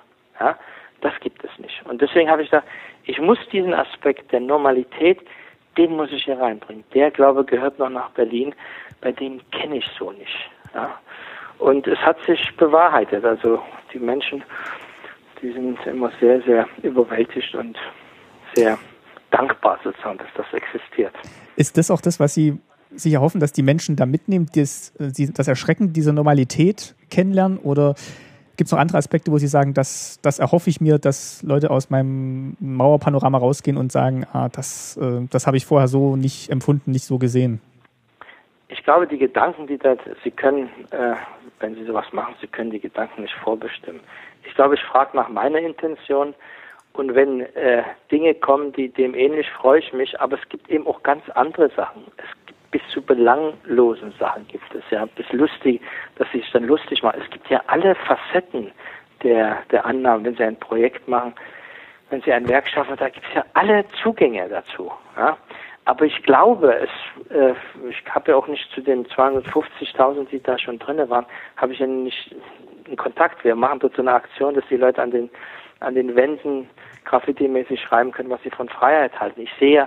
[0.40, 0.56] ja,
[1.00, 1.84] das gibt es nicht.
[1.86, 2.62] Und deswegen habe ich da,
[3.04, 5.20] ich muss diesen Aspekt der Normalität
[5.78, 6.84] den muss ich hier reinbringen.
[6.92, 8.54] Der, glaube gehört noch nach Berlin.
[9.00, 10.50] Bei dem kenne ich so nicht.
[10.74, 10.98] Ja.
[11.58, 13.24] Und es hat sich bewahrheitet.
[13.24, 13.60] Also
[13.92, 14.42] die Menschen,
[15.40, 17.78] die sind immer sehr, sehr überwältigt und
[18.54, 18.78] sehr
[19.30, 21.14] dankbar sozusagen, dass das existiert.
[21.56, 22.58] Ist das auch das, was Sie
[22.90, 27.58] sich erhoffen, dass die Menschen da mitnehmen, das, das Erschrecken dieser Normalität kennenlernen?
[27.58, 27.94] Oder
[28.58, 31.70] Gibt es noch andere Aspekte, wo Sie sagen, das, das erhoffe ich mir, dass Leute
[31.70, 36.50] aus meinem Mauerpanorama rausgehen und sagen, ah, das, äh, das habe ich vorher so nicht
[36.50, 37.60] empfunden, nicht so gesehen?
[38.66, 39.94] Ich glaube, die Gedanken, die da,
[40.24, 41.14] Sie können, äh,
[41.60, 44.00] wenn Sie sowas machen, Sie können die Gedanken nicht vorbestimmen.
[44.42, 46.34] Ich glaube, ich frage nach meiner Intention
[46.94, 50.84] und wenn äh, Dinge kommen, die dem ähnlich, freue ich mich, aber es gibt eben
[50.88, 52.02] auch ganz andere Sachen.
[52.16, 52.37] Es
[52.70, 55.80] bis zu belanglosen Sachen gibt es ja, bis lustig,
[56.16, 57.20] dass sie sich dann lustig machen.
[57.24, 58.72] Es gibt ja alle Facetten
[59.22, 61.34] der, der Annahmen, wenn sie ein Projekt machen,
[62.10, 64.90] wenn sie ein Werk schaffen, da gibt es ja alle Zugänge dazu.
[65.16, 65.36] Ja.
[65.84, 67.54] Aber ich glaube, es, äh,
[67.88, 71.78] ich habe ja auch nicht zu den 250.000, die da schon drinne waren, habe ich
[71.78, 72.34] ja nicht
[72.86, 73.42] in Kontakt.
[73.44, 75.30] Wir machen dort so eine Aktion, dass die Leute an den
[75.80, 76.68] an den Wänden
[77.04, 79.42] graffiti-mäßig schreiben können, was sie von Freiheit halten.
[79.42, 79.86] Ich sehe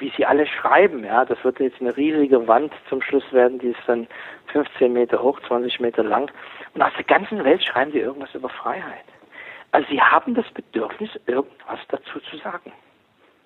[0.00, 1.04] wie sie alle schreiben.
[1.04, 4.08] Ja, das wird jetzt eine riesige Wand zum Schluss werden, die ist dann
[4.52, 6.30] 15 Meter hoch, 20 Meter lang.
[6.74, 9.04] Und aus der ganzen Welt schreiben sie irgendwas über Freiheit.
[9.72, 12.72] Also sie haben das Bedürfnis, irgendwas dazu zu sagen.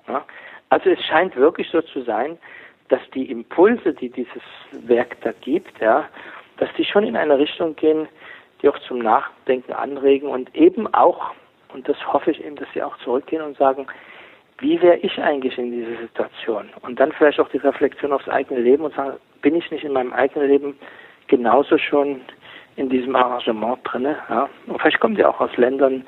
[0.09, 0.25] Ja?
[0.71, 2.39] Also es scheint wirklich so zu sein,
[2.89, 4.43] dass die Impulse, die dieses
[4.73, 6.09] Werk da gibt, ja,
[6.59, 8.09] dass die schon in eine Richtung gehen,
[8.63, 11.33] die auch zum Nachdenken anregen und eben auch,
[11.73, 13.87] und das hoffe ich eben, dass sie auch zurückgehen und sagen,
[14.59, 16.69] wie wäre ich eigentlich in dieser Situation?
[16.83, 19.93] Und dann vielleicht auch die Reflexion aufs eigene Leben und sagen, bin ich nicht in
[19.93, 20.79] meinem eigenen Leben
[21.27, 22.21] genauso schon
[22.77, 24.17] in diesem Arrangement drinne?
[24.29, 24.49] Ja?
[24.67, 26.05] Und vielleicht kommen die auch aus Ländern,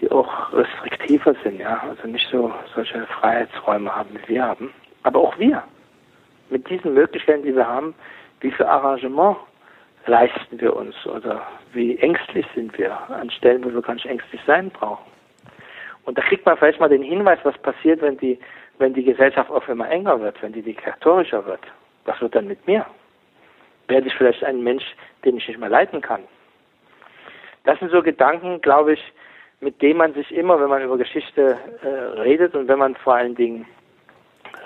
[0.00, 4.72] die auch restriktiver sind, ja, also nicht so solche Freiheitsräume haben, wie wir haben.
[5.02, 5.62] Aber auch wir,
[6.50, 7.94] mit diesen Möglichkeiten, die wir haben,
[8.40, 9.36] wie viel Arrangement
[10.06, 14.40] leisten wir uns oder wie ängstlich sind wir an Stellen, wo wir gar nicht ängstlich
[14.46, 15.04] sein brauchen.
[16.08, 18.38] Und da kriegt man vielleicht mal den Hinweis, was passiert, wenn die,
[18.78, 21.60] wenn die Gesellschaft auf immer enger wird, wenn die diktatorischer wird.
[22.06, 22.86] Was wird dann mit mir?
[23.88, 24.84] Werde ich vielleicht ein Mensch,
[25.26, 26.22] den ich nicht mehr leiten kann?
[27.64, 29.12] Das sind so Gedanken, glaube ich,
[29.60, 31.86] mit denen man sich immer, wenn man über Geschichte äh,
[32.20, 33.66] redet und wenn man vor allen Dingen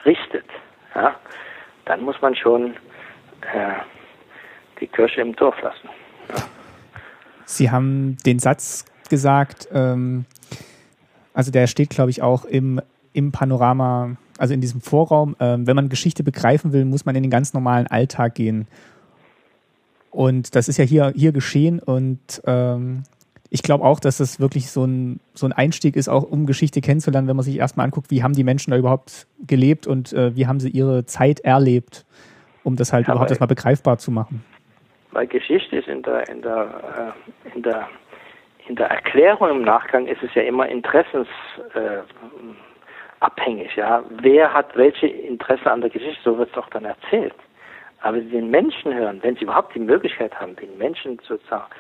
[0.04, 0.46] richtet,
[0.94, 1.16] ja,
[1.86, 2.76] dann muss man schon
[3.52, 3.80] äh,
[4.78, 5.88] die Kirche im Dorf lassen.
[6.28, 6.36] Ja.
[7.46, 10.24] Sie haben den Satz gesagt, ähm,
[11.34, 12.80] also der steht, glaube ich, auch im,
[13.12, 15.36] im Panorama, also in diesem Vorraum.
[15.40, 18.66] Ähm, wenn man Geschichte begreifen will, muss man in den ganz normalen Alltag gehen.
[20.10, 23.04] Und das ist ja hier, hier geschehen und ähm,
[23.54, 26.80] ich glaube auch, dass das wirklich so ein, so ein Einstieg ist, auch um Geschichte
[26.80, 30.34] kennenzulernen, wenn man sich erstmal anguckt, wie haben die Menschen da überhaupt gelebt und äh,
[30.34, 32.06] wie haben sie ihre Zeit erlebt,
[32.62, 34.42] um das halt ja, überhaupt erstmal begreifbar zu machen.
[35.10, 37.14] Weil Geschichte ist in der, in der,
[37.44, 37.88] äh, in der
[38.68, 42.56] in der Erklärung im Nachgang ist es ja immer Interessensabwägung.
[43.22, 44.02] abhängig, ja.
[44.10, 47.34] Wer hat welche Interesse an der Geschichte, so wird es doch dann erzählt.
[48.00, 51.70] Aber den Menschen hören, wenn sie überhaupt die Möglichkeit haben, den Menschen sozusagen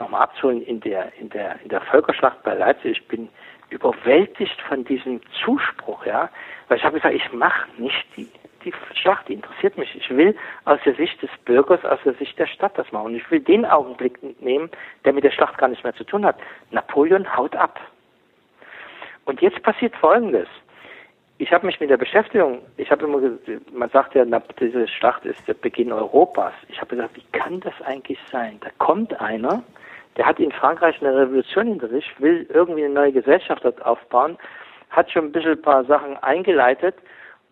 [0.00, 3.28] nochmal abzuholen in der, in der, in der Völkerschlacht bei Leipzig, ich bin
[3.70, 6.28] überwältigt von diesem Zuspruch, ja.
[6.68, 8.28] Weil ich habe gesagt, ich mache nicht die,
[8.64, 9.94] die Schlacht, interessiert mich.
[9.94, 13.06] Ich will aus der Sicht des Bürgers, aus der Sicht der Stadt das machen.
[13.06, 14.70] Und ich will den Augenblick nehmen,
[15.04, 16.36] der mit der Schlacht gar nichts mehr zu tun hat.
[16.70, 17.80] Napoleon haut ab.
[19.24, 20.48] Und jetzt passiert Folgendes
[21.42, 23.20] ich habe mich mit der Beschäftigung, ich habe immer
[23.72, 24.24] man sagt ja,
[24.60, 26.52] diese Schlacht ist der Beginn Europas.
[26.68, 28.58] Ich habe gesagt, wie kann das eigentlich sein?
[28.60, 29.60] Da kommt einer,
[30.16, 34.38] der hat in Frankreich eine Revolution hinter sich, will irgendwie eine neue Gesellschaft dort aufbauen,
[34.90, 36.94] hat schon ein bisschen ein paar Sachen eingeleitet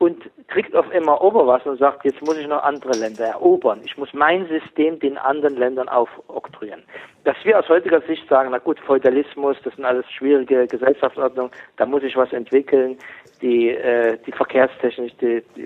[0.01, 3.83] und kriegt auf immer Oberwasser und sagt, jetzt muss ich noch andere Länder erobern.
[3.85, 6.83] Ich muss mein System den anderen Ländern aufoktroyieren.
[7.25, 11.85] Dass wir aus heutiger Sicht sagen, na gut, Feudalismus, das sind alles schwierige Gesellschaftsordnungen, da
[11.85, 12.97] muss ich was entwickeln.
[13.43, 15.65] Die, äh, die Verkehrstechnik, die, die,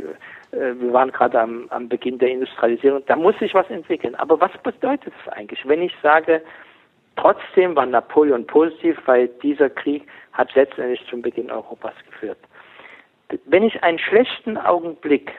[0.56, 4.16] äh, wir waren gerade am, am Beginn der Industrialisierung, da muss ich was entwickeln.
[4.16, 6.42] Aber was bedeutet das eigentlich, wenn ich sage,
[7.14, 12.38] trotzdem war Napoleon positiv, weil dieser Krieg hat letztendlich zum Beginn Europas geführt
[13.44, 15.32] wenn ich einen schlechten Augenblick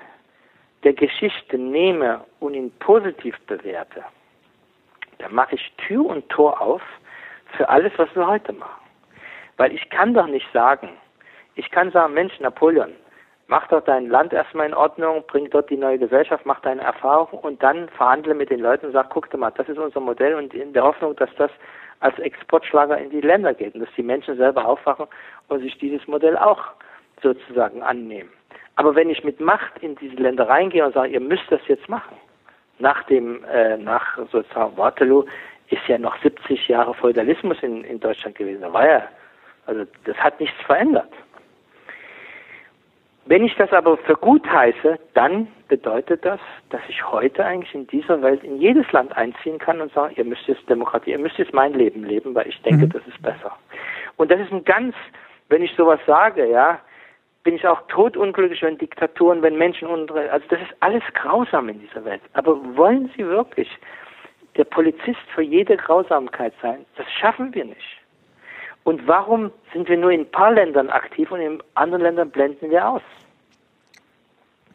[0.84, 4.04] der Geschichte nehme und ihn positiv bewerte,
[5.20, 6.82] dann mache ich Tür und Tor auf
[7.58, 8.82] für alles, was wir heute machen.
[9.58, 10.90] Weil ich kann doch nicht sagen,
[11.56, 12.92] ich kann sagen, Mensch, Napoleon,
[13.48, 17.40] mach doch dein Land erstmal in Ordnung, bring dort die neue Gesellschaft, mach deine Erfahrung
[17.40, 20.36] und dann verhandle mit den Leuten und sag, guck dir mal, das ist unser Modell
[20.36, 21.52] und in der Hoffnung, dass das
[22.02, 25.08] als Exportschlager in die Länder geht und dass die Menschen selber aufwachen
[25.48, 26.60] und sich dieses Modell auch
[27.22, 28.30] sozusagen annehmen.
[28.76, 31.88] Aber wenn ich mit Macht in diese Länder reingehe und sage, ihr müsst das jetzt
[31.88, 32.18] machen,
[32.80, 35.26] nach dem, äh, nach sozusagen Waterloo
[35.70, 38.62] ist ja noch 70 Jahre Feudalismus in, in Deutschland gewesen.
[38.62, 39.04] Da war ja,
[39.66, 41.12] also das hat nichts verändert.
[43.28, 46.40] Wenn ich das aber für gut heiße, dann bedeutet das,
[46.70, 50.26] dass ich heute eigentlich in dieser Welt in jedes Land einziehen kann und sagen, ihr
[50.26, 52.92] müsst jetzt Demokratie, ihr müsst jetzt mein Leben leben, weil ich denke, mhm.
[52.92, 53.52] das ist besser.
[54.18, 54.96] Und das ist ein ganz,
[55.50, 56.80] wenn ich sowas sage, ja,
[57.46, 61.80] bin ich auch totunglücklich, wenn Diktaturen, wenn Menschen unsere, also das ist alles grausam in
[61.80, 62.22] dieser Welt.
[62.34, 63.70] Aber wollen Sie wirklich
[64.58, 66.86] der Polizist für jede Grausamkeit sein?
[66.98, 68.02] Das schaffen wir nicht.
[68.84, 72.72] Und warum sind wir nur in ein paar Ländern aktiv und in anderen Ländern blenden
[72.72, 73.04] wir aus?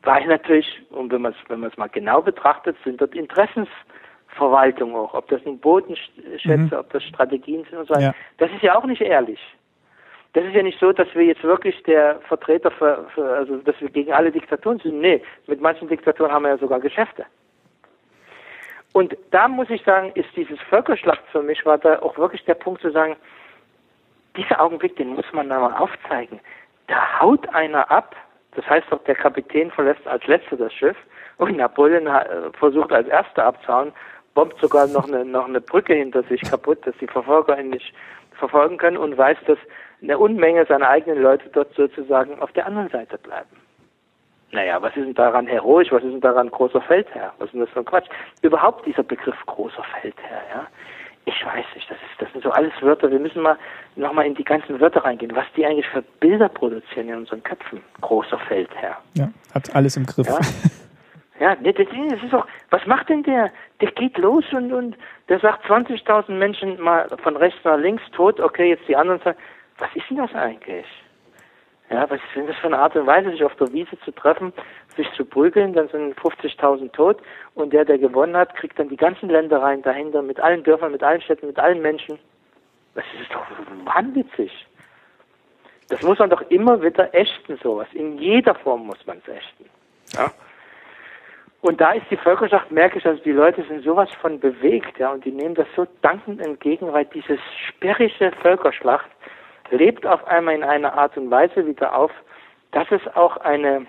[0.02, 5.26] Weil natürlich, und wenn man es wenn mal genau betrachtet, sind dort Interessensverwaltung auch, ob
[5.28, 6.72] das nun Bodenschätze, mhm.
[6.72, 8.04] ob das Strategien sind und so weiter.
[8.06, 8.14] Ja.
[8.38, 9.40] Das ist ja auch nicht ehrlich
[10.32, 13.80] das ist ja nicht so, dass wir jetzt wirklich der Vertreter für, für, also dass
[13.80, 15.00] wir gegen alle Diktaturen sind.
[15.00, 17.24] Nee, mit manchen Diktaturen haben wir ja sogar Geschäfte.
[18.92, 22.54] Und da muss ich sagen, ist dieses Völkerschlacht für mich, war da auch wirklich der
[22.54, 23.16] Punkt zu sagen,
[24.36, 26.40] dieser Augenblick, den muss man da mal aufzeigen.
[26.86, 28.14] Da haut einer ab,
[28.54, 30.96] das heißt doch, der Kapitän verlässt als letzter das Schiff
[31.38, 32.08] und Napoleon
[32.58, 33.92] versucht als erster abzuhauen,
[34.34, 37.92] bombt sogar noch eine, noch eine Brücke hinter sich kaputt, dass die Verfolger ihn nicht
[38.38, 39.58] verfolgen können und weiß, dass
[40.02, 43.50] eine Unmenge seiner eigenen Leute dort sozusagen auf der anderen Seite bleiben.
[44.52, 45.92] Naja, was ist denn daran heroisch?
[45.92, 47.32] Was ist denn daran großer Feldherr?
[47.38, 48.08] Was ist denn das für ein Quatsch?
[48.42, 50.66] Überhaupt dieser Begriff großer Feldherr, ja?
[51.26, 53.10] Ich weiß nicht, das, ist, das sind so alles Wörter.
[53.10, 53.56] Wir müssen mal
[53.94, 57.82] nochmal in die ganzen Wörter reingehen, was die eigentlich für Bilder produzieren in unseren Köpfen.
[58.00, 58.96] Großer Feldherr.
[59.14, 60.26] Ja, hat alles im Griff.
[60.26, 63.52] Ja, ja das, ist auch, was macht denn der?
[63.80, 64.96] Der geht los und, und
[65.28, 69.38] der sagt 20.000 Menschen mal von rechts nach links tot, okay, jetzt die anderen sagen,
[69.80, 70.86] was ist denn das eigentlich?
[71.90, 74.12] Ja, was ist denn das für eine Art und Weise, sich auf der Wiese zu
[74.12, 74.52] treffen,
[74.96, 77.20] sich zu prügeln, dann sind 50.000 tot
[77.54, 81.02] und der, der gewonnen hat, kriegt dann die ganzen Ländereien dahinter mit allen Dörfern, mit
[81.02, 82.18] allen Städten, mit allen Menschen.
[82.94, 83.44] Das ist doch
[83.84, 84.52] wahnwitzig.
[85.88, 87.88] Das muss man doch immer wieder ächten, sowas.
[87.92, 89.66] In jeder Form muss man es ächten.
[90.12, 90.30] Ja?
[91.62, 95.10] Und da ist die Völkerschaft, merke ich, also die Leute sind sowas von bewegt, ja,
[95.10, 97.38] und die nehmen das so dankend entgegen, weil diese
[97.68, 99.10] sperrige Völkerschlacht
[99.70, 102.10] lebt auf einmal in einer Art und Weise wieder auf,
[102.72, 103.86] dass es auch eine,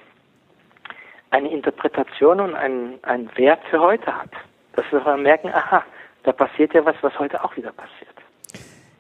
[1.30, 4.32] eine Interpretation und einen, einen Wert für heute hat.
[4.74, 5.84] Dass wir merken, aha,
[6.24, 8.10] da passiert ja was, was heute auch wieder passiert.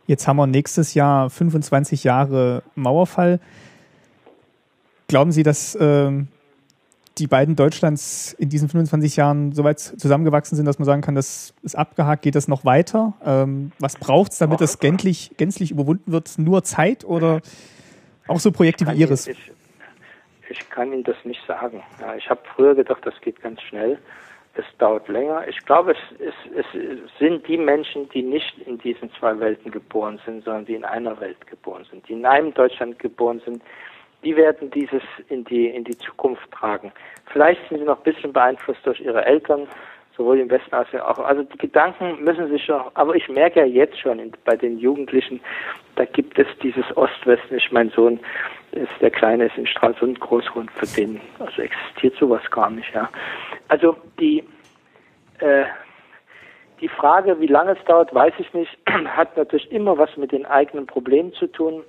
[0.07, 3.39] Jetzt haben wir nächstes Jahr 25 Jahre Mauerfall.
[5.07, 6.27] Glauben Sie, dass ähm,
[7.17, 11.15] die beiden Deutschlands in diesen 25 Jahren so weit zusammengewachsen sind, dass man sagen kann,
[11.15, 13.13] das ist abgehakt, geht das noch weiter?
[13.25, 16.37] Ähm, was braucht es, damit das gänzlich, gänzlich überwunden wird?
[16.37, 17.41] Nur Zeit oder
[18.27, 19.27] auch so Projekte wie Ihres?
[19.27, 19.51] Ich,
[20.49, 21.83] ich, kann Ihnen das nicht sagen.
[21.99, 23.99] Ja, ich habe früher gedacht, das geht ganz schnell.
[24.53, 25.47] Es dauert länger.
[25.47, 30.19] Ich glaube, es, es, es sind die Menschen, die nicht in diesen zwei Welten geboren
[30.25, 33.61] sind, sondern die in einer Welt geboren sind, die in einem Deutschland geboren sind,
[34.23, 36.91] die werden dieses in die, in die Zukunft tragen.
[37.31, 39.67] Vielleicht sind sie noch ein bisschen beeinflusst durch ihre Eltern,
[40.15, 41.19] sowohl im Westen als auch.
[41.19, 44.77] Also die Gedanken müssen sich schon, aber ich merke ja jetzt schon in, bei den
[44.77, 45.39] Jugendlichen,
[45.95, 47.55] da gibt es dieses Ost-Westen.
[47.55, 48.19] Ich, mein Sohn
[48.71, 52.93] ist, der Kleine ist in Stralsund groß und für den, also existiert sowas gar nicht,
[52.93, 53.09] ja.
[53.67, 54.43] Also die,
[55.39, 55.65] äh,
[56.79, 60.45] die Frage, wie lange es dauert, weiß ich nicht, hat natürlich immer was mit den
[60.45, 61.83] eigenen Problemen zu tun.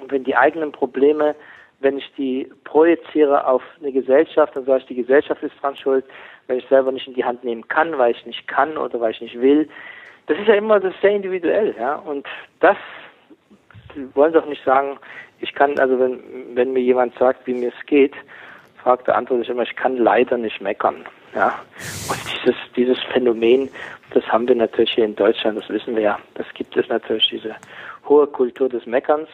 [0.00, 1.34] Und wenn die eigenen Probleme,
[1.80, 6.04] wenn ich die projiziere auf eine Gesellschaft, dann sage ich, die Gesellschaft ist dran schuld,
[6.46, 9.12] wenn ich selber nicht in die Hand nehmen kann, weil ich nicht kann oder weil
[9.12, 9.68] ich nicht will.
[10.26, 11.96] Das ist ja immer das sehr individuell, ja.
[11.96, 12.26] Und
[12.60, 12.76] das
[14.14, 14.98] wollen doch nicht sagen,
[15.40, 16.20] ich kann, also wenn,
[16.54, 18.14] wenn mir jemand sagt, wie mir es geht,
[18.82, 21.04] fragt der andere sich immer, ich kann leider nicht meckern.
[21.34, 21.58] Ja.
[22.08, 23.68] Und dieses, dieses Phänomen,
[24.12, 26.18] das haben wir natürlich hier in Deutschland, das wissen wir ja.
[26.34, 27.56] Das gibt es natürlich, diese
[28.08, 29.28] hohe Kultur des Meckerns.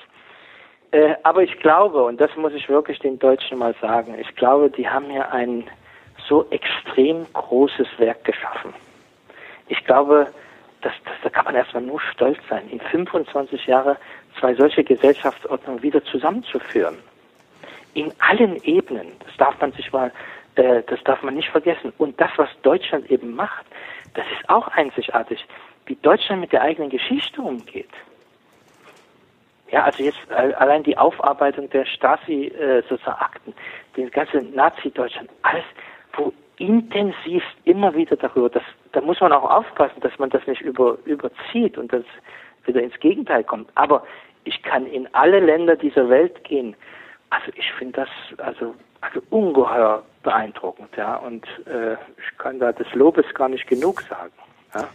[0.92, 4.70] Äh, aber ich glaube, und das muss ich wirklich den Deutschen mal sagen, ich glaube,
[4.70, 5.64] die haben hier ein
[6.28, 8.74] so extrem großes Werk geschaffen.
[9.68, 10.26] Ich glaube,
[10.82, 13.96] das, das, da kann man erstmal nur stolz sein, in 25 Jahren
[14.38, 16.98] zwei solche Gesellschaftsordnungen wieder zusammenzuführen.
[17.94, 19.12] In allen Ebenen.
[19.24, 20.12] Das darf man sich mal,
[20.56, 21.92] äh, das darf man nicht vergessen.
[21.98, 23.66] Und das, was Deutschland eben macht,
[24.14, 25.44] das ist auch einzigartig.
[25.86, 27.90] Wie Deutschland mit der eigenen Geschichte umgeht.
[29.70, 33.55] Ja, also jetzt allein die Aufarbeitung der Stasi äh, sozusagen Akten,
[33.97, 35.64] den ganzen Nazi-Deutschland, alles,
[36.14, 40.60] wo intensiv immer wieder darüber, das, da muss man auch aufpassen, dass man das nicht
[40.60, 42.05] über, überzieht und das
[42.66, 43.70] wieder ins Gegenteil kommt.
[43.76, 44.05] Aber
[44.44, 46.74] ich kann in alle Länder dieser Welt gehen.
[47.30, 51.16] Also ich finde das also, also ungeheuer beeindruckend, ja.
[51.16, 54.32] Und äh, ich kann da des Lobes gar nicht genug sagen.
[54.74, 54.88] Ja.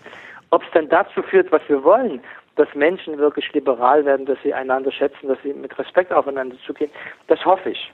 [0.52, 2.22] Ob es dann dazu führt, was wir wollen,
[2.56, 6.92] dass Menschen wirklich liberal werden, dass sie einander schätzen, dass sie mit Respekt aufeinander zugehen,
[7.28, 7.92] das hoffe ich.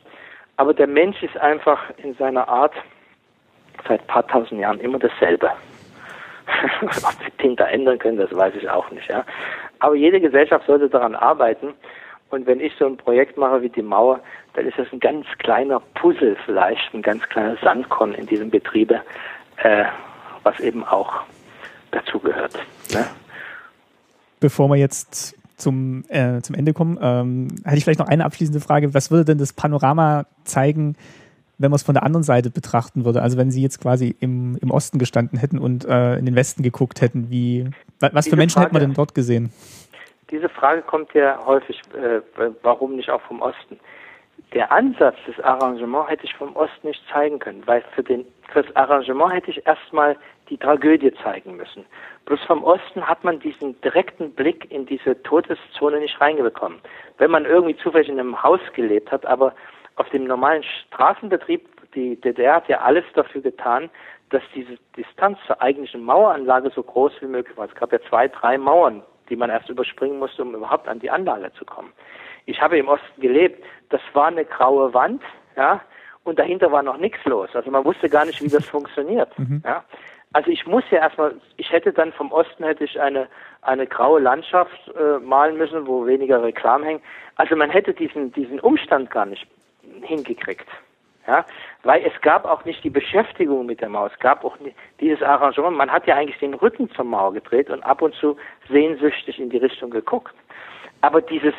[0.58, 2.74] Aber der Mensch ist einfach in seiner Art
[3.88, 5.52] seit paar tausend Jahren immer dasselbe.
[6.82, 9.10] Ob sie den da ändern können, das weiß ich auch nicht.
[9.10, 9.26] Ja.
[9.80, 11.74] Aber jede Gesellschaft sollte daran arbeiten.
[12.30, 14.20] Und wenn ich so ein Projekt mache wie die Mauer,
[14.54, 19.02] dann ist das ein ganz kleiner Puzzle vielleicht, ein ganz kleiner Sandkorn in diesem Betriebe,
[19.58, 19.86] äh,
[20.44, 21.22] was eben auch
[21.92, 22.54] dazugehört.
[22.94, 23.06] Ne?
[24.42, 28.60] Bevor wir jetzt zum, äh, zum Ende kommen, ähm, hätte ich vielleicht noch eine abschließende
[28.60, 28.94] Frage.
[28.94, 30.98] Was würde denn das Panorama zeigen,
[31.58, 33.22] wenn man es von der anderen Seite betrachten würde?
[33.22, 36.64] Also wenn Sie jetzt quasi im, im Osten gestanden hätten und äh, in den Westen
[36.64, 37.70] geguckt hätten, wie
[38.00, 39.54] was diese für Menschen Frage, hätte man denn dort gesehen?
[40.32, 42.22] Diese Frage kommt ja häufig, äh,
[42.64, 43.80] warum nicht auch vom Osten?
[44.54, 48.64] Der Ansatz des Arrangements hätte ich vom Osten nicht zeigen können, weil für, den, für
[48.64, 50.18] das Arrangement hätte ich erstmal
[50.52, 51.86] die Tragödie zeigen müssen.
[52.26, 56.80] Bloß vom Osten hat man diesen direkten Blick in diese Todeszone nicht reingebekommen.
[57.18, 59.56] Wenn man irgendwie zufällig in einem Haus gelebt hat, aber
[59.96, 63.90] auf dem normalen Straßenbetrieb, die DDR hat ja alles dafür getan,
[64.30, 67.68] dass diese Distanz zur eigentlichen Maueranlage so groß wie möglich war.
[67.68, 71.10] Es gab ja zwei, drei Mauern, die man erst überspringen musste, um überhaupt an die
[71.10, 71.92] Anlage zu kommen.
[72.46, 73.64] Ich habe im Osten gelebt.
[73.90, 75.22] Das war eine graue Wand,
[75.56, 75.82] ja,
[76.24, 77.50] und dahinter war noch nichts los.
[77.54, 79.38] Also man wusste gar nicht, wie das funktioniert.
[79.40, 79.64] Mhm.
[79.66, 79.84] Ja.
[80.34, 83.28] Also ich muss ja erstmal, ich hätte dann vom Osten hätte ich eine
[83.62, 87.02] eine graue Landschaft äh, malen müssen, wo weniger Reklam hängen.
[87.36, 89.46] Also man hätte diesen diesen Umstand gar nicht
[90.02, 90.68] hingekriegt.
[91.28, 91.46] Ja,
[91.84, 95.22] weil es gab auch nicht die Beschäftigung mit der Mauer, es gab auch nicht dieses
[95.22, 95.78] Arrangement.
[95.78, 98.38] Man hat ja eigentlich den Rücken zur Mauer gedreht und ab und zu
[98.70, 100.34] sehnsüchtig in die Richtung geguckt.
[101.02, 101.54] Aber dieses,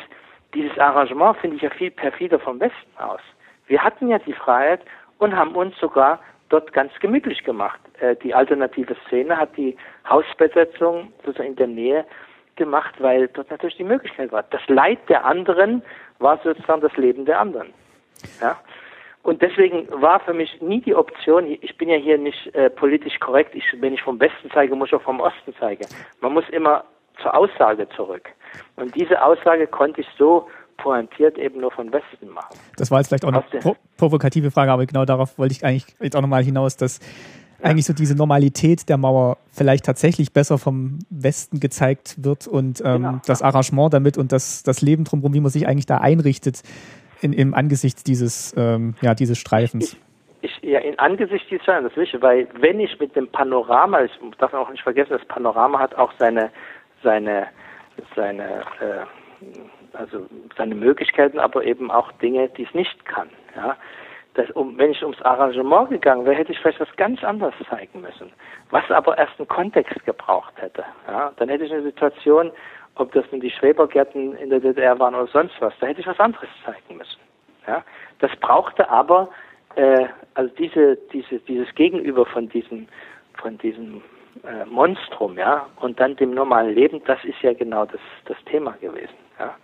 [0.53, 3.21] dieses Arrangement finde ich ja viel perfider vom Westen aus.
[3.67, 4.81] Wir hatten ja die Freiheit
[5.19, 6.19] und haben uns sogar
[6.53, 7.79] dort ganz gemütlich gemacht.
[7.99, 9.75] Äh, die alternative Szene hat die
[10.07, 12.05] Hausbesetzung sozusagen in der Nähe
[12.55, 14.43] gemacht, weil dort natürlich die Möglichkeit war.
[14.43, 15.81] Das Leid der anderen
[16.19, 17.73] war sozusagen das Leben der anderen.
[18.39, 18.57] Ja?
[19.23, 23.19] Und deswegen war für mich nie die Option, ich bin ja hier nicht äh, politisch
[23.19, 25.85] korrekt, ich, wenn ich vom Westen zeige, muss ich auch vom Osten zeigen.
[26.19, 26.83] Man muss immer
[27.21, 28.29] zur Aussage zurück.
[28.75, 30.49] Und diese Aussage konnte ich so
[30.83, 32.55] pointiert eben nur von Westen machen.
[32.75, 35.95] Das war jetzt vielleicht auch eine pro provokative Frage, aber genau darauf wollte ich eigentlich
[36.01, 37.69] jetzt auch nochmal hinaus, dass ja.
[37.69, 43.03] eigentlich so diese Normalität der Mauer vielleicht tatsächlich besser vom Westen gezeigt wird und ähm,
[43.03, 43.21] genau.
[43.25, 46.61] das Arrangement damit und das, das Leben drumherum, wie man sich eigentlich da einrichtet,
[47.21, 49.97] in, im Angesicht dieses, ähm, ja, dieses Streifens?
[50.41, 54.01] Ich, ich, ja, in Angesicht dieses Streifens, das Wichtige, weil wenn ich mit dem Panorama,
[54.01, 56.51] ich darf auch nicht vergessen, das Panorama hat auch seine,
[57.01, 57.47] seine,
[58.15, 59.05] seine, äh,
[59.93, 60.25] also
[60.57, 63.29] seine Möglichkeiten, aber eben auch Dinge, die es nicht kann.
[63.55, 63.77] Ja.
[64.35, 68.01] Das, um, wenn ich ums Arrangement gegangen wäre, hätte ich vielleicht was ganz anderes zeigen
[68.01, 68.31] müssen,
[68.71, 70.83] was aber erst einen Kontext gebraucht hätte.
[71.07, 71.31] Ja.
[71.37, 72.51] Dann hätte ich eine Situation,
[72.95, 76.07] ob das nun die Schrebergärten in der DDR waren oder sonst was, da hätte ich
[76.07, 77.19] was anderes zeigen müssen.
[77.67, 77.83] Ja?
[78.19, 79.29] Das brauchte aber
[79.75, 82.87] äh, also diese, diese, dieses Gegenüber von diesem,
[83.39, 84.01] von diesem
[84.43, 88.71] äh, Monstrum, ja, und dann dem normalen Leben, das ist ja genau das, das Thema
[88.81, 89.13] gewesen.
[89.39, 89.55] Ja.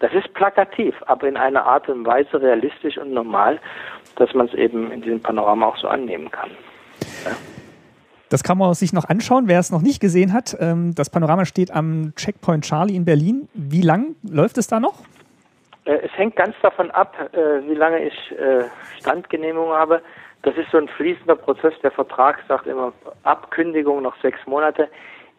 [0.00, 3.58] Das ist plakativ, aber in einer Art und Weise realistisch und normal,
[4.16, 6.50] dass man es eben in diesem Panorama auch so annehmen kann.
[7.24, 7.32] Ja.
[8.28, 10.56] Das kann man sich noch anschauen, wer es noch nicht gesehen hat.
[10.58, 13.48] Ähm, das Panorama steht am Checkpoint Charlie in Berlin.
[13.54, 15.04] Wie lang läuft es da noch?
[15.84, 18.64] Äh, es hängt ganz davon ab, äh, wie lange ich äh,
[18.98, 20.02] Standgenehmigung habe.
[20.42, 21.74] Das ist so ein fließender Prozess.
[21.82, 22.92] Der Vertrag sagt immer
[23.22, 24.88] Abkündigung noch sechs Monate.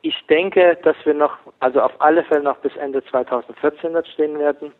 [0.02, 4.38] Ich denke, dass wir noch, also auf alle Fälle noch bis Ende 2014 dort stehen
[4.40, 4.72] werden.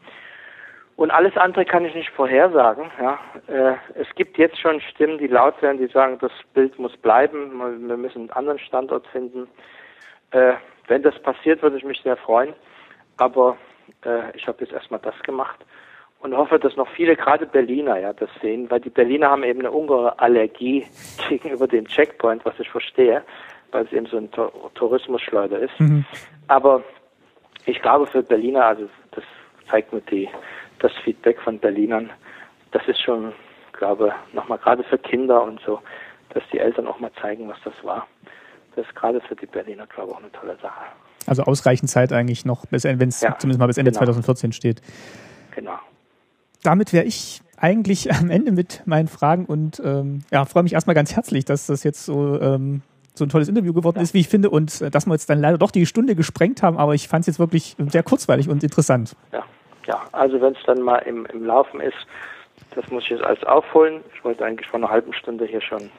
[0.96, 2.90] Und alles andere kann ich nicht vorhersagen.
[3.00, 3.20] Ja.
[3.48, 7.88] Äh, es gibt jetzt schon Stimmen, die laut werden, die sagen, das Bild muss bleiben,
[7.88, 9.48] wir müssen einen anderen Standort finden.
[10.32, 10.54] Äh,
[10.88, 12.54] wenn das passiert, würde ich mich sehr freuen.
[13.18, 13.58] Aber
[14.06, 15.60] äh, ich habe jetzt erstmal das gemacht
[16.20, 19.60] und hoffe, dass noch viele, gerade Berliner, ja, das sehen, weil die Berliner haben eben
[19.60, 20.86] eine ungeheure Allergie
[21.30, 23.24] gegenüber dem Checkpoint, was ich verstehe,
[23.72, 24.30] weil es eben so ein
[24.76, 25.80] Tourismusschleuder ist.
[25.80, 26.06] Mhm.
[26.48, 26.84] Aber
[27.66, 29.24] ich glaube für Berliner, also das
[29.70, 30.30] zeigt mir die
[30.80, 32.12] das Feedback von Berlinern,
[32.72, 33.34] das ist schon,
[33.74, 35.80] glaube nochmal gerade für Kinder und so,
[36.30, 38.08] dass die Eltern auch mal zeigen, was das war.
[38.76, 40.86] Das ist gerade für die Berliner, glaube ich, auch eine tolle Sache.
[41.26, 44.00] Also ausreichend Zeit eigentlich noch, wenn es ja, zumindest mal bis Ende genau.
[44.00, 44.82] 2014 steht.
[45.56, 45.78] Genau.
[46.64, 50.96] Damit wäre ich eigentlich am Ende mit meinen Fragen und ähm, ja, freue mich erstmal
[50.96, 52.82] ganz herzlich, dass das jetzt so, ähm,
[53.18, 54.04] so ein tolles Interview geworden ja.
[54.04, 56.64] ist, wie ich finde, und äh, dass wir jetzt dann leider doch die Stunde gesprengt
[56.64, 59.16] haben, aber ich fand es jetzt wirklich sehr kurzweilig und interessant.
[59.32, 59.44] Ja
[59.88, 61.96] ja, also wenn es dann mal im, im Laufen ist,
[62.76, 64.02] das muss ich jetzt alles aufholen.
[64.14, 65.90] Ich wollte eigentlich vor einer halben Stunde hier schon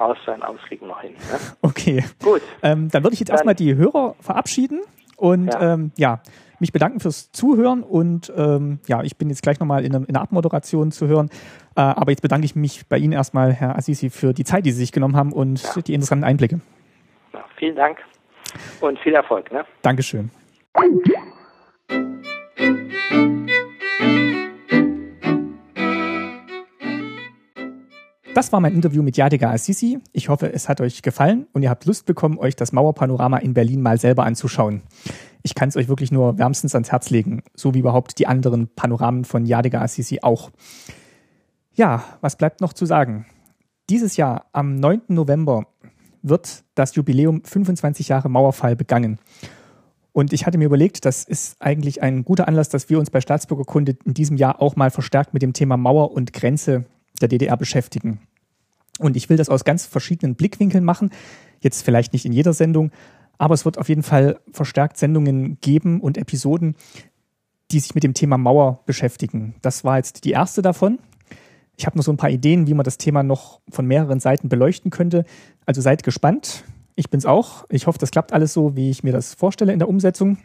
[0.00, 1.12] raus sein, aber es kriegen wir noch hin.
[1.12, 1.38] Ne?
[1.62, 2.04] Okay.
[2.22, 2.42] Gut.
[2.62, 4.80] Ähm, dann würde ich jetzt erstmal die Hörer verabschieden
[5.16, 5.74] und ja.
[5.74, 6.20] Ähm, ja.
[6.60, 10.20] Mich bedanken fürs Zuhören und ähm, ja, ich bin jetzt gleich nochmal in, in einer
[10.20, 11.30] Abmoderation zu hören.
[11.76, 14.72] Äh, aber jetzt bedanke ich mich bei Ihnen erstmal, Herr Assisi, für die Zeit, die
[14.72, 15.82] Sie sich genommen haben und ja.
[15.82, 16.60] die interessanten Einblicke.
[17.32, 17.98] Ja, vielen Dank
[18.80, 19.52] und viel Erfolg.
[19.52, 19.64] Ne?
[19.82, 20.30] Dankeschön.
[28.34, 29.98] Das war mein Interview mit Yadiga Assisi.
[30.12, 33.52] Ich hoffe, es hat euch gefallen und ihr habt Lust bekommen, euch das Mauerpanorama in
[33.52, 34.82] Berlin mal selber anzuschauen.
[35.42, 38.68] Ich kann es euch wirklich nur wärmstens ans Herz legen, so wie überhaupt die anderen
[38.74, 40.50] Panoramen von Yadiga Assisi auch.
[41.74, 43.26] Ja, was bleibt noch zu sagen?
[43.88, 45.02] Dieses Jahr, am 9.
[45.08, 45.66] November,
[46.22, 49.18] wird das Jubiläum 25 Jahre Mauerfall begangen.
[50.12, 53.20] Und ich hatte mir überlegt, das ist eigentlich ein guter Anlass, dass wir uns bei
[53.20, 56.84] Staatsbürgerkunde in diesem Jahr auch mal verstärkt mit dem Thema Mauer und Grenze
[57.20, 58.20] der DDR beschäftigen.
[58.98, 61.10] Und ich will das aus ganz verschiedenen Blickwinkeln machen.
[61.60, 62.90] Jetzt vielleicht nicht in jeder Sendung,
[63.38, 66.74] aber es wird auf jeden Fall verstärkt Sendungen geben und Episoden,
[67.70, 69.54] die sich mit dem Thema Mauer beschäftigen.
[69.62, 70.98] Das war jetzt die erste davon.
[71.76, 74.48] Ich habe noch so ein paar Ideen, wie man das Thema noch von mehreren Seiten
[74.48, 75.24] beleuchten könnte.
[75.64, 76.64] Also seid gespannt.
[76.96, 77.64] Ich bin's auch.
[77.68, 80.38] Ich hoffe, das klappt alles so, wie ich mir das vorstelle in der Umsetzung.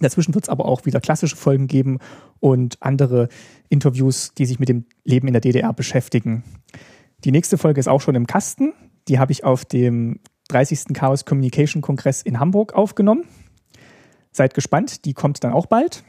[0.00, 1.98] Dazwischen wird es aber auch wieder klassische Folgen geben
[2.38, 3.28] und andere
[3.68, 6.42] Interviews, die sich mit dem Leben in der DDR beschäftigen.
[7.24, 8.72] Die nächste Folge ist auch schon im Kasten.
[9.08, 10.20] Die habe ich auf dem
[10.50, 10.92] 30.
[10.94, 13.24] Chaos Communication Kongress in Hamburg aufgenommen.
[14.32, 16.04] Seid gespannt, die kommt dann auch bald.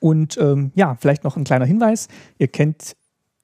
[0.00, 2.08] Und ähm, ja, vielleicht noch ein kleiner Hinweis.
[2.38, 2.96] Ihr kennt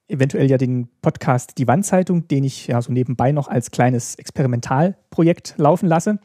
[0.09, 5.55] eventuell ja den Podcast Die Wandzeitung, den ich ja so nebenbei noch als kleines Experimentalprojekt
[5.57, 6.19] laufen lasse.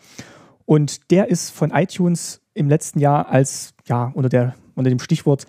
[0.65, 5.45] Und der ist von iTunes im letzten Jahr als, ja, unter, der, unter dem Stichwort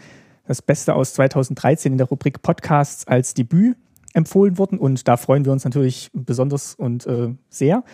[0.46, 3.76] das Beste aus 2013 in der Rubrik Podcasts als Debüt
[4.16, 7.84] empfohlen worden und da freuen wir uns natürlich besonders und äh, sehr.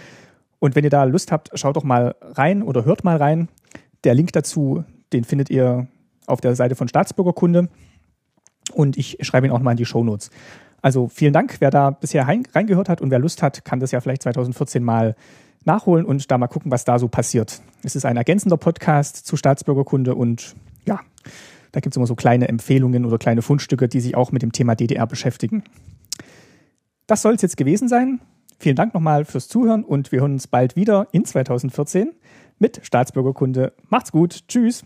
[0.60, 3.48] Und wenn ihr da Lust habt, schaut doch mal rein oder hört mal rein.
[4.04, 5.88] Der Link dazu, den findet ihr
[6.26, 7.68] auf der Seite von Staatsbürgerkunde
[8.72, 10.30] und ich schreibe ihn auch mal in die Show Notes.
[10.80, 14.00] Also vielen Dank, wer da bisher reingehört hat und wer Lust hat, kann das ja
[14.00, 15.16] vielleicht 2014 mal
[15.64, 17.60] nachholen und da mal gucken, was da so passiert.
[17.82, 20.54] Es ist ein ergänzender Podcast zu Staatsbürgerkunde und
[20.86, 21.00] ja,
[21.72, 24.52] da gibt es immer so kleine Empfehlungen oder kleine Fundstücke, die sich auch mit dem
[24.52, 25.64] Thema DDR beschäftigen
[27.12, 28.22] das soll es jetzt gewesen sein.
[28.58, 32.14] Vielen Dank nochmal fürs Zuhören und wir hören uns bald wieder in 2014
[32.58, 33.74] mit Staatsbürgerkunde.
[33.90, 34.48] Macht's gut.
[34.48, 34.82] Tschüss.